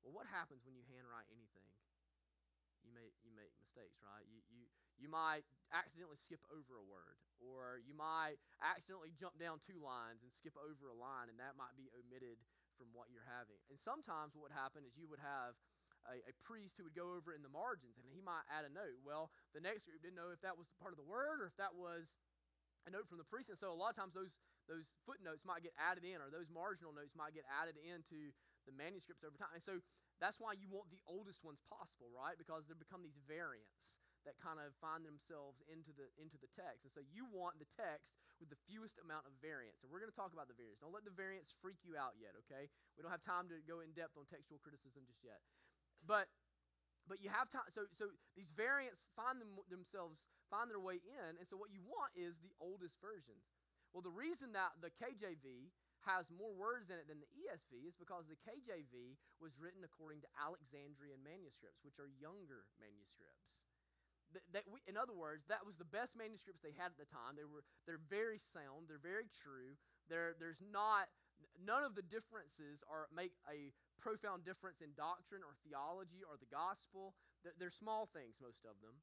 Well, 0.00 0.16
what 0.16 0.24
happens 0.24 0.64
when 0.64 0.72
you 0.72 0.84
handwrite 0.88 1.28
anything? 1.28 1.68
You 2.80 2.96
may 2.96 3.12
you 3.20 3.36
make 3.36 3.52
mistakes, 3.60 4.00
right? 4.00 4.24
You 4.24 4.40
you 4.48 4.64
you 4.96 5.08
might 5.12 5.44
accidentally 5.72 6.16
skip 6.16 6.40
over 6.48 6.80
a 6.80 6.84
word, 6.84 7.20
or 7.40 7.80
you 7.84 7.92
might 7.92 8.40
accidentally 8.64 9.12
jump 9.12 9.36
down 9.36 9.60
two 9.60 9.80
lines 9.80 10.24
and 10.24 10.32
skip 10.32 10.56
over 10.56 10.88
a 10.88 10.96
line, 10.96 11.28
and 11.28 11.36
that 11.36 11.56
might 11.60 11.76
be 11.76 11.92
omitted 11.92 12.40
from 12.80 12.92
what 12.96 13.12
you're 13.12 13.28
having. 13.28 13.60
And 13.68 13.76
sometimes 13.76 14.32
what 14.32 14.48
would 14.48 14.56
happen 14.56 14.88
is 14.88 14.96
you 14.96 15.04
would 15.12 15.20
have 15.20 15.56
a, 16.08 16.20
a, 16.24 16.34
priest 16.46 16.78
who 16.78 16.84
would 16.88 16.96
go 16.96 17.12
over 17.12 17.34
in 17.36 17.44
the 17.44 17.52
margins 17.52 18.00
and 18.00 18.06
he 18.08 18.24
might 18.24 18.46
add 18.48 18.64
a 18.64 18.72
note. 18.72 18.96
Well, 19.04 19.28
the 19.52 19.60
next 19.60 19.88
group 19.88 20.00
didn't 20.00 20.16
know 20.16 20.32
if 20.32 20.40
that 20.40 20.56
was 20.56 20.70
part 20.80 20.94
of 20.94 20.98
the 21.00 21.06
word 21.06 21.42
or 21.42 21.46
if 21.50 21.56
that 21.60 21.76
was 21.76 22.16
a 22.86 22.90
note 22.90 23.06
from 23.06 23.20
the 23.20 23.28
priest. 23.28 23.52
And 23.52 23.58
so 23.58 23.68
a 23.68 23.76
lot 23.76 23.92
of 23.92 23.98
times 23.98 24.16
those, 24.16 24.32
those 24.66 24.88
footnotes 25.04 25.44
might 25.44 25.60
get 25.60 25.76
added 25.76 26.06
in 26.06 26.18
or 26.22 26.32
those 26.32 26.48
marginal 26.48 26.94
notes 26.94 27.12
might 27.12 27.36
get 27.36 27.44
added 27.48 27.76
into 27.80 28.32
the 28.64 28.72
manuscripts 28.72 29.26
over 29.26 29.36
time. 29.36 29.52
And 29.52 29.64
so 29.64 29.82
that's 30.20 30.36
why 30.36 30.52
you 30.56 30.68
want 30.68 30.92
the 30.92 31.00
oldest 31.08 31.40
ones 31.40 31.60
possible, 31.64 32.12
right? 32.12 32.36
Because 32.36 32.68
there 32.68 32.76
become 32.76 33.00
these 33.00 33.16
variants 33.24 34.00
that 34.28 34.36
kind 34.36 34.60
of 34.60 34.76
find 34.84 35.00
themselves 35.00 35.64
into 35.64 35.96
the 35.96 36.12
into 36.20 36.36
the 36.36 36.50
text. 36.52 36.84
And 36.84 36.92
so 36.92 37.00
you 37.08 37.24
want 37.32 37.56
the 37.56 37.68
text 37.72 38.20
with 38.36 38.52
the 38.52 38.60
fewest 38.68 39.00
amount 39.00 39.24
of 39.24 39.32
variants. 39.40 39.80
And 39.80 39.88
we're 39.88 40.00
going 40.00 40.12
to 40.12 40.16
talk 40.16 40.36
about 40.36 40.48
the 40.48 40.56
variants. 40.56 40.84
Don't 40.84 40.92
let 40.92 41.08
the 41.08 41.14
variants 41.14 41.56
freak 41.64 41.80
you 41.84 41.96
out 41.96 42.20
yet, 42.20 42.36
okay? 42.44 42.68
We 42.96 43.00
don't 43.00 43.12
have 43.12 43.24
time 43.24 43.48
to 43.48 43.56
go 43.64 43.80
in 43.80 43.96
depth 43.96 44.20
on 44.20 44.28
textual 44.28 44.60
criticism 44.60 45.08
just 45.08 45.24
yet. 45.24 45.40
But 46.06 46.28
but 47.10 47.18
you 47.18 47.30
have 47.34 47.50
time 47.50 47.66
so 47.74 47.90
so 47.90 48.14
these 48.38 48.54
variants 48.54 49.10
find 49.18 49.42
them, 49.42 49.58
themselves 49.66 50.22
find 50.46 50.70
their 50.70 50.78
way 50.78 51.02
in 51.02 51.34
and 51.34 51.46
so 51.50 51.58
what 51.58 51.74
you 51.74 51.82
want 51.82 52.14
is 52.14 52.38
the 52.38 52.54
oldest 52.62 53.02
versions 53.02 53.50
well 53.90 54.04
the 54.04 54.14
reason 54.14 54.54
that 54.54 54.78
the 54.78 54.94
kjv 54.94 55.74
has 56.06 56.30
more 56.30 56.54
words 56.54 56.86
in 56.86 56.96
it 56.96 57.10
than 57.10 57.18
the 57.18 57.32
esv 57.50 57.74
is 57.82 57.98
because 57.98 58.30
the 58.30 58.38
kjv 58.46 59.18
was 59.42 59.58
written 59.58 59.82
according 59.82 60.22
to 60.22 60.30
alexandrian 60.38 61.18
manuscripts 61.18 61.82
which 61.82 61.98
are 61.98 62.06
younger 62.22 62.70
manuscripts 62.78 63.66
that 64.54 64.62
we, 64.70 64.78
in 64.86 64.94
other 64.94 65.10
words, 65.10 65.42
that 65.50 65.66
was 65.66 65.74
the 65.74 65.90
best 65.90 66.14
manuscripts 66.14 66.62
they 66.62 66.70
had 66.78 66.94
at 66.94 66.98
the 67.02 67.10
time. 67.10 67.34
They 67.34 67.42
were 67.42 67.66
they're 67.82 67.98
very 67.98 68.38
sound. 68.38 68.86
They're 68.86 69.02
very 69.02 69.26
true. 69.26 69.74
There 70.06 70.38
there's 70.38 70.62
not 70.62 71.10
none 71.58 71.82
of 71.82 71.98
the 71.98 72.06
differences 72.06 72.78
are 72.86 73.10
make 73.10 73.34
a 73.50 73.74
profound 74.00 74.42
difference 74.44 74.80
in 74.80 74.96
doctrine 74.96 75.44
or 75.44 75.54
theology 75.62 76.24
or 76.24 76.40
the 76.40 76.50
gospel. 76.50 77.14
They're 77.44 77.72
small 77.72 78.08
things, 78.10 78.36
most 78.40 78.64
of 78.64 78.76
them, 78.84 79.00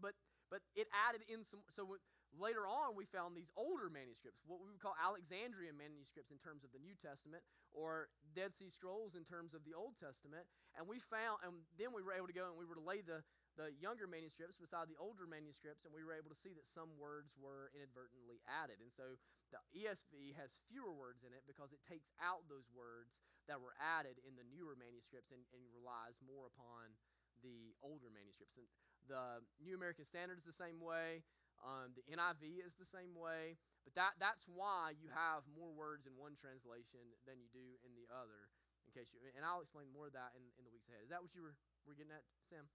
but 0.00 0.12
but 0.52 0.60
it 0.76 0.88
added 0.92 1.24
in 1.28 1.44
some. 1.44 1.64
So 1.72 1.96
later 2.36 2.66
on, 2.66 2.92
we 2.98 3.06
found 3.08 3.32
these 3.32 3.50
older 3.56 3.88
manuscripts, 3.88 4.42
what 4.44 4.60
we 4.60 4.68
would 4.68 4.82
call 4.82 4.94
Alexandrian 4.98 5.78
manuscripts 5.78 6.34
in 6.34 6.38
terms 6.38 6.66
of 6.66 6.70
the 6.74 6.82
New 6.82 6.94
Testament, 6.98 7.42
or 7.72 8.12
Dead 8.34 8.52
Sea 8.54 8.68
Scrolls 8.68 9.14
in 9.14 9.24
terms 9.24 9.54
of 9.54 9.64
the 9.64 9.74
Old 9.74 9.96
Testament, 9.96 10.44
and 10.76 10.84
we 10.84 10.98
found, 10.98 11.40
and 11.46 11.64
then 11.78 11.94
we 11.94 12.02
were 12.02 12.14
able 12.14 12.28
to 12.28 12.36
go 12.36 12.50
and 12.50 12.58
we 12.58 12.66
were 12.66 12.76
to 12.76 12.84
lay 12.84 13.00
the 13.00 13.22
the 13.54 13.70
younger 13.78 14.10
manuscripts 14.10 14.58
beside 14.58 14.90
the 14.90 14.98
older 14.98 15.30
manuscripts, 15.30 15.86
and 15.86 15.94
we 15.94 16.02
were 16.02 16.14
able 16.14 16.30
to 16.30 16.38
see 16.38 16.50
that 16.58 16.66
some 16.66 16.90
words 16.98 17.38
were 17.38 17.70
inadvertently 17.70 18.42
added. 18.50 18.82
And 18.82 18.90
so 18.90 19.14
the 19.54 19.62
ESV 19.70 20.34
has 20.34 20.58
fewer 20.66 20.90
words 20.90 21.22
in 21.22 21.30
it 21.30 21.46
because 21.46 21.70
it 21.70 21.82
takes 21.86 22.10
out 22.18 22.42
those 22.50 22.66
words 22.74 23.22
that 23.46 23.62
were 23.62 23.78
added 23.78 24.18
in 24.26 24.34
the 24.34 24.46
newer 24.50 24.74
manuscripts 24.74 25.30
and, 25.30 25.46
and 25.54 25.62
relies 25.70 26.18
more 26.18 26.50
upon 26.50 26.98
the 27.46 27.78
older 27.78 28.10
manuscripts. 28.10 28.58
And 28.58 28.66
the 29.06 29.44
New 29.62 29.78
American 29.78 30.02
Standard 30.02 30.42
is 30.42 30.48
the 30.48 30.56
same 30.56 30.82
way. 30.82 31.22
Um, 31.62 31.94
the 31.94 32.02
NIV 32.10 32.64
is 32.64 32.74
the 32.74 32.88
same 32.88 33.14
way. 33.14 33.54
But 33.86 33.94
that, 33.94 34.18
that's 34.18 34.48
why 34.50 34.96
you 34.96 35.12
have 35.12 35.46
more 35.46 35.70
words 35.70 36.08
in 36.08 36.16
one 36.18 36.34
translation 36.34 37.04
than 37.28 37.38
you 37.38 37.46
do 37.52 37.78
in 37.84 37.94
the 37.94 38.08
other. 38.10 38.50
In 38.88 38.92
case 38.96 39.12
you, 39.12 39.20
and 39.36 39.44
I'll 39.44 39.62
explain 39.62 39.92
more 39.92 40.08
of 40.10 40.16
that 40.16 40.34
in, 40.34 40.44
in 40.58 40.64
the 40.66 40.72
weeks 40.72 40.88
ahead. 40.88 41.04
Is 41.04 41.12
that 41.12 41.20
what 41.20 41.36
you 41.36 41.44
were, 41.44 41.56
were 41.84 41.94
getting 41.94 42.16
at, 42.16 42.24
Sam? 42.48 42.66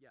Yeah. 0.00 0.10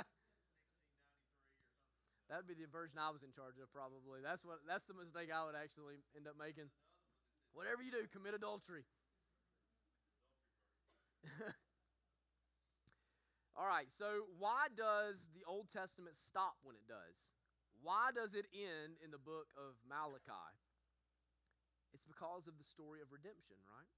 That'd 2.29 2.47
be 2.47 2.55
the 2.55 2.71
version 2.71 2.97
I 2.99 3.11
was 3.11 3.23
in 3.27 3.33
charge 3.35 3.59
of, 3.59 3.67
probably. 3.75 4.23
That's 4.23 4.45
what. 4.47 4.63
That's 4.67 4.87
the 4.87 4.95
mistake 4.95 5.35
I 5.35 5.43
would 5.45 5.59
actually 5.59 5.99
end 6.15 6.29
up 6.31 6.39
making. 6.39 6.71
Whatever 7.53 7.83
you 7.83 7.91
do, 7.91 8.07
commit 8.13 8.35
adultery. 8.35 8.85
All 13.59 13.67
right, 13.67 13.91
so 13.93 14.31
why 14.39 14.73
does 14.73 15.29
the 15.37 15.45
Old 15.45 15.69
Testament 15.69 16.17
stop 16.17 16.57
when 16.63 16.77
it 16.77 16.87
does? 16.89 17.35
Why 17.83 18.13
does 18.13 18.33
it 18.33 18.47
end 18.53 18.97
in 19.05 19.11
the 19.11 19.21
book 19.21 19.53
of 19.57 19.77
Malachi? 19.85 20.53
It's 21.93 22.07
because 22.07 22.47
of 22.47 22.57
the 22.57 22.65
story 22.65 23.03
of 23.03 23.11
redemption, 23.11 23.59
right? 23.67 23.89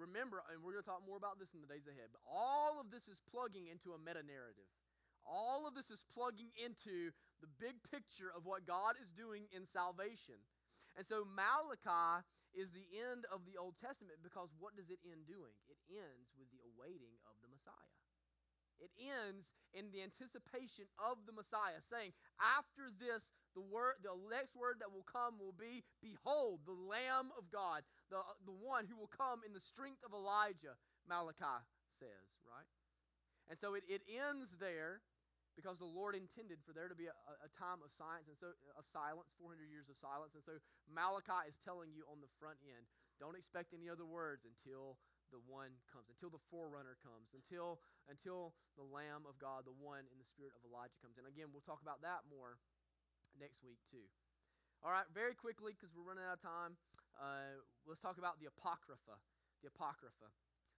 Remember, 0.00 0.40
and 0.48 0.64
we're 0.64 0.72
going 0.72 0.84
to 0.84 0.88
talk 0.88 1.04
more 1.04 1.20
about 1.20 1.36
this 1.36 1.52
in 1.52 1.60
the 1.60 1.68
days 1.68 1.84
ahead, 1.84 2.08
but 2.12 2.24
all 2.24 2.80
of 2.80 2.88
this 2.88 3.08
is 3.12 3.20
plugging 3.28 3.68
into 3.68 3.92
a 3.92 4.00
meta 4.00 4.24
narrative. 4.24 4.68
All 5.22 5.68
of 5.68 5.76
this 5.76 5.92
is 5.92 6.02
plugging 6.16 6.50
into 6.58 7.12
the 7.44 7.50
big 7.60 7.78
picture 7.92 8.32
of 8.32 8.48
what 8.48 8.66
God 8.66 8.98
is 8.98 9.12
doing 9.12 9.46
in 9.54 9.68
salvation. 9.68 10.40
And 10.96 11.06
so 11.06 11.24
Malachi 11.24 12.24
is 12.52 12.70
the 12.72 12.84
end 12.92 13.24
of 13.32 13.48
the 13.48 13.56
Old 13.56 13.80
Testament 13.80 14.20
because 14.20 14.52
what 14.60 14.76
does 14.76 14.92
it 14.92 15.00
end 15.04 15.24
doing? 15.24 15.56
It 15.68 15.80
ends 15.88 16.32
with 16.36 16.52
the 16.52 16.60
awaiting 16.68 17.16
of 17.24 17.40
the 17.40 17.48
Messiah. 17.48 17.96
It 18.82 18.90
ends 18.98 19.54
in 19.70 19.94
the 19.94 20.02
anticipation 20.02 20.90
of 20.98 21.22
the 21.22 21.32
Messiah, 21.32 21.78
saying, 21.78 22.10
After 22.42 22.90
this, 22.90 23.30
the 23.54 23.62
word, 23.62 24.02
the 24.02 24.18
next 24.26 24.58
word 24.58 24.82
that 24.82 24.90
will 24.90 25.06
come 25.06 25.38
will 25.38 25.54
be, 25.54 25.86
Behold, 26.02 26.66
the 26.66 26.74
Lamb 26.74 27.30
of 27.38 27.46
God, 27.54 27.86
the, 28.10 28.18
the 28.42 28.58
one 28.58 28.90
who 28.90 28.98
will 28.98 29.12
come 29.12 29.46
in 29.46 29.54
the 29.54 29.62
strength 29.62 30.02
of 30.02 30.10
Elijah, 30.10 30.74
Malachi 31.06 31.62
says, 32.02 32.26
right? 32.42 32.66
And 33.48 33.54
so 33.54 33.78
it, 33.78 33.86
it 33.86 34.02
ends 34.10 34.58
there 34.58 35.00
because 35.54 35.76
the 35.76 35.88
Lord 35.88 36.16
intended 36.16 36.64
for 36.64 36.72
there 36.72 36.88
to 36.88 36.96
be 36.96 37.08
a, 37.08 37.16
a, 37.44 37.50
time 37.52 37.84
of 37.84 37.92
science 37.92 38.28
and 38.28 38.36
so 38.36 38.56
of 38.76 38.88
silence, 38.88 39.28
400 39.36 39.68
years 39.68 39.92
of 39.92 40.00
silence. 40.00 40.32
And 40.32 40.44
so 40.44 40.56
Malachi 40.88 41.44
is 41.44 41.60
telling 41.60 41.92
you 41.92 42.08
on 42.08 42.24
the 42.24 42.30
front 42.40 42.56
end, 42.64 42.88
don't 43.20 43.36
expect 43.36 43.76
any 43.76 43.92
other 43.92 44.08
words 44.08 44.48
until 44.48 44.96
the 45.32 45.40
one 45.48 45.72
comes, 45.88 46.08
until 46.12 46.28
the 46.28 46.40
forerunner 46.52 47.00
comes, 47.00 47.32
until 47.32 47.80
until 48.08 48.52
the 48.76 48.84
Lamb 48.84 49.24
of 49.24 49.40
God, 49.40 49.64
the 49.64 49.76
one 49.76 50.04
in 50.12 50.16
the 50.20 50.28
spirit 50.28 50.52
of 50.56 50.64
Elijah 50.64 50.96
comes. 51.00 51.16
And 51.16 51.24
again, 51.24 51.52
we'll 51.52 51.64
talk 51.64 51.80
about 51.80 52.04
that 52.04 52.28
more 52.28 52.60
next 53.36 53.64
week 53.64 53.80
too. 53.88 54.04
All 54.82 54.90
right, 54.90 55.06
very 55.14 55.32
quickly 55.32 55.72
because 55.72 55.94
we're 55.94 56.04
running 56.04 56.26
out 56.26 56.42
of 56.42 56.44
time. 56.44 56.74
Uh, 57.14 57.62
let's 57.86 58.02
talk 58.02 58.18
about 58.18 58.42
the 58.42 58.50
Apocrypha. 58.50 59.14
The 59.62 59.70
Apocrypha. 59.70 60.28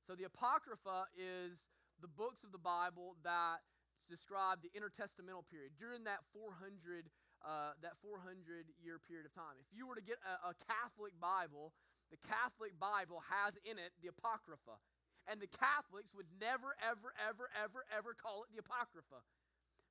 So 0.05 0.12
the 0.12 0.29
Apocrypha 0.29 1.09
is 1.16 1.72
the 2.05 2.12
books 2.12 2.45
of 2.45 2.53
the 2.53 2.61
Bible 2.61 3.16
that 3.25 3.64
describe 4.09 4.61
the 4.61 4.72
intertestamental 4.76 5.47
period 5.49 5.72
during 5.80 6.05
that 6.05 6.22
400 6.32 7.09
uh, 7.45 7.76
that 7.84 8.01
400 8.01 8.72
year 8.80 8.97
period 9.05 9.28
of 9.28 9.32
time. 9.36 9.61
If 9.61 9.68
you 9.68 9.84
were 9.84 9.95
to 9.95 10.05
get 10.05 10.16
a, 10.24 10.53
a 10.53 10.55
Catholic 10.64 11.12
Bible, 11.20 11.76
the 12.09 12.16
Catholic 12.24 12.72
Bible 12.80 13.20
has 13.28 13.53
in 13.68 13.76
it 13.76 13.92
the 14.01 14.09
Apocrypha. 14.09 14.80
And 15.28 15.40
the 15.40 15.49
Catholics 15.49 16.12
would 16.12 16.28
never, 16.36 16.76
ever, 16.84 17.12
ever, 17.16 17.49
ever, 17.57 17.80
ever 17.88 18.12
call 18.12 18.45
it 18.45 18.53
the 18.53 18.61
Apocrypha 18.61 19.24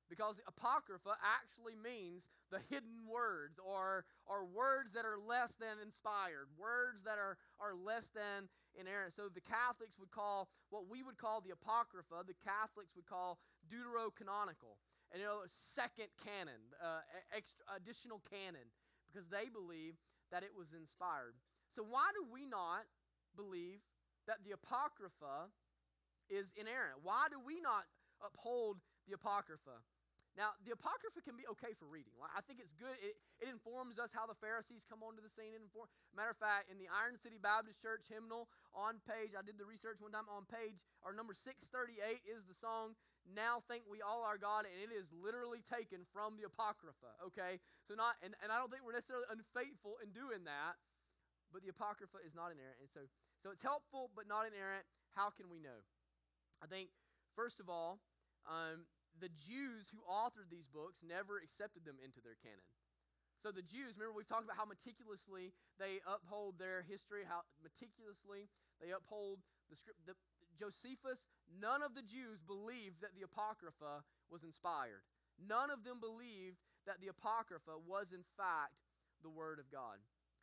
because 0.08 0.40
apocrypha 0.46 1.16
actually 1.24 1.74
means 1.74 2.28
the 2.50 2.60
hidden 2.70 3.08
words 3.08 3.58
or, 3.58 4.04
or 4.26 4.44
words 4.44 4.92
that 4.92 5.04
are 5.04 5.18
less 5.18 5.56
than 5.56 5.80
inspired 5.80 6.48
words 6.58 7.02
that 7.04 7.18
are, 7.18 7.36
are 7.60 7.74
less 7.74 8.12
than 8.12 8.48
inerrant. 8.78 9.14
So 9.14 9.28
the 9.32 9.40
catholics 9.40 9.98
would 9.98 10.10
call 10.10 10.48
what 10.70 10.88
we 10.90 11.02
would 11.02 11.18
call 11.18 11.40
the 11.40 11.54
apocrypha 11.54 12.26
the 12.26 12.36
catholics 12.44 12.92
would 12.96 13.06
call 13.06 13.38
deuterocanonical. 13.70 14.76
And 15.12 15.20
you 15.22 15.26
know 15.26 15.46
second 15.46 16.10
canon 16.18 16.74
uh, 16.82 17.06
extra, 17.30 17.64
additional 17.76 18.20
canon 18.28 18.66
because 19.06 19.28
they 19.28 19.48
believe 19.48 19.94
that 20.32 20.42
it 20.42 20.50
was 20.56 20.74
inspired. 20.74 21.38
So 21.70 21.82
why 21.82 22.10
do 22.14 22.26
we 22.26 22.44
not 22.44 22.86
believe 23.36 23.80
that 24.26 24.42
the 24.44 24.52
apocrypha 24.52 25.50
is 26.28 26.52
inerrant? 26.58 27.02
Why 27.02 27.26
do 27.30 27.38
we 27.38 27.60
not 27.60 27.86
uphold 28.24 28.78
the 29.06 29.14
apocrypha 29.14 29.84
now, 30.34 30.58
the 30.66 30.74
Apocrypha 30.74 31.22
can 31.22 31.38
be 31.38 31.46
okay 31.54 31.78
for 31.78 31.86
reading. 31.86 32.10
I 32.18 32.42
think 32.42 32.58
it's 32.58 32.74
good. 32.74 32.98
It, 32.98 33.14
it 33.38 33.46
informs 33.46 34.02
us 34.02 34.10
how 34.10 34.26
the 34.26 34.34
Pharisees 34.34 34.82
come 34.82 35.06
onto 35.06 35.22
the 35.22 35.30
scene. 35.30 35.54
Inform, 35.54 35.86
matter 36.10 36.34
of 36.34 36.40
fact, 36.42 36.74
in 36.74 36.82
the 36.82 36.90
Iron 36.90 37.14
City 37.14 37.38
Baptist 37.38 37.78
Church 37.78 38.10
hymnal 38.10 38.50
on 38.74 38.98
page, 39.06 39.38
I 39.38 39.46
did 39.46 39.62
the 39.62 39.66
research 39.66 40.02
one 40.02 40.10
time 40.10 40.26
on 40.26 40.42
page, 40.50 40.82
our 41.06 41.14
number 41.14 41.38
638 41.38 42.26
is 42.26 42.50
the 42.50 42.56
song, 42.58 42.98
Now 43.22 43.62
Thank 43.70 43.86
We 43.86 44.02
All 44.02 44.26
Our 44.26 44.34
God, 44.34 44.66
and 44.66 44.74
it 44.74 44.90
is 44.90 45.14
literally 45.14 45.62
taken 45.62 46.02
from 46.10 46.34
the 46.34 46.50
Apocrypha, 46.50 47.14
okay? 47.30 47.62
So 47.86 47.94
not, 47.94 48.18
and, 48.26 48.34
and 48.42 48.50
I 48.50 48.58
don't 48.58 48.74
think 48.74 48.82
we're 48.82 48.98
necessarily 48.98 49.30
unfaithful 49.30 50.02
in 50.02 50.10
doing 50.10 50.42
that, 50.50 50.82
but 51.54 51.62
the 51.62 51.70
Apocrypha 51.70 52.18
is 52.26 52.34
not 52.34 52.50
inerrant. 52.50 52.82
And 52.82 52.90
so, 52.90 53.06
so 53.38 53.54
it's 53.54 53.62
helpful, 53.62 54.10
but 54.18 54.26
not 54.26 54.50
inerrant. 54.50 54.82
How 55.14 55.30
can 55.30 55.46
we 55.46 55.62
know? 55.62 55.86
I 56.58 56.66
think, 56.66 56.90
first 57.38 57.62
of 57.62 57.70
all, 57.70 58.02
um, 58.50 58.90
the 59.20 59.30
Jews 59.30 59.90
who 59.90 60.02
authored 60.06 60.50
these 60.50 60.66
books 60.66 61.00
never 61.02 61.38
accepted 61.38 61.84
them 61.86 61.96
into 62.02 62.18
their 62.20 62.38
canon. 62.38 62.66
So 63.38 63.52
the 63.52 63.62
Jews, 63.64 64.00
remember 64.00 64.16
we've 64.16 64.30
talked 64.30 64.48
about 64.48 64.56
how 64.56 64.64
meticulously 64.64 65.52
they 65.76 66.00
uphold 66.08 66.56
their 66.56 66.80
history, 66.80 67.28
how 67.28 67.44
meticulously 67.60 68.48
they 68.80 68.90
uphold 68.90 69.44
the 69.68 69.76
script. 69.76 70.00
The, 70.08 70.16
Josephus, 70.56 71.26
none 71.50 71.82
of 71.82 71.92
the 71.92 72.06
Jews 72.06 72.40
believed 72.40 73.02
that 73.02 73.12
the 73.12 73.26
Apocrypha 73.26 74.06
was 74.30 74.46
inspired. 74.46 75.02
None 75.36 75.68
of 75.68 75.82
them 75.82 75.98
believed 75.98 76.62
that 76.86 77.02
the 77.02 77.10
Apocrypha 77.10 77.74
was 77.84 78.14
in 78.14 78.22
fact 78.38 78.78
the 79.20 79.28
Word 79.28 79.58
of 79.58 79.66
God. 79.68 79.98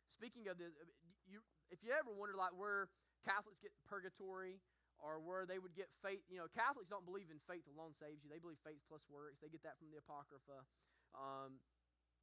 Speaking 0.06 0.46
of 0.52 0.60
this, 0.60 0.76
you, 1.24 1.40
if 1.72 1.80
you 1.80 1.90
ever 1.96 2.12
wonder 2.12 2.36
like 2.36 2.52
where 2.54 2.92
Catholics 3.24 3.58
get 3.58 3.72
purgatory 3.88 4.60
or 5.02 5.18
where 5.18 5.42
they 5.42 5.58
would 5.58 5.74
get 5.74 5.90
faith, 5.98 6.22
you 6.30 6.38
know, 6.38 6.46
Catholics 6.54 6.86
don't 6.86 7.02
believe 7.02 7.26
in 7.34 7.42
faith 7.50 7.66
alone 7.66 7.90
saves 7.90 8.22
you. 8.22 8.30
They 8.30 8.38
believe 8.38 8.62
faith 8.62 8.78
plus 8.86 9.02
works. 9.10 9.42
They 9.42 9.50
get 9.50 9.66
that 9.66 9.74
from 9.82 9.90
the 9.90 9.98
Apocrypha. 9.98 10.62
Um, 11.18 11.58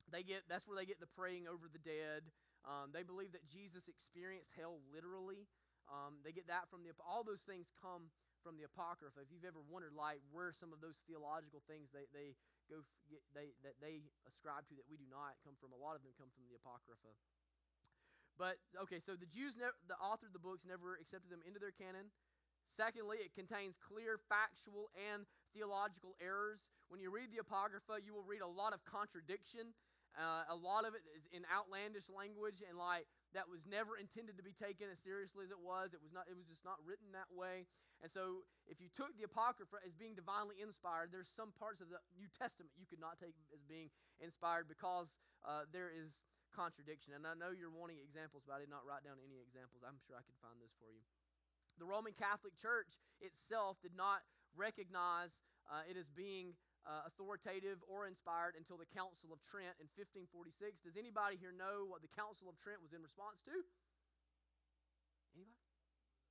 they 0.08 0.24
get 0.24 0.48
that's 0.48 0.66
where 0.66 0.80
they 0.80 0.88
get 0.88 1.04
the 1.04 1.12
praying 1.12 1.46
over 1.46 1.68
the 1.68 1.84
dead. 1.84 2.32
Um, 2.64 2.96
they 2.96 3.04
believe 3.04 3.36
that 3.36 3.46
Jesus 3.46 3.92
experienced 3.92 4.56
hell 4.56 4.80
literally. 4.90 5.46
Um, 5.92 6.24
they 6.24 6.32
get 6.32 6.48
that 6.48 6.72
from 6.72 6.88
the 6.88 6.96
all 7.04 7.22
those 7.22 7.44
things 7.44 7.68
come 7.84 8.10
from 8.42 8.56
the 8.56 8.64
apocrypha. 8.64 9.20
If 9.20 9.30
you've 9.30 9.46
ever 9.46 9.60
wondered 9.60 9.94
like 9.94 10.24
where 10.32 10.56
some 10.56 10.72
of 10.72 10.80
those 10.80 10.96
theological 11.04 11.60
things 11.68 11.92
they 11.92 12.08
they 12.16 12.40
go 12.72 12.88
they 13.36 13.52
that 13.68 13.76
they 13.84 14.08
ascribe 14.24 14.66
to 14.72 14.74
that 14.80 14.88
we 14.88 14.96
do 14.96 15.06
not 15.12 15.36
come 15.44 15.60
from, 15.60 15.76
a 15.76 15.80
lot 15.80 16.00
of 16.00 16.02
them 16.02 16.16
come 16.16 16.32
from 16.32 16.48
the 16.48 16.56
apocrypha. 16.56 17.12
But 18.40 18.56
okay, 18.88 19.04
so 19.04 19.20
the 19.20 19.28
Jews, 19.28 19.60
never, 19.60 19.76
the 19.84 20.00
author 20.00 20.32
of 20.32 20.32
the 20.32 20.40
books, 20.40 20.64
never 20.64 20.96
accepted 20.96 21.28
them 21.28 21.44
into 21.44 21.60
their 21.60 21.76
canon. 21.76 22.08
Secondly, 22.70 23.18
it 23.20 23.34
contains 23.34 23.76
clear 23.82 24.22
factual 24.30 24.94
and 24.96 25.26
theological 25.54 26.16
errors. 26.22 26.66
When 26.90 27.02
you 27.02 27.10
read 27.10 27.34
the 27.34 27.42
Apocrypha, 27.42 28.02
you 28.06 28.14
will 28.14 28.26
read 28.26 28.42
a 28.42 28.50
lot 28.50 28.74
of 28.74 28.86
contradiction 28.86 29.74
uh, 30.18 30.42
a 30.50 30.58
lot 30.58 30.90
of 30.90 30.98
it 30.98 31.06
is 31.14 31.30
in 31.30 31.46
outlandish 31.54 32.10
language 32.10 32.66
and 32.66 32.82
like 32.82 33.06
that 33.38 33.46
was 33.46 33.70
never 33.70 33.94
intended 33.94 34.42
to 34.42 34.46
be 34.46 34.56
taken 34.58 34.90
as 34.90 34.98
seriously 34.98 35.46
as 35.46 35.54
it 35.54 35.62
was. 35.62 35.94
It 35.94 36.02
was 36.02 36.10
not. 36.10 36.26
It 36.26 36.34
was 36.34 36.50
just 36.50 36.66
not 36.66 36.82
written 36.82 37.14
that 37.14 37.30
way. 37.30 37.70
And 38.02 38.10
so, 38.10 38.48
if 38.66 38.82
you 38.82 38.90
took 38.90 39.14
the 39.20 39.28
Apocrypha 39.28 39.78
as 39.86 39.94
being 39.94 40.18
divinely 40.18 40.64
inspired, 40.64 41.14
there's 41.14 41.30
some 41.30 41.54
parts 41.54 41.84
of 41.84 41.94
the 41.94 42.02
New 42.18 42.32
Testament 42.32 42.74
you 42.74 42.90
could 42.90 43.04
not 43.04 43.22
take 43.22 43.38
as 43.54 43.62
being 43.62 43.94
inspired 44.18 44.66
because 44.66 45.20
uh, 45.46 45.70
there 45.70 45.94
is 45.94 46.26
contradiction. 46.56 47.14
And 47.14 47.28
I 47.28 47.38
know 47.38 47.54
you're 47.54 47.72
wanting 47.72 48.02
examples, 48.02 48.48
but 48.48 48.58
I 48.58 48.60
did 48.64 48.72
not 48.72 48.88
write 48.88 49.06
down 49.06 49.22
any 49.22 49.38
examples. 49.38 49.86
I'm 49.86 50.00
sure 50.02 50.18
I 50.18 50.26
could 50.26 50.40
find 50.42 50.58
this 50.58 50.74
for 50.80 50.90
you. 50.90 51.06
The 51.80 51.88
Roman 51.88 52.12
Catholic 52.14 52.60
Church 52.60 53.00
itself 53.24 53.80
did 53.80 53.96
not 53.96 54.28
recognize 54.54 55.40
uh, 55.72 55.88
it 55.88 55.96
as 55.96 56.12
being 56.12 56.60
uh, 56.84 57.08
authoritative 57.08 57.80
or 57.88 58.04
inspired 58.08 58.60
until 58.60 58.76
the 58.76 58.88
Council 58.92 59.32
of 59.32 59.40
Trent 59.40 59.80
in 59.80 59.88
1546. 59.96 60.84
Does 60.84 61.00
anybody 61.00 61.40
here 61.40 61.56
know 61.56 61.88
what 61.88 62.04
the 62.04 62.12
Council 62.12 62.52
of 62.52 62.60
Trent 62.60 62.84
was 62.84 62.92
in 62.92 63.00
response 63.00 63.40
to? 63.48 63.56
Anybody? 65.36 65.56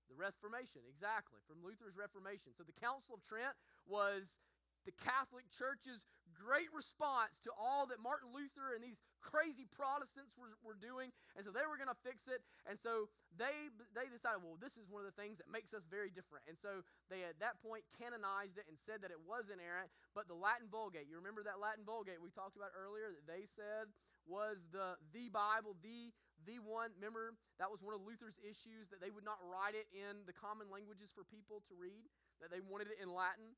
The 0.08 0.16
Reformation, 0.16 0.84
exactly, 0.88 1.40
from 1.44 1.60
Luther's 1.60 1.96
Reformation. 1.96 2.56
So 2.56 2.64
the 2.64 2.76
Council 2.76 3.12
of 3.12 3.20
Trent 3.20 3.52
was 3.84 4.40
the 4.88 4.96
Catholic 4.96 5.44
Church's 5.52 6.08
great 6.38 6.70
response 6.70 7.42
to 7.42 7.50
all 7.58 7.90
that 7.90 7.98
Martin 7.98 8.30
Luther 8.30 8.72
and 8.72 8.80
these 8.80 9.02
crazy 9.18 9.66
Protestants 9.66 10.38
were, 10.38 10.54
were 10.62 10.78
doing. 10.78 11.10
And 11.34 11.42
so 11.42 11.50
they 11.50 11.66
were 11.66 11.76
going 11.76 11.90
to 11.90 12.00
fix 12.06 12.30
it. 12.30 12.40
And 12.64 12.78
so 12.78 13.10
they, 13.34 13.68
they 13.92 14.06
decided, 14.06 14.40
well, 14.40 14.56
this 14.56 14.78
is 14.78 14.86
one 14.86 15.02
of 15.02 15.10
the 15.10 15.18
things 15.18 15.42
that 15.42 15.50
makes 15.50 15.74
us 15.74 15.84
very 15.90 16.08
different. 16.14 16.46
And 16.46 16.56
so 16.56 16.86
they, 17.10 17.26
at 17.26 17.42
that 17.42 17.58
point, 17.58 17.82
canonized 17.98 18.56
it 18.56 18.70
and 18.70 18.78
said 18.78 19.02
that 19.02 19.10
it 19.10 19.20
was 19.20 19.50
inerrant. 19.50 19.90
But 20.14 20.30
the 20.30 20.38
Latin 20.38 20.70
Vulgate, 20.70 21.10
you 21.10 21.18
remember 21.18 21.42
that 21.44 21.58
Latin 21.58 21.82
Vulgate 21.82 22.22
we 22.22 22.30
talked 22.30 22.54
about 22.54 22.70
earlier 22.72 23.10
that 23.10 23.26
they 23.26 23.44
said 23.44 23.90
was 24.28 24.68
the, 24.70 25.00
the 25.10 25.32
Bible, 25.32 25.74
the, 25.80 26.12
the 26.44 26.60
one. 26.60 26.92
Remember, 27.00 27.34
that 27.56 27.72
was 27.72 27.80
one 27.80 27.96
of 27.96 28.04
Luther's 28.04 28.36
issues 28.44 28.92
that 28.92 29.00
they 29.00 29.08
would 29.08 29.24
not 29.24 29.40
write 29.40 29.74
it 29.74 29.88
in 29.90 30.22
the 30.28 30.36
common 30.36 30.68
languages 30.68 31.08
for 31.10 31.24
people 31.24 31.64
to 31.66 31.74
read, 31.74 32.06
that 32.44 32.52
they 32.52 32.60
wanted 32.60 32.92
it 32.92 33.00
in 33.00 33.08
Latin. 33.08 33.56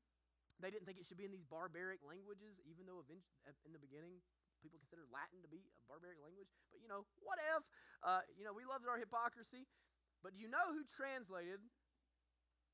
They 0.61 0.69
didn't 0.69 0.85
think 0.85 1.01
it 1.01 1.09
should 1.09 1.17
be 1.17 1.25
in 1.25 1.33
these 1.33 1.45
barbaric 1.45 2.05
languages, 2.05 2.61
even 2.69 2.85
though 2.85 3.01
in 3.09 3.73
the 3.73 3.81
beginning 3.81 4.21
people 4.61 4.77
considered 4.77 5.09
Latin 5.09 5.41
to 5.41 5.49
be 5.49 5.65
a 5.65 5.85
barbaric 5.89 6.21
language. 6.21 6.53
But 6.69 6.85
you 6.85 6.87
know, 6.87 7.09
what 7.25 7.41
if? 7.57 7.65
Uh, 8.05 8.21
you 8.37 8.45
know, 8.45 8.53
we 8.53 8.63
loved 8.63 8.85
our 8.85 9.01
hypocrisy. 9.01 9.65
But 10.21 10.37
do 10.37 10.39
you 10.39 10.49
know 10.49 10.69
who 10.69 10.85
translated 10.85 11.57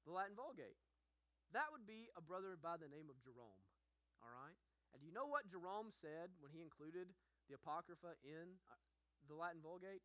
the 0.03 0.11
Latin 0.11 0.35
Vulgate? 0.35 0.75
That 1.55 1.71
would 1.71 1.87
be 1.87 2.11
a 2.19 2.21
brother 2.21 2.59
by 2.59 2.75
the 2.75 2.91
name 2.91 3.07
of 3.07 3.15
Jerome. 3.23 3.63
All 4.19 4.35
right? 4.35 4.59
And 4.91 4.99
do 4.99 5.07
you 5.07 5.15
know 5.15 5.27
what 5.27 5.47
Jerome 5.47 5.87
said 5.95 6.35
when 6.43 6.51
he 6.51 6.59
included 6.59 7.07
the 7.47 7.55
Apocrypha 7.55 8.19
in 8.27 8.59
uh, 8.67 8.75
the 9.31 9.35
Latin 9.39 9.63
Vulgate? 9.63 10.03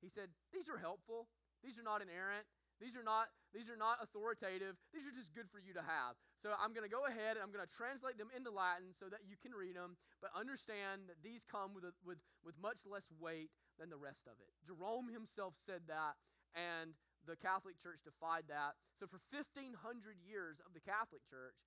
He 0.00 0.08
said, 0.08 0.32
These 0.48 0.72
are 0.72 0.80
helpful, 0.80 1.28
these 1.60 1.76
are 1.76 1.84
not 1.84 2.00
inerrant, 2.00 2.48
these 2.80 2.96
are 2.96 3.04
not 3.04 3.28
these 3.56 3.72
are 3.72 3.80
not 3.80 4.04
authoritative. 4.04 4.76
These 4.92 5.08
are 5.08 5.14
just 5.14 5.32
good 5.32 5.48
for 5.48 5.56
you 5.56 5.72
to 5.72 5.84
have. 5.84 6.20
So 6.44 6.52
I'm 6.52 6.76
going 6.76 6.84
to 6.84 6.92
go 6.92 7.08
ahead 7.08 7.40
and 7.40 7.42
I'm 7.42 7.50
going 7.50 7.64
to 7.64 7.70
translate 7.70 8.20
them 8.20 8.28
into 8.36 8.52
Latin 8.52 8.92
so 8.92 9.08
that 9.08 9.24
you 9.24 9.40
can 9.40 9.56
read 9.56 9.74
them, 9.74 9.96
but 10.20 10.30
understand 10.36 11.08
that 11.08 11.18
these 11.24 11.48
come 11.48 11.72
with 11.72 11.88
a, 11.88 11.92
with 12.04 12.20
with 12.44 12.54
much 12.60 12.84
less 12.84 13.08
weight 13.16 13.50
than 13.80 13.88
the 13.88 13.98
rest 13.98 14.28
of 14.28 14.36
it. 14.38 14.52
Jerome 14.62 15.08
himself 15.08 15.56
said 15.56 15.88
that 15.88 16.20
and 16.56 16.94
the 17.26 17.36
Catholic 17.36 17.76
Church 17.76 18.00
defied 18.04 18.48
that. 18.48 18.78
So 18.96 19.04
for 19.04 19.20
1500 19.34 19.74
years 20.22 20.62
of 20.64 20.72
the 20.72 20.80
Catholic 20.80 21.20
Church, 21.28 21.58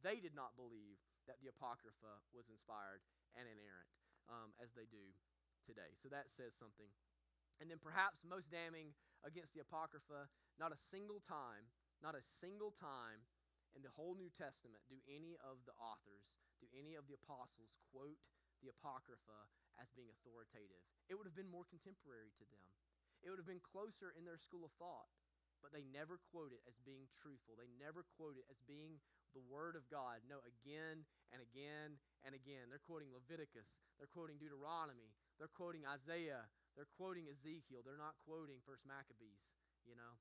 they 0.00 0.22
did 0.22 0.32
not 0.32 0.56
believe 0.56 0.96
that 1.28 1.36
the 1.44 1.52
Apocrypha 1.52 2.24
was 2.32 2.48
inspired 2.48 3.04
and 3.36 3.44
inerrant 3.44 3.90
um, 4.30 4.56
as 4.58 4.72
they 4.72 4.88
do 4.88 5.12
today. 5.62 5.92
So 6.00 6.08
that 6.08 6.32
says 6.32 6.56
something. 6.56 6.88
And 7.60 7.68
then 7.68 7.76
perhaps 7.76 8.24
most 8.24 8.48
damning 8.48 8.96
against 9.26 9.52
the 9.52 9.64
Apocrypha, 9.64 10.28
not 10.58 10.72
a 10.72 10.78
single 10.78 11.20
time, 11.24 11.68
not 12.00 12.16
a 12.16 12.22
single 12.22 12.72
time 12.72 13.24
in 13.76 13.82
the 13.82 13.92
whole 13.94 14.18
New 14.18 14.30
Testament 14.34 14.82
do 14.90 14.98
any 15.06 15.38
of 15.46 15.62
the 15.68 15.76
authors, 15.78 16.26
do 16.58 16.66
any 16.74 16.98
of 16.98 17.06
the 17.06 17.14
apostles 17.14 17.70
quote 17.92 18.18
the 18.60 18.72
Apocrypha 18.72 19.48
as 19.80 19.88
being 19.96 20.10
authoritative. 20.12 20.82
It 21.08 21.16
would 21.16 21.24
have 21.24 21.38
been 21.38 21.48
more 21.48 21.64
contemporary 21.64 22.34
to 22.36 22.44
them. 22.52 22.66
It 23.24 23.32
would 23.32 23.40
have 23.40 23.48
been 23.48 23.62
closer 23.62 24.12
in 24.12 24.28
their 24.28 24.40
school 24.40 24.68
of 24.68 24.72
thought, 24.76 25.08
but 25.64 25.72
they 25.72 25.84
never 25.88 26.20
quote 26.32 26.52
it 26.52 26.64
as 26.68 26.76
being 26.84 27.08
truthful. 27.08 27.56
They 27.56 27.68
never 27.80 28.04
quote 28.16 28.36
it 28.36 28.48
as 28.48 28.60
being 28.64 29.00
the 29.32 29.44
Word 29.44 29.76
of 29.76 29.88
God. 29.88 30.24
No, 30.28 30.44
again 30.44 31.04
and 31.32 31.40
again 31.40 32.00
and 32.24 32.32
again. 32.36 32.68
They're 32.68 32.82
quoting 32.84 33.12
Leviticus, 33.12 33.80
they're 33.96 34.10
quoting 34.10 34.40
Deuteronomy, 34.40 35.12
they're 35.40 35.52
quoting 35.52 35.88
Isaiah, 35.88 36.48
they're 36.74 36.90
quoting 36.90 37.26
Ezekiel. 37.26 37.82
They're 37.82 38.00
not 38.00 38.18
quoting 38.22 38.62
First 38.62 38.86
Maccabees, 38.86 39.54
you 39.86 39.98
know. 39.98 40.18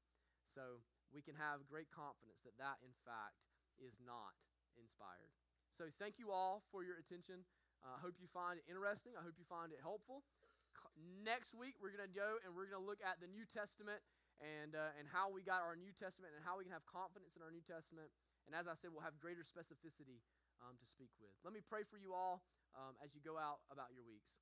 So 0.50 0.82
we 1.14 1.22
can 1.22 1.38
have 1.38 1.66
great 1.70 1.89
confidence 1.93 2.41
that 2.45 2.58
that, 2.58 2.82
in 2.82 2.93
fact, 3.06 3.38
is 3.78 3.97
not 4.02 4.34
inspired. 4.78 5.34
So 5.70 5.88
thank 6.02 6.18
you 6.18 6.34
all 6.34 6.66
for 6.74 6.82
your 6.82 6.97
attention. 6.97 7.45
I 7.80 7.95
uh, 7.95 7.97
hope 8.04 8.20
you 8.20 8.28
find 8.28 8.60
it 8.60 8.66
interesting. 8.68 9.16
I 9.16 9.24
hope 9.24 9.39
you 9.39 9.47
find 9.47 9.72
it 9.72 9.80
helpful. 9.80 10.26
Next 11.24 11.56
week, 11.56 11.80
we're 11.80 11.95
going 11.95 12.04
to 12.04 12.12
go 12.12 12.39
and 12.43 12.52
we're 12.52 12.68
going 12.68 12.82
to 12.82 12.84
look 12.84 13.00
at 13.00 13.24
the 13.24 13.30
New 13.32 13.47
Testament 13.47 14.04
and, 14.43 14.76
uh, 14.76 15.00
and 15.00 15.08
how 15.08 15.32
we 15.32 15.43
got 15.43 15.64
our 15.64 15.76
New 15.80 15.91
Testament 15.95 16.36
and 16.36 16.43
how 16.43 16.60
we 16.60 16.68
can 16.68 16.76
have 16.76 16.84
confidence 16.88 17.36
in 17.36 17.43
our 17.43 17.52
New 17.52 17.64
Testament. 17.64 18.12
And 18.47 18.56
as 18.56 18.68
I 18.68 18.76
said, 18.76 18.91
we'll 18.91 19.06
have 19.06 19.16
greater 19.20 19.43
specificity 19.43 20.24
um, 20.60 20.76
to 20.80 20.86
speak 20.88 21.12
with. 21.20 21.32
Let 21.43 21.56
me 21.56 21.64
pray 21.64 21.88
for 21.88 22.00
you 22.00 22.12
all 22.16 22.43
um, 22.76 23.00
as 23.00 23.16
you 23.16 23.22
go 23.24 23.39
out 23.39 23.64
about 23.72 23.91
your 23.95 24.04
weeks. 24.04 24.39